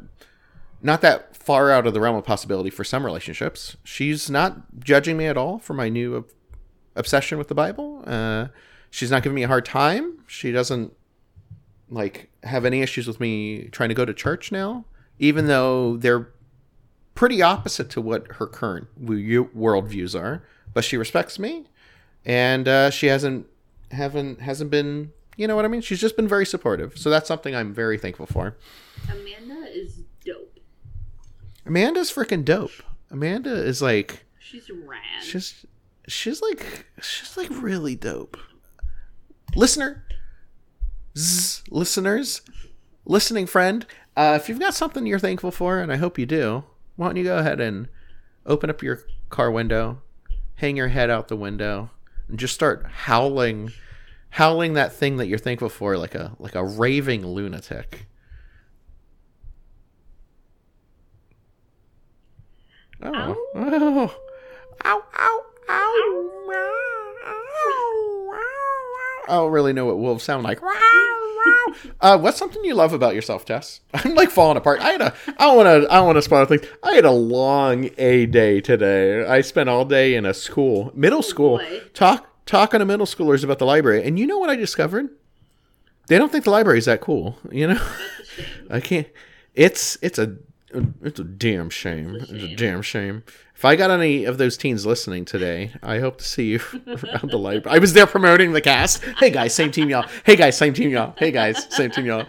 [0.81, 3.77] not that far out of the realm of possibility for some relationships.
[3.85, 6.29] She's not judging me at all for my new ob-
[6.93, 8.03] obsession with the bible.
[8.05, 8.47] Uh,
[8.89, 10.19] she's not giving me a hard time.
[10.27, 10.91] She doesn't
[11.89, 14.83] like have any issues with me trying to go to church now
[15.19, 16.29] even though they're
[17.15, 20.43] pretty opposite to what her current worldviews are.
[20.73, 21.65] But she respects me
[22.25, 23.47] and uh, she hasn't
[23.91, 25.81] haven't hasn't been you know what I mean?
[25.81, 26.97] She's just been very supportive.
[26.97, 28.57] So that's something I'm very thankful for.
[29.09, 30.59] Amanda is dope.
[31.65, 32.71] Amanda's freaking dope.
[33.11, 34.99] Amanda is like She's rad.
[35.23, 35.65] she's
[36.07, 38.37] she's like she's like really dope.
[39.55, 40.03] Listener,
[41.17, 42.41] zzz, listeners,
[43.05, 43.85] listening friend,
[44.17, 46.63] uh, if you've got something you're thankful for, and I hope you do,
[46.95, 47.87] why don't you go ahead and
[48.45, 48.99] open up your
[49.29, 50.01] car window,
[50.55, 51.91] hang your head out the window,
[52.27, 53.71] and just start howling,
[54.33, 58.07] howling that thing that you're thankful for like a like a raving lunatic.
[63.01, 63.35] Oh.
[63.55, 64.15] Oh.
[64.85, 66.53] Ow, ow, ow, ow,
[67.25, 69.23] ow, ow.
[69.27, 70.59] I don't really know what wolves sound like.
[71.99, 73.81] Uh, what's something you love about yourself, Tess?
[73.93, 74.79] I'm like falling apart.
[74.81, 75.13] I had a.
[75.37, 75.91] I want to.
[75.91, 76.65] I want to spoil things.
[76.83, 79.25] I had a long A day today.
[79.25, 81.61] I spent all day in a school, middle school,
[81.93, 84.03] talk talking to middle schoolers about the library.
[84.03, 85.09] And you know what I discovered?
[86.07, 87.37] They don't think the library is that cool.
[87.51, 87.81] You know,
[88.69, 88.75] a.
[88.75, 89.07] I can't.
[89.53, 90.35] It's it's a
[91.01, 92.15] it's a damn shame.
[92.15, 92.55] It's a, shame.
[92.55, 93.23] damn shame.
[93.55, 97.29] If I got any of those teens listening today, I hope to see you around
[97.31, 97.77] the library.
[97.77, 99.03] I was there promoting the cast.
[99.19, 100.07] Hey guys, same team y'all.
[100.25, 101.13] Hey guys, same team y'all.
[101.17, 102.27] Hey guys, same team y'all.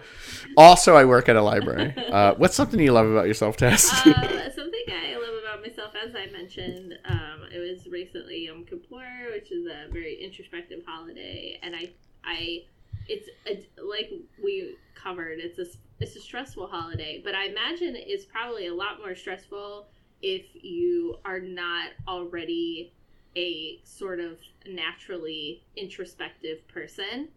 [0.57, 1.93] Also, I work at a library.
[1.97, 3.91] Uh, what's something you love about yourself, Tess?
[4.05, 4.13] um,
[4.55, 9.51] something I love about myself, as I mentioned, um, it was recently Yom Kippur, which
[9.51, 11.89] is a very introspective holiday, and I,
[12.23, 12.63] I,
[13.07, 14.11] it's a, like
[14.43, 15.39] we covered.
[15.39, 15.65] It's a
[15.99, 19.87] it's a stressful holiday, but I imagine it's probably a lot more stressful
[20.21, 22.91] if you are not already
[23.37, 27.29] a sort of naturally introspective person.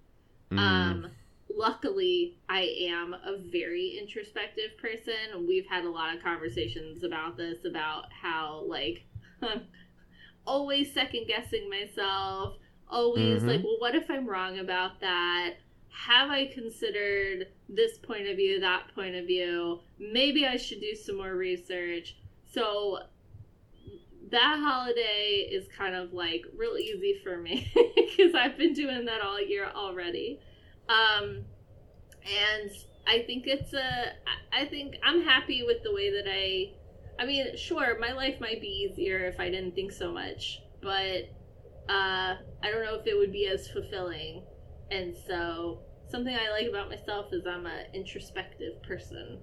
[0.50, 0.58] Mm.
[0.58, 1.10] Um,
[1.54, 5.46] luckily, I am a very introspective person.
[5.46, 9.04] We've had a lot of conversations about this, about how like
[9.42, 9.62] I'm
[10.46, 12.56] always second guessing myself.
[12.88, 13.46] Always Mhm.
[13.46, 15.56] like, well, what if I'm wrong about that?
[15.90, 19.80] Have I considered this point of view, that point of view?
[19.98, 22.16] Maybe I should do some more research.
[22.52, 23.00] So
[24.30, 29.20] that holiday is kind of like real easy for me because I've been doing that
[29.22, 30.40] all year already.
[30.88, 31.44] Um,
[32.24, 32.70] and
[33.06, 34.12] I think it's a,
[34.52, 36.72] I- think I'm happy with the way that I,
[37.22, 41.24] I mean, sure, my life might be easier if I didn't think so much, but
[41.88, 44.42] uh, I don't know if it would be as fulfilling.
[44.90, 49.38] And so, something I like about myself is I'm an introspective person.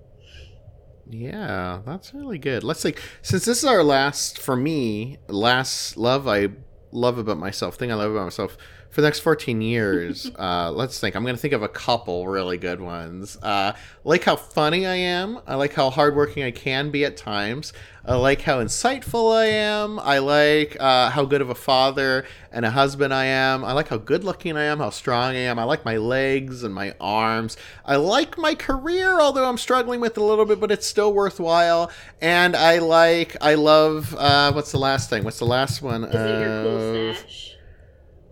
[1.08, 2.64] Yeah, that's really good.
[2.64, 3.02] Let's think.
[3.22, 6.50] Since this is our last, for me, last love I
[6.92, 8.58] love about myself, thing I love about myself
[8.96, 11.18] for the next 14 years, uh, let's think.
[11.18, 13.38] I'm going to think of a couple really good ones.
[13.44, 13.74] Uh,
[14.06, 15.40] like how funny I am.
[15.46, 17.74] I like how hardworking I can be at times.
[18.06, 20.00] I like how insightful I am.
[20.00, 23.66] I like uh, how good of a father and a husband I am.
[23.66, 25.60] I like how good looking I am, how strong I am.
[25.60, 27.58] I like my legs and my arms.
[27.84, 31.12] I like my career, although I'm struggling with it a little bit, but it's still
[31.12, 31.92] worthwhile.
[32.22, 35.26] And I like, I love, uh, what's the last thing?
[35.26, 36.06] What's the last one?
[36.06, 37.55] Is it your cool stash?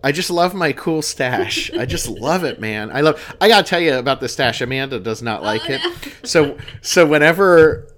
[0.04, 1.72] I just love my cool stash.
[1.72, 2.90] I just love it, man.
[2.92, 3.34] I love.
[3.40, 4.60] I gotta tell you about the stash.
[4.60, 5.80] Amanda does not oh, like Oh, it.
[5.82, 6.12] no.
[6.24, 7.88] So so whenever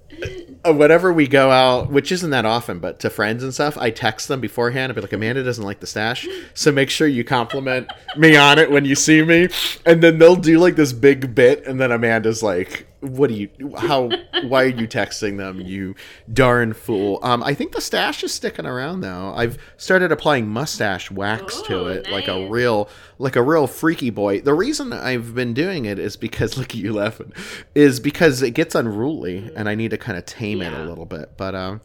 [0.72, 4.28] whenever we go out, which isn't that often, but to friends and stuff, I text
[4.28, 4.90] them beforehand.
[4.90, 8.58] I'd be like, Amanda doesn't like the stash, so make sure you compliment me on
[8.58, 9.48] it when you see me.
[9.84, 13.48] And then they'll do like this big bit, and then Amanda's like, "What do you?
[13.76, 14.10] How?
[14.44, 15.60] Why are you texting them?
[15.60, 15.94] You
[16.32, 19.32] darn fool!" Um, I think the stash is sticking around though.
[19.36, 22.88] I've started applying mustache wax to Oh, it, like a real,
[23.18, 24.40] like a real freaky boy.
[24.40, 27.32] The reason I've been doing it is because look at you laughing,
[27.74, 31.06] is because it gets unruly, and I need to kind of tame it a little
[31.06, 31.36] bit.
[31.36, 31.80] But um,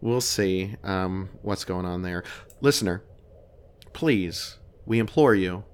[0.00, 2.24] we'll see um, what's going on there,
[2.60, 3.02] listener.
[3.92, 5.64] Please, we implore you,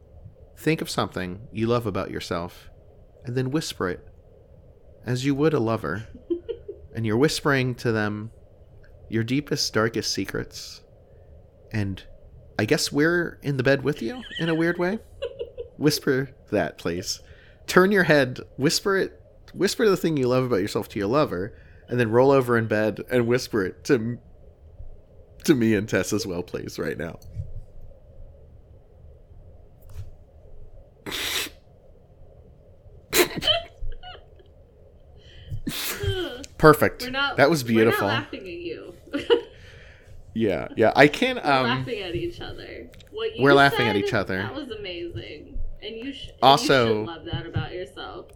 [0.56, 2.70] think of something you love about yourself,
[3.24, 4.06] and then whisper it,
[5.04, 6.06] as you would a lover,
[6.94, 8.30] and you're whispering to them
[9.08, 10.82] your deepest, darkest secrets,
[11.72, 12.02] and
[12.58, 14.98] I guess we're in the bed with you in a weird way.
[15.76, 17.20] Whisper that, please.
[17.66, 19.20] Turn your head, whisper it,
[19.52, 21.52] whisper the thing you love about yourself to your lover,
[21.88, 24.18] and then roll over in bed and whisper it to
[25.44, 27.18] to me and Tess as well, please, right now.
[36.58, 37.02] Perfect.
[37.04, 37.36] We're not.
[37.36, 38.06] that was beautiful.
[38.06, 38.94] We're not laughing at you.
[40.38, 40.92] Yeah, yeah.
[40.94, 42.90] I can We're um laughing at each other.
[43.10, 44.36] What you we're laughing at each other.
[44.42, 48.26] That was amazing, and you, sh- Also- you should love that about yourself.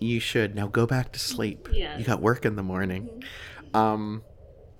[0.00, 1.68] You should now go back to sleep.
[1.72, 1.98] Yes.
[1.98, 3.22] You got work in the morning.
[3.74, 4.22] Um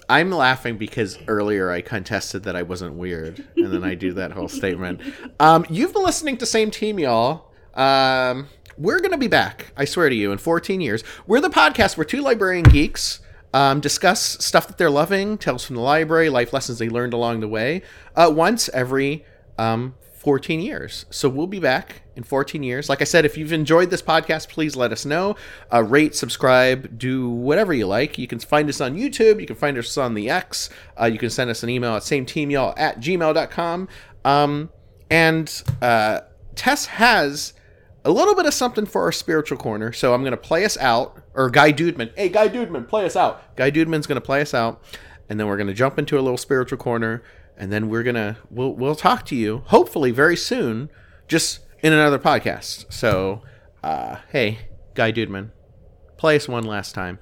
[0.09, 4.33] I'm laughing because earlier I contested that I wasn't weird, and then I do that
[4.33, 5.01] whole statement.
[5.39, 7.51] Um, you've been listening to Same Team, y'all.
[7.73, 9.73] Um, we're gonna be back.
[9.75, 11.03] I swear to you, in 14 years.
[11.27, 13.21] We're the podcast where two librarian geeks
[13.55, 17.41] um, discuss stuff that they're loving, tales from the library, life lessons they learned along
[17.41, 17.83] the way,
[18.17, 19.25] uh, once every
[19.59, 21.07] um, 14 years.
[21.09, 22.91] So we'll be back in 14 years.
[22.91, 25.35] Like I said, if you've enjoyed this podcast, please let us know.
[25.73, 28.19] Uh, rate, subscribe, do whatever you like.
[28.19, 29.41] You can find us on YouTube.
[29.41, 30.69] You can find us on the X.
[31.01, 33.89] Uh, you can send us an email at sameteamyall at gmail.com.
[34.27, 34.69] Um,
[35.11, 36.21] and uh,
[36.55, 37.55] Tess has
[38.05, 39.91] a little bit of something for our spiritual corner.
[39.91, 42.13] So I'm going to play us out, or Guy Dudeman.
[42.15, 43.57] Hey, Guy Dudeman, play us out.
[43.57, 44.83] Guy Dudeman's going to play us out.
[45.31, 47.23] and then we're gonna jump into a little spiritual corner,
[47.61, 50.89] and then we're gonna we'll we'll talk to you hopefully very soon,
[51.28, 52.93] just in another podcast.
[52.93, 53.43] So,
[53.85, 54.59] uh, hey,
[54.95, 55.51] Guy Dudeman,
[56.16, 57.19] play us one last time.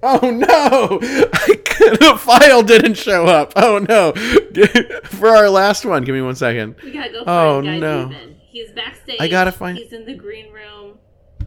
[0.00, 1.00] Oh no!
[1.32, 1.56] I,
[1.98, 3.52] the file didn't show up.
[3.56, 4.12] Oh no!
[5.04, 6.76] For our last one, give me one second.
[6.84, 8.06] We gotta go find Oh, Guy no.
[8.06, 8.36] Dudeman.
[8.48, 9.20] He's backstage.
[9.20, 10.98] I gotta find- He's in the green room.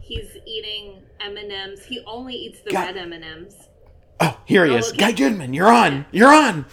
[0.02, 1.84] He's eating M and M's.
[1.84, 3.54] He only eats the Guy- red M and M's.
[4.20, 4.88] Oh, here he Oh, is.
[4.88, 4.98] okay.
[4.98, 6.06] Guy Goodman, you're on.
[6.12, 6.66] You're on.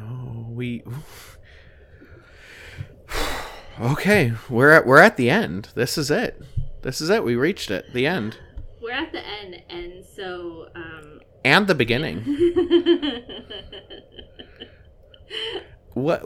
[0.00, 0.82] Oh, we.
[3.80, 5.68] Okay, we're at we're at the end.
[5.76, 6.42] This is it.
[6.82, 7.22] This is it.
[7.22, 7.92] We reached it.
[7.92, 8.36] The end
[8.82, 12.24] We're at the end, and so um, and the beginning.
[15.98, 16.20] What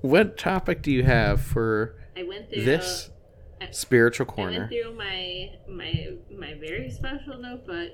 [0.00, 3.10] what topic do you have for I went through this
[3.70, 7.90] spiritual corner I went through my my my very special notebook.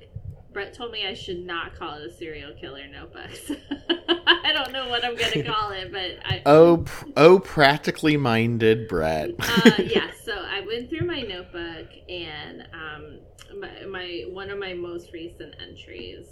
[0.53, 3.31] Brett told me I should not call it a serial killer notebook.
[4.59, 6.85] I don't know what I'm gonna call it, but I Oh,
[7.17, 9.31] oh, practically minded Brett.
[9.39, 13.21] uh, yeah, so I went through my notebook and um,
[13.61, 16.27] my, my one of my most recent entries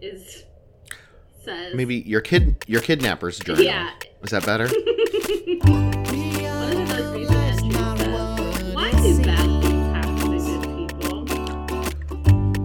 [0.00, 0.44] is
[1.44, 3.64] says Maybe your kid, your kidnapper's journal.
[3.64, 3.90] yeah.
[4.22, 4.68] Is that better?
[5.62, 7.62] one of the recent entries says,
[8.74, 10.62] "Why do bad things happen to good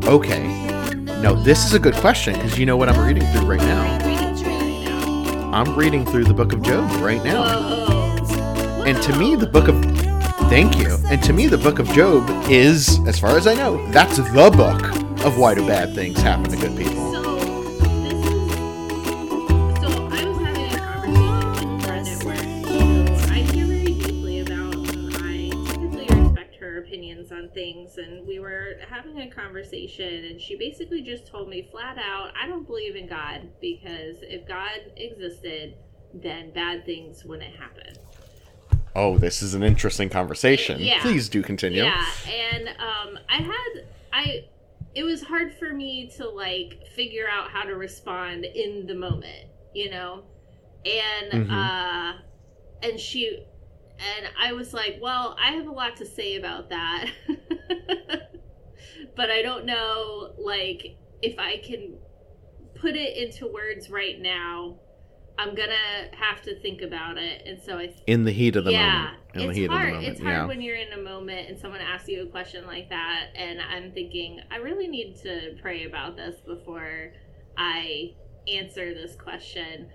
[0.02, 0.44] people?" Okay.
[1.22, 4.07] No, this is a good question because you know what I'm reading through right now.
[5.54, 7.46] I'm reading through the book of Job right now.
[8.84, 9.82] And to me, the book of
[10.50, 10.98] thank you.
[11.10, 14.24] And to me, the book of Job is, as far as I know, that's the
[14.24, 14.84] book
[15.26, 17.17] of why do bad things happen to good people.
[27.48, 31.98] On things, and we were having a conversation, and she basically just told me flat
[31.98, 35.76] out, "I don't believe in God because if God existed,
[36.14, 37.96] then bad things wouldn't happen."
[38.96, 40.80] Oh, this is an interesting conversation.
[40.80, 41.02] Yeah.
[41.02, 41.84] Please do continue.
[41.84, 44.46] Yeah, and um, I had I.
[44.96, 49.46] It was hard for me to like figure out how to respond in the moment,
[49.76, 50.24] you know,
[50.86, 51.52] and Mhm.
[51.52, 52.18] uh,
[52.82, 53.44] and she,
[54.00, 57.10] and I was like, well, I have a lot to say about that,
[59.16, 61.98] but I don't know, like, if I can
[62.80, 64.80] put it into words right now.
[65.40, 68.72] I'm gonna have to think about it, and so I In the heat of the
[68.72, 69.18] yeah, moment.
[69.36, 69.82] In it's the heat hard.
[69.82, 70.12] of the moment.
[70.12, 70.46] It's hard yeah.
[70.48, 73.92] when you're in a moment and someone asks you a question like that, and I'm
[73.92, 77.12] thinking, I really need to pray about this before
[77.56, 78.16] I
[78.48, 79.90] answer this question.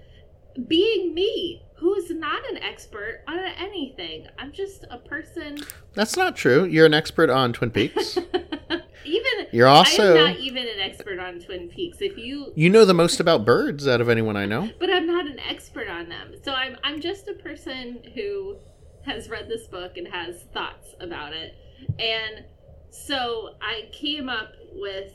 [0.68, 5.58] Being me, who is not an expert on anything, I'm just a person.
[5.94, 6.64] That's not true.
[6.64, 8.18] You're an expert on Twin Peaks.
[9.04, 11.98] even You're also am not even an expert on Twin Peaks.
[12.00, 14.70] If you you know the most about birds out of anyone I know.
[14.78, 16.34] but I'm not an expert on them.
[16.44, 18.56] So I'm I'm just a person who
[19.04, 21.54] has read this book and has thoughts about it.
[21.98, 22.44] And
[22.90, 25.12] so I came up with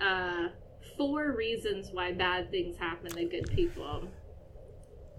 [0.00, 0.48] uh,
[0.96, 4.08] four reasons why bad things happen to good people.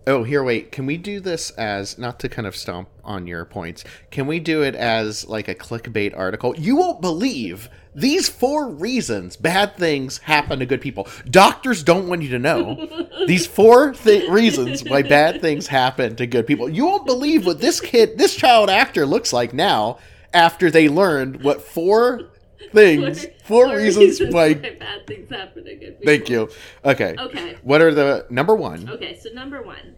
[0.08, 0.72] Oh, here, wait.
[0.72, 3.84] Can we do this as not to kind of stomp on your points?
[4.10, 6.56] Can we do it as like a clickbait article?
[6.58, 11.08] You won't believe these four reasons bad things happen to good people.
[11.30, 12.88] Doctors don't want you to know
[13.28, 16.68] these four th- reasons why bad things happen to good people.
[16.68, 20.00] You won't believe what this kid, this child actor looks like now
[20.34, 22.31] after they learned what four
[22.72, 24.54] things, four, reasons, why.
[24.54, 26.06] bad things happen to good people.
[26.06, 26.50] Thank you.
[26.86, 27.16] Okay.
[27.18, 27.58] Okay.
[27.64, 28.90] What are the number one?
[28.90, 29.96] Okay, so number one,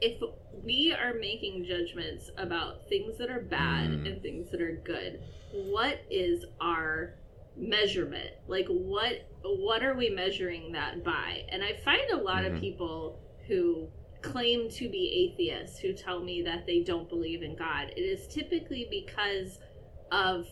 [0.00, 0.20] if
[0.64, 4.06] we are making judgments about things that are bad Mm.
[4.06, 5.20] and things that are good,
[5.52, 7.14] what is our
[7.56, 8.30] measurement?
[8.48, 11.42] Like what what are we measuring that by?
[11.50, 12.54] And I find a lot Mhm.
[12.54, 13.88] of people who
[14.22, 17.92] claim to be atheists who tell me that they don't believe in God.
[17.94, 19.58] It is typically because
[20.10, 20.48] of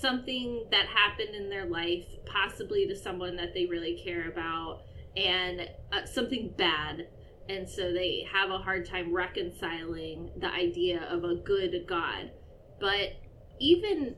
[0.00, 4.82] something that happened in their life, possibly to someone that they really care about,
[5.16, 7.08] and uh, something bad.
[7.48, 12.30] And so they have a hard time reconciling the idea of a good God.
[12.80, 13.12] But
[13.60, 14.16] even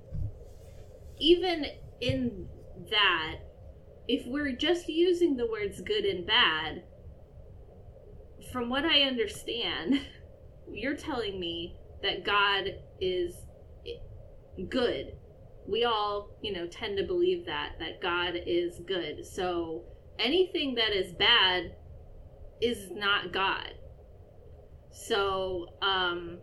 [1.21, 1.67] even
[2.01, 2.49] in
[2.91, 3.39] that,
[4.07, 6.85] if we're just using the words good and bad,
[8.53, 10.01] from what I understand,
[10.73, 13.35] you're telling me that God is
[14.69, 15.18] good.
[15.69, 19.25] We all, you know, tend to believe that that God is good.
[19.27, 19.85] So
[20.19, 21.77] anything that is bad
[22.61, 23.75] is not God.
[24.91, 26.39] So, um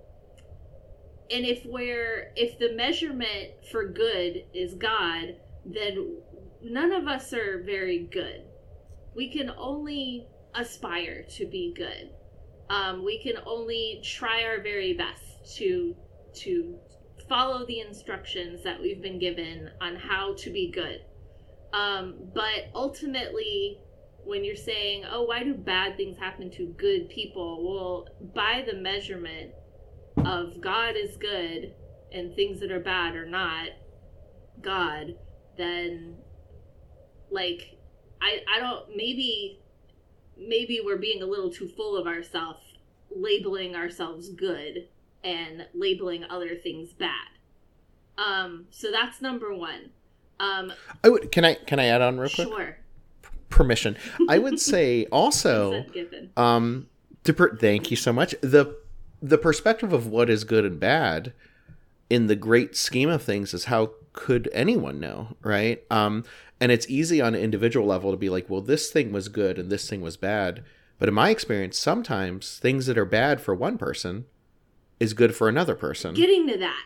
[1.31, 5.35] and if we're if the measurement for good is God,
[5.65, 6.17] then
[6.61, 8.43] none of us are very good.
[9.15, 12.09] We can only aspire to be good.
[12.69, 15.95] Um, we can only try our very best to
[16.35, 16.77] to
[17.27, 21.01] follow the instructions that we've been given on how to be good.
[21.73, 23.79] Um, but ultimately,
[24.23, 28.75] when you're saying, "Oh, why do bad things happen to good people?" Well, by the
[28.75, 29.51] measurement
[30.25, 31.73] of God is good
[32.11, 33.69] and things that are bad are not
[34.61, 35.15] God,
[35.57, 36.17] then
[37.29, 37.77] like
[38.21, 39.59] I I don't maybe
[40.37, 42.59] maybe we're being a little too full of ourselves
[43.15, 44.87] labeling ourselves good
[45.25, 47.27] and labeling other things bad.
[48.17, 49.89] Um so that's number 1.
[50.39, 50.71] Um
[51.03, 52.47] I would can I can I add on real quick?
[52.47, 52.77] Sure.
[53.49, 53.97] Permission.
[54.29, 55.85] I would say also
[56.37, 56.87] um
[57.25, 58.35] to per- thank you so much.
[58.41, 58.77] The
[59.21, 61.33] the perspective of what is good and bad
[62.09, 65.83] in the great scheme of things is how could anyone know, right?
[65.89, 66.23] Um,
[66.59, 69.59] and it's easy on an individual level to be like, well, this thing was good
[69.59, 70.63] and this thing was bad.
[70.99, 74.25] But in my experience, sometimes things that are bad for one person
[74.99, 76.13] is good for another person.
[76.13, 76.83] Getting to that.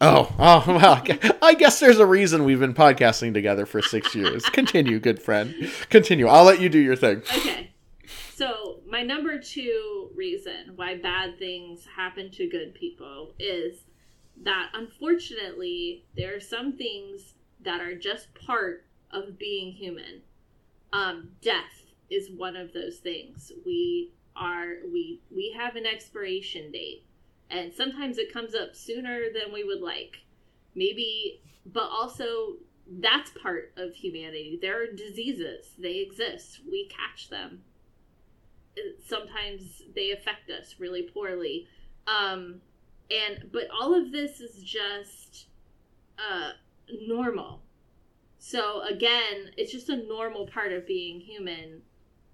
[0.00, 1.04] Oh, oh, well,
[1.42, 4.44] I guess there's a reason we've been podcasting together for six years.
[4.46, 5.54] Continue, good friend.
[5.90, 6.26] Continue.
[6.26, 7.18] I'll let you do your thing.
[7.18, 7.70] Okay.
[8.34, 13.84] So, my number two reason why bad things happen to good people is
[14.42, 20.22] that unfortunately there are some things that are just part of being human.
[20.92, 23.52] Um, death is one of those things.
[23.64, 27.04] We are we we have an expiration date,
[27.52, 30.18] and sometimes it comes up sooner than we would like.
[30.74, 32.54] Maybe, but also
[33.00, 34.58] that's part of humanity.
[34.60, 36.60] There are diseases; they exist.
[36.70, 37.62] We catch them.
[39.06, 41.68] Sometimes they affect us really poorly.
[42.06, 42.62] Um,
[43.12, 45.46] and but all of this is just
[46.18, 46.50] uh
[47.06, 47.62] normal
[48.38, 51.82] so again it's just a normal part of being human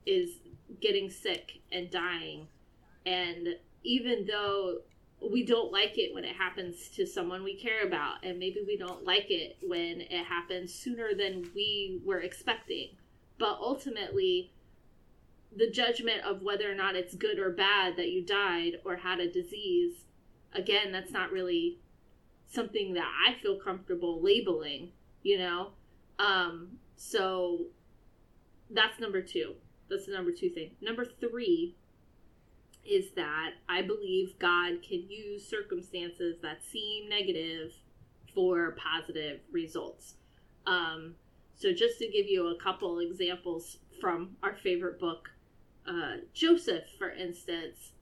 [0.07, 0.39] is
[0.81, 2.47] getting sick and dying
[3.07, 3.49] and
[3.85, 4.79] even though
[5.21, 8.77] we don't like it when it happens to someone we care about and maybe we
[8.77, 12.89] don't like it when it happens sooner than we were expecting
[13.39, 14.53] but ultimately
[15.57, 19.19] the judgment of whether or not it's good or bad that you died or had
[19.19, 20.05] a disease
[20.55, 21.79] again, that's not really
[22.51, 24.91] something that I feel comfortable labeling,
[25.23, 25.71] you know?
[26.19, 27.67] Um, so
[28.71, 29.55] that's number two.
[29.89, 30.73] That's the number two thing.
[30.81, 31.77] Number three
[32.89, 37.73] is that I believe God can use circumstances that seem negative
[38.35, 40.15] for positive results.
[40.67, 41.15] Um,
[41.57, 45.29] so, just to give you a couple examples from our favorite book,
[45.87, 47.93] uh, Joseph, for instance,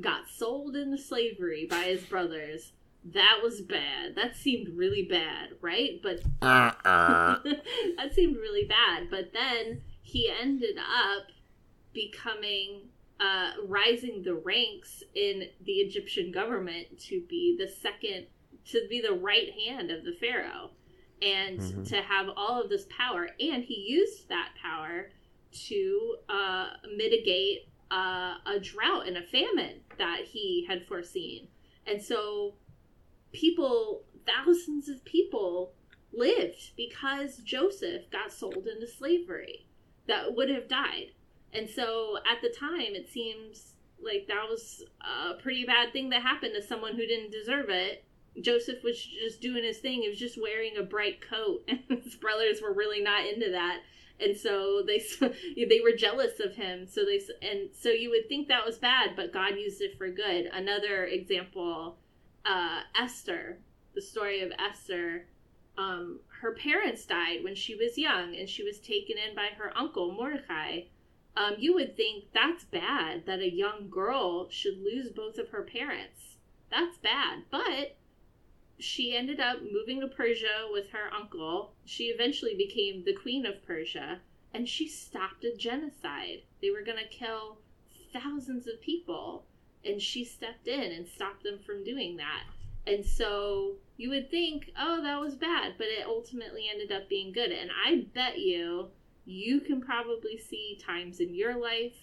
[0.00, 2.72] got sold into slavery by his brothers.
[3.04, 4.16] That was bad.
[4.16, 6.00] That seemed really bad, right?
[6.02, 7.38] But uh-uh.
[7.98, 9.10] that seemed really bad.
[9.10, 11.26] But then he ended up
[11.92, 12.88] becoming
[13.20, 18.26] uh, rising the ranks in the Egyptian government to be the second,
[18.66, 20.70] to be the right hand of the pharaoh,
[21.22, 21.82] and mm-hmm.
[21.84, 23.28] to have all of this power.
[23.40, 25.10] And he used that power
[25.68, 26.66] to uh,
[26.96, 31.46] mitigate uh, a drought and a famine that he had foreseen.
[31.86, 32.54] And so
[33.32, 35.72] people, thousands of people
[36.12, 39.66] lived because Joseph got sold into slavery
[40.06, 41.12] that would have died.
[41.54, 46.22] And so at the time, it seems like that was a pretty bad thing that
[46.22, 48.04] happened to someone who didn't deserve it.
[48.40, 50.02] Joseph was just doing his thing.
[50.02, 53.80] He was just wearing a bright coat, and his brothers were really not into that
[54.20, 55.02] and so they
[55.68, 59.10] they were jealous of him so they and so you would think that was bad
[59.16, 61.96] but god used it for good another example
[62.46, 63.58] uh, esther
[63.94, 65.26] the story of esther
[65.76, 69.76] um, her parents died when she was young and she was taken in by her
[69.76, 70.80] uncle mordecai
[71.36, 75.62] um, you would think that's bad that a young girl should lose both of her
[75.62, 76.36] parents
[76.70, 77.96] that's bad but
[78.78, 81.74] she ended up moving to Persia with her uncle.
[81.84, 84.20] She eventually became the queen of Persia,
[84.52, 86.42] and she stopped a genocide.
[86.60, 87.58] They were going to kill
[88.12, 89.46] thousands of people,
[89.84, 92.44] and she stepped in and stopped them from doing that.
[92.86, 97.32] And so you would think, oh, that was bad, but it ultimately ended up being
[97.32, 97.52] good.
[97.52, 98.90] And I bet you,
[99.24, 101.94] you can probably see times in your life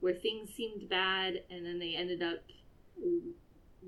[0.00, 2.38] where things seemed bad and then they ended up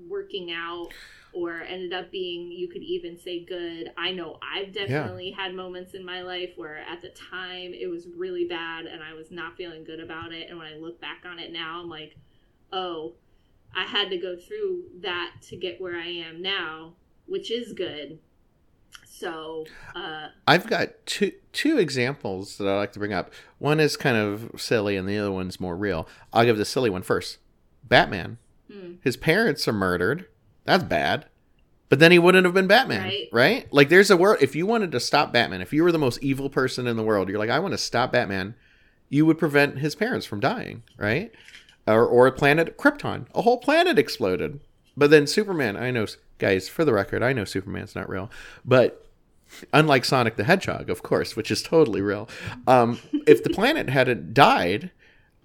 [0.07, 0.89] working out
[1.33, 3.91] or ended up being you could even say good.
[3.97, 5.43] I know i've definitely yeah.
[5.43, 9.13] had moments in my life where at the time it was really bad and i
[9.13, 10.49] was not feeling good about it.
[10.49, 12.15] And when i look back on it now i'm like
[12.71, 13.13] oh
[13.75, 16.93] i had to go through that to get where i am now
[17.27, 18.19] which is good
[19.05, 23.97] so uh, i've got two two examples that i like to bring up one is
[23.97, 27.37] kind of silly and the other one's more real i'll give the silly one first
[27.83, 28.37] batman
[28.71, 28.93] hmm.
[29.01, 30.25] his parents are murdered
[30.69, 31.25] that's bad.
[31.89, 33.27] But then he wouldn't have been Batman, right.
[33.31, 33.73] right?
[33.73, 36.21] Like there's a world if you wanted to stop Batman, if you were the most
[36.21, 38.53] evil person in the world, you're like I want to stop Batman,
[39.09, 41.31] you would prevent his parents from dying, right?
[41.87, 44.59] Or or a planet Krypton, a whole planet exploded.
[44.95, 46.05] But then Superman, I know
[46.39, 48.31] guys, for the record, I know Superman's not real,
[48.65, 49.05] but
[49.73, 52.27] unlike Sonic the Hedgehog, of course, which is totally real.
[52.67, 54.91] Um, if the planet hadn't died,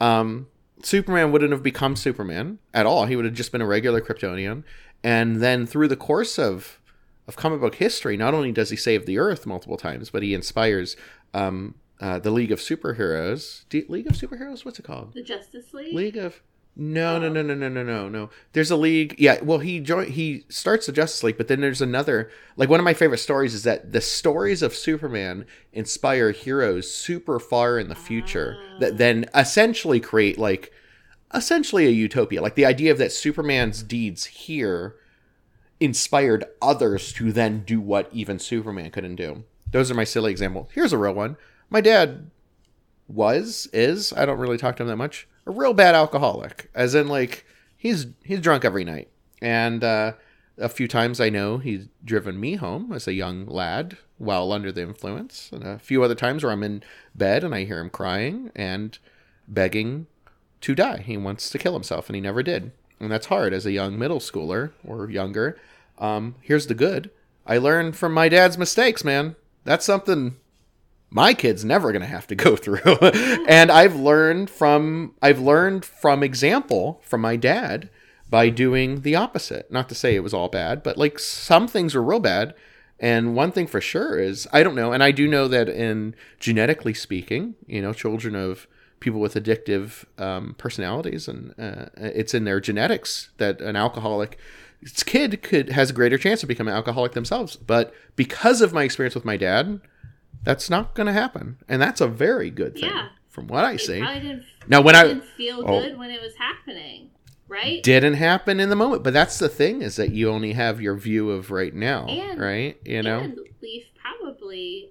[0.00, 0.48] um,
[0.82, 3.06] Superman wouldn't have become Superman at all.
[3.06, 4.64] He would have just been a regular Kryptonian
[5.04, 6.80] and then through the course of
[7.28, 10.34] of comic book history, not only does he save the Earth multiple times, but he
[10.34, 10.94] inspires
[11.32, 13.64] um, uh, the League of Superheroes.
[13.70, 15.14] D- League of Superheroes, what's it called?
[15.14, 15.94] The Justice League.
[15.94, 16.42] League of
[16.76, 18.30] no, no, no, no, no, no, no, no.
[18.52, 19.14] There's a league.
[19.16, 20.10] Yeah, well, he join.
[20.10, 22.30] He starts the Justice League, but then there's another.
[22.56, 27.38] Like one of my favorite stories is that the stories of Superman inspire heroes super
[27.38, 28.96] far in the future that ah.
[28.96, 30.72] then essentially create like
[31.32, 32.42] essentially a utopia.
[32.42, 34.96] Like the idea of that Superman's deeds here
[35.78, 39.44] inspired others to then do what even Superman couldn't do.
[39.70, 40.70] Those are my silly examples.
[40.72, 41.36] Here's a real one.
[41.70, 42.30] My dad
[43.08, 46.70] was, is, I don't really talk to him that much, a real bad alcoholic.
[46.74, 47.44] As in like
[47.76, 49.08] he's he's drunk every night.
[49.40, 50.12] And uh
[50.58, 54.70] a few times I know he's driven me home as a young lad while under
[54.70, 55.50] the influence.
[55.52, 56.82] And a few other times where I'm in
[57.14, 58.96] bed and I hear him crying and
[59.48, 60.06] begging
[60.60, 60.98] to die.
[60.98, 62.72] He wants to kill himself, and he never did.
[63.00, 65.58] And that's hard as a young middle schooler or younger.
[65.98, 67.10] Um, here's the good
[67.46, 69.36] I learned from my dad's mistakes, man.
[69.64, 70.36] That's something
[71.14, 72.98] my kid's never going to have to go through.
[73.48, 77.88] and I've learned from I've learned from example from my dad
[78.28, 79.70] by doing the opposite.
[79.70, 82.54] Not to say it was all bad, but like some things were real bad.
[82.98, 86.14] And one thing for sure is I don't know, and I do know that in
[86.40, 88.66] genetically speaking, you know, children of
[88.98, 94.38] people with addictive um, personalities, and uh, it's in their genetics that an alcoholic
[95.06, 97.56] kid could has a greater chance of becoming alcoholic themselves.
[97.56, 99.80] But because of my experience with my dad,
[100.44, 103.08] that's not going to happen, and that's a very good thing yeah.
[103.28, 104.00] from what I see.
[104.68, 107.10] Now, when I didn't feel oh, good when it was happening,
[107.48, 107.82] right?
[107.82, 110.96] Didn't happen in the moment, but that's the thing is that you only have your
[110.96, 112.78] view of right now, and, right?
[112.84, 114.90] You know, and Leif probably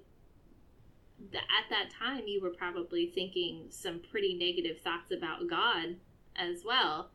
[1.34, 5.96] at that time you were probably thinking some pretty negative thoughts about God
[6.36, 7.10] as well.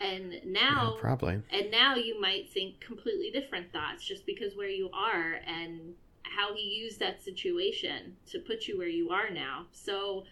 [0.00, 1.42] And now yeah, probably.
[1.50, 5.94] And now you might think completely different thoughts just because where you are and
[6.24, 9.66] how he used that situation to put you where you are now.
[9.72, 10.24] So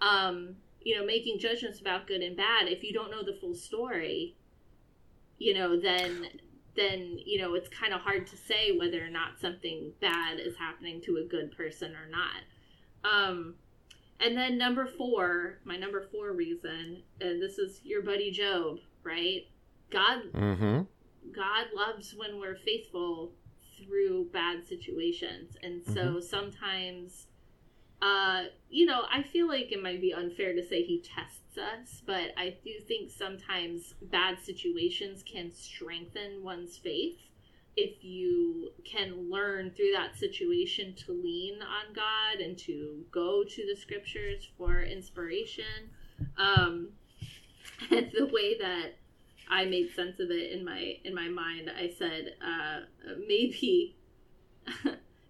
[0.00, 3.54] um you know, making judgments about good and bad, if you don't know the full
[3.54, 4.34] story,
[5.38, 6.26] you know, then
[6.76, 10.56] then you know it's kind of hard to say whether or not something bad is
[10.56, 12.42] happening to a good person or not
[13.04, 13.54] um,
[14.20, 19.46] and then number four, my number four reason, and this is your buddy Job, right?
[19.90, 20.82] God, mm-hmm.
[21.32, 23.32] God loves when we're faithful
[23.84, 26.20] through bad situations, and so mm-hmm.
[26.20, 27.26] sometimes,
[28.02, 32.02] uh, you know, I feel like it might be unfair to say He tests us,
[32.06, 37.18] but I do think sometimes bad situations can strengthen one's faith
[37.76, 43.66] if you can learn through that situation to lean on God and to go to
[43.66, 45.90] the scriptures for inspiration,
[46.36, 46.88] um,
[47.90, 48.96] and the way that
[49.50, 52.82] I made sense of it in my in my mind, I said uh,
[53.26, 53.96] maybe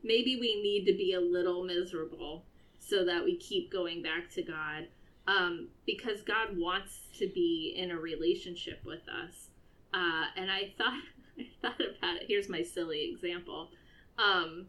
[0.04, 2.44] maybe we need to be a little miserable
[2.78, 4.88] so that we keep going back to God
[5.26, 9.48] um, because God wants to be in a relationship with us.
[9.94, 11.02] Uh, and I thought
[11.38, 12.24] I thought about it.
[12.28, 13.70] Here's my silly example.
[14.18, 14.66] Um,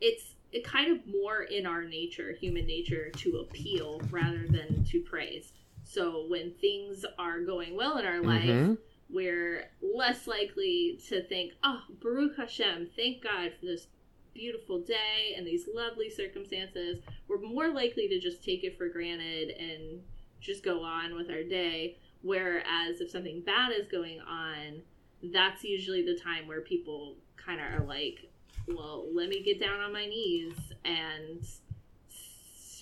[0.00, 5.00] it's it kind of more in our nature, human nature, to appeal rather than to
[5.00, 5.52] praise.
[5.94, 8.74] So when things are going well in our life, mm-hmm.
[9.08, 13.86] we're less likely to think, "Oh, Baruch Hashem, thank God for this
[14.34, 16.98] beautiful day and these lovely circumstances."
[17.28, 20.02] We're more likely to just take it for granted and
[20.40, 21.98] just go on with our day.
[22.22, 24.82] Whereas if something bad is going on,
[25.22, 28.30] that's usually the time where people kind of are like,
[28.66, 31.46] well, let me get down on my knees and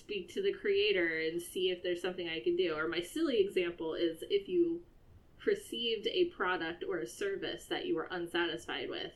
[0.03, 2.73] speak to the creator and see if there's something I can do.
[2.75, 4.81] Or my silly example is if you
[5.45, 9.11] received a product or a service that you were unsatisfied with,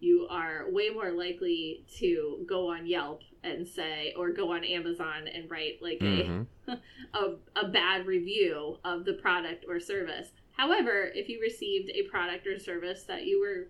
[0.00, 5.28] you are way more likely to go on Yelp and say, or go on Amazon
[5.28, 6.46] and write like Mhm.
[6.66, 6.78] a,
[7.14, 10.32] a a bad review of the product or service.
[10.52, 13.68] However, if you received a product or service that you were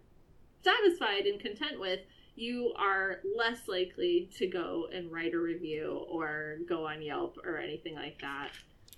[0.62, 2.00] satisfied and content with,
[2.34, 7.58] you are less likely to go and write a review or go on Yelp or
[7.58, 8.50] anything like that.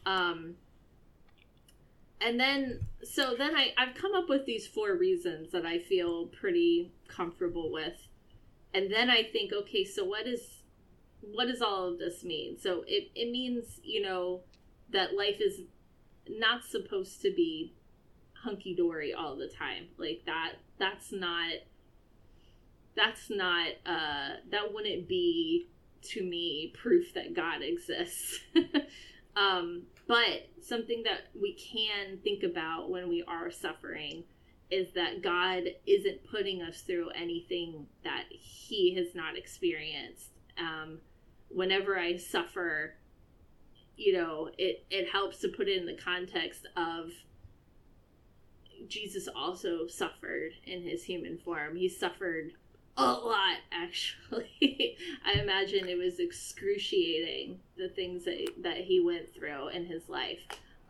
[0.07, 0.55] Um,
[2.21, 6.27] and then, so then I, I've come up with these four reasons that I feel
[6.27, 8.09] pretty comfortable with.
[8.73, 10.63] And then I think, okay, so what is
[11.33, 12.59] what does all of this mean?
[12.59, 14.43] So it, it means, you know,
[14.91, 15.63] that life is
[16.29, 17.73] not supposed to be
[18.33, 19.87] hunky dory all the time.
[19.97, 21.53] Like that that's not
[22.97, 25.69] that's not uh that wouldn't be
[26.03, 28.41] to me proof that God exists.
[29.37, 34.25] um but something that we can think about when we are suffering
[34.71, 40.31] is that God isn't putting us through anything that he has not experienced.
[40.59, 40.99] Um
[41.49, 42.95] whenever I suffer,
[43.97, 47.11] you know, it it helps to put it in the context of
[48.89, 51.77] Jesus also suffered in his human form.
[51.77, 52.53] He suffered
[52.97, 54.97] a lot, actually.
[55.27, 60.39] I imagine it was excruciating the things that that he went through in his life.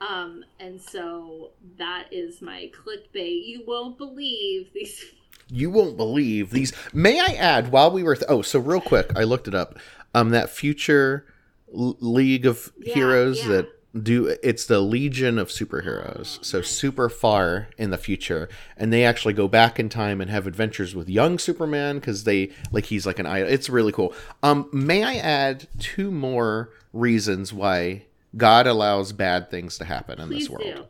[0.00, 3.46] Um, and so that is my clickbait.
[3.46, 5.04] You won't believe these.
[5.50, 6.72] You won't believe these.
[6.94, 9.78] May I add, while we were th- oh, so real quick, I looked it up.
[10.14, 11.26] Um, that future
[11.72, 13.48] L- League of Yeah, Heroes yeah.
[13.48, 16.44] that do it's the Legion of Superheroes.
[16.44, 20.46] So super far in the future, and they actually go back in time and have
[20.46, 23.48] adventures with young Superman because they like he's like an idol.
[23.48, 24.12] It's really cool.
[24.42, 28.02] Um, may I add two more reasons why
[28.36, 30.64] God allows bad things to happen in Please this world?
[30.64, 30.84] do.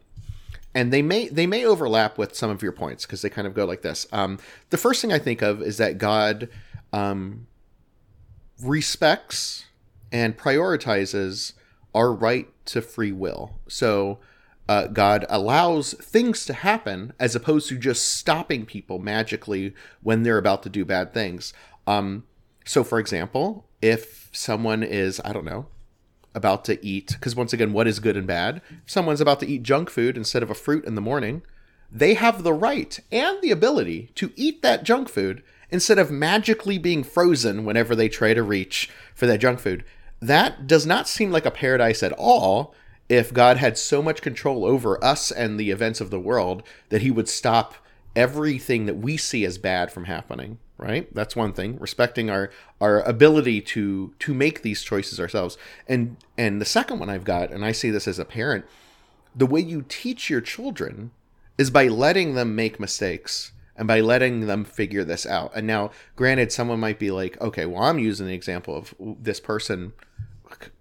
[0.74, 3.52] and they may they may overlap with some of your points because they kind of
[3.54, 4.06] go like this.
[4.12, 4.38] Um,
[4.70, 6.48] the first thing I think of is that God
[6.92, 7.46] um,
[8.62, 9.66] respects
[10.12, 11.52] and prioritizes
[11.94, 13.58] our right to free will.
[13.68, 14.18] So
[14.68, 20.38] uh, God allows things to happen as opposed to just stopping people magically when they're
[20.38, 21.52] about to do bad things.
[21.86, 22.24] Um,
[22.64, 25.66] so, for example, if someone is I don't know
[26.34, 29.46] about to eat because once again what is good and bad if someone's about to
[29.46, 31.42] eat junk food instead of a fruit in the morning
[31.92, 36.76] they have the right and the ability to eat that junk food instead of magically
[36.76, 39.84] being frozen whenever they try to reach for that junk food
[40.28, 42.74] that does not seem like a paradise at all
[43.08, 47.02] if god had so much control over us and the events of the world that
[47.02, 47.74] he would stop
[48.16, 51.12] everything that we see as bad from happening right?
[51.14, 55.56] That's one thing respecting our our ability to to make these choices ourselves.
[55.88, 58.64] And and the second one i've got and i see this as a parent
[59.34, 61.10] the way you teach your children
[61.58, 65.90] is by letting them make mistakes and by letting them figure this out and now
[66.16, 69.92] granted someone might be like okay well i'm using the example of this person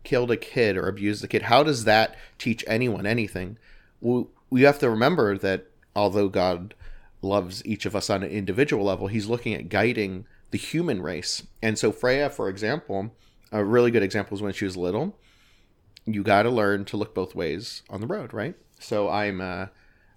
[0.04, 3.58] killed a kid or abused a kid how does that teach anyone anything
[4.02, 6.76] well, we have to remember that although god
[7.24, 11.44] loves each of us on an individual level, he's looking at guiding the human race.
[11.62, 13.16] And so Freya, for example,
[13.52, 15.18] a really good example is when she was little.
[16.06, 18.56] You got to learn to look both ways on the road, right?
[18.80, 19.68] So I'm uh,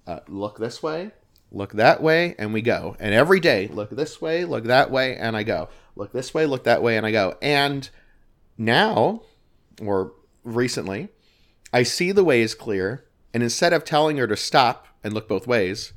[0.07, 1.13] uh, look this way,
[1.53, 2.97] look that way, and we go.
[2.99, 5.69] And every day, look this way, look that way, and I go.
[5.95, 7.37] Look this way, look that way, and I go.
[7.41, 7.89] And
[8.59, 9.23] now,
[9.81, 10.13] or
[10.45, 11.09] recently,
[11.73, 15.29] I see the way is clear, and instead of telling her to stop and look
[15.29, 15.93] both ways,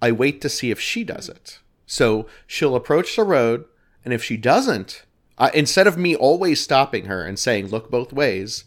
[0.00, 1.60] I wait to see if she does it.
[1.86, 3.64] So she'll approach the road,
[4.04, 5.04] and if she doesn't,
[5.52, 8.64] instead of me always stopping her and saying, look both ways,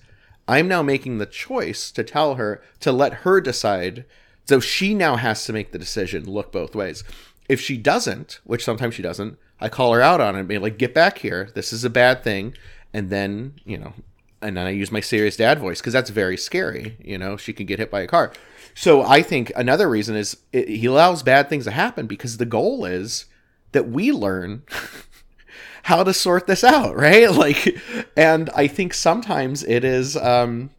[0.47, 4.05] I'm now making the choice to tell her to let her decide.
[4.47, 7.03] So she now has to make the decision, look both ways.
[7.49, 10.57] If she doesn't, which sometimes she doesn't, I call her out on it and be
[10.57, 11.49] like, get back here.
[11.53, 12.55] This is a bad thing.
[12.93, 13.93] And then, you know,
[14.41, 16.97] and then I use my serious dad voice because that's very scary.
[17.03, 18.31] You know, she can get hit by a car.
[18.75, 22.45] So I think another reason is it, he allows bad things to happen because the
[22.45, 23.25] goal is
[23.71, 24.63] that we learn
[25.83, 27.31] how to sort this out, right?
[27.31, 27.77] Like,
[28.15, 30.69] and I think sometimes it is, um,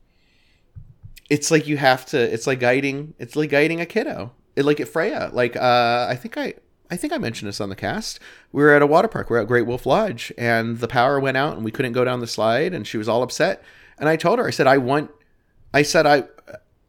[1.28, 4.32] it's like you have to, it's like guiding, it's like guiding a kiddo.
[4.56, 6.54] It, like at Freya, like, uh, I think I,
[6.90, 8.18] I think I mentioned this on the cast.
[8.50, 9.30] We were at a water park.
[9.30, 12.04] We are at Great Wolf Lodge, and the power went out, and we couldn't go
[12.04, 13.62] down the slide, and she was all upset.
[13.98, 15.10] And I told her, I said, I want,
[15.74, 16.24] I said, I,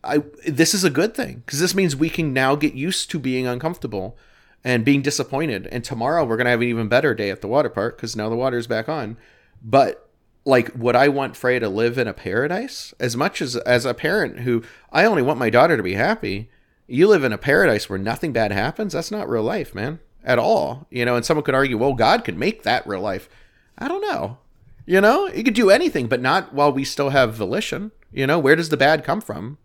[0.03, 3.19] I, this is a good thing because this means we can now get used to
[3.19, 4.17] being uncomfortable.
[4.63, 5.67] and being disappointed.
[5.71, 8.29] And tomorrow we're gonna have an even better day at the water park because now
[8.29, 9.17] the water's back on.
[9.61, 10.08] But
[10.45, 13.93] like, would I want Freya to live in a paradise as much as as a
[13.93, 16.49] parent who I only want my daughter to be happy?
[16.87, 18.93] You live in a paradise where nothing bad happens.
[18.93, 20.87] That's not real life, man, at all.
[20.89, 23.29] You know, and someone could argue, well, God could make that real life.
[23.77, 24.39] I don't know.
[24.85, 27.91] You know, he could do anything, but not while we still have volition.
[28.11, 29.59] You know, where does the bad come from?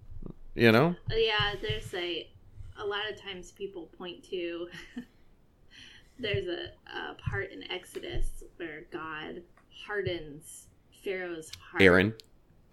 [0.55, 0.97] You know?
[1.11, 2.29] Yeah, there's a
[2.77, 4.69] a lot of times people point to
[6.19, 9.43] there's a, a part in Exodus where God
[9.87, 10.67] hardens
[11.05, 11.83] Pharaoh's heart.
[11.83, 12.15] Aaron.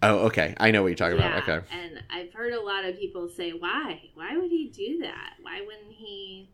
[0.02, 0.54] Oh, okay.
[0.58, 1.48] I know what you're talking Yeah, about.
[1.48, 1.66] Okay.
[1.72, 4.10] and I've heard a lot of people say, "Why?
[4.14, 5.34] Why would he do that?
[5.42, 6.50] Why wouldn't he?"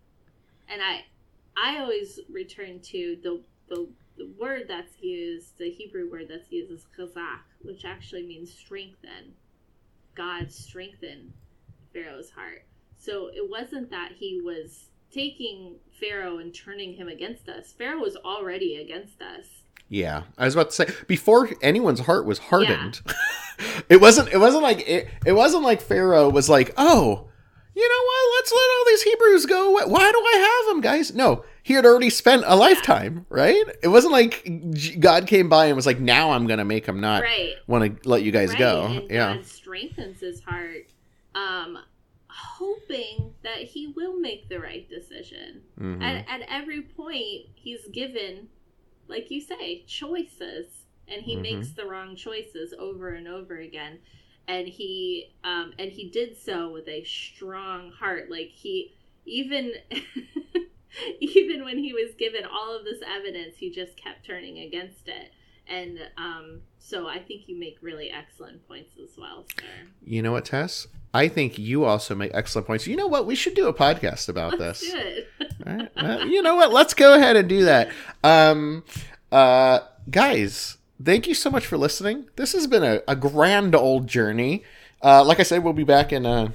[0.68, 1.04] And I,
[1.56, 6.72] I always return to the the, the word that's used, the Hebrew word that's used
[6.72, 9.34] is chazak, which actually means strengthen.
[10.14, 11.32] God strengthened
[11.92, 12.64] Pharaoh's heart.
[12.98, 17.72] So it wasn't that he was taking Pharaoh and turning him against us.
[17.72, 19.46] Pharaoh was already against us.
[19.88, 23.00] Yeah, I was about to say before anyone's heart was hardened.
[23.88, 24.28] it wasn't.
[24.32, 25.08] It wasn't like it.
[25.24, 27.26] It wasn't like Pharaoh was like, "Oh,
[27.74, 28.36] you know what?
[28.38, 29.70] Let's let all these Hebrews go.
[29.70, 33.64] Why why do I have them, guys?" No, he had already spent a lifetime, right?
[33.82, 34.46] It wasn't like
[35.00, 37.54] God came by and was like, "Now I'm gonna make him not Right.
[37.66, 38.58] want to let you guys right?
[38.58, 40.92] go." And yeah, God strengthens his heart,
[41.34, 41.78] um,
[42.28, 45.62] hoping that he will make the right decision.
[45.80, 46.02] Mhm.
[46.02, 48.48] At, at every point, he's given,
[49.08, 51.42] like you say, choices, and he Mhm.
[51.42, 54.00] makes the wrong choices over and over again.
[54.46, 58.30] And he, um, and he did so with a strong heart.
[58.30, 58.94] Like he,
[59.26, 59.74] even,
[61.20, 65.32] even when he was given all of this evidence, he just kept turning against it.
[65.66, 69.66] And um, so I think you make really excellent points as well, sir.
[70.04, 70.86] You know what, Tess?
[71.12, 72.86] I think you also make excellent points.
[72.86, 73.26] You know what?
[73.26, 74.92] We should do a podcast about Let's this.
[74.92, 75.28] do it.
[75.66, 76.72] Alright, uh, you know what?
[76.72, 77.90] Let's go ahead and do that.
[78.24, 78.84] Um,
[79.30, 82.26] uh, guys, thank you so much for listening.
[82.36, 84.64] This has been a, a grand old journey.
[85.02, 86.52] Uh, like I said, we'll be back in uh,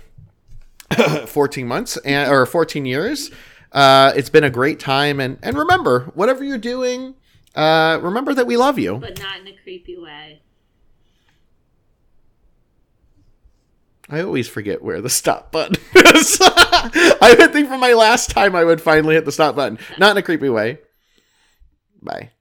[1.28, 3.30] 14 months and, or 14 years.
[3.72, 5.20] Uh, it's been a great time.
[5.20, 7.16] And, and remember, whatever you're doing,
[7.56, 8.98] uh, remember that we love you.
[8.98, 10.42] but not in a creepy way.
[14.10, 16.38] I always forget where the stop button is.
[16.42, 19.80] I would think from my last time I would finally hit the stop button.
[19.98, 20.80] Not in a creepy way.
[22.02, 22.30] Bye.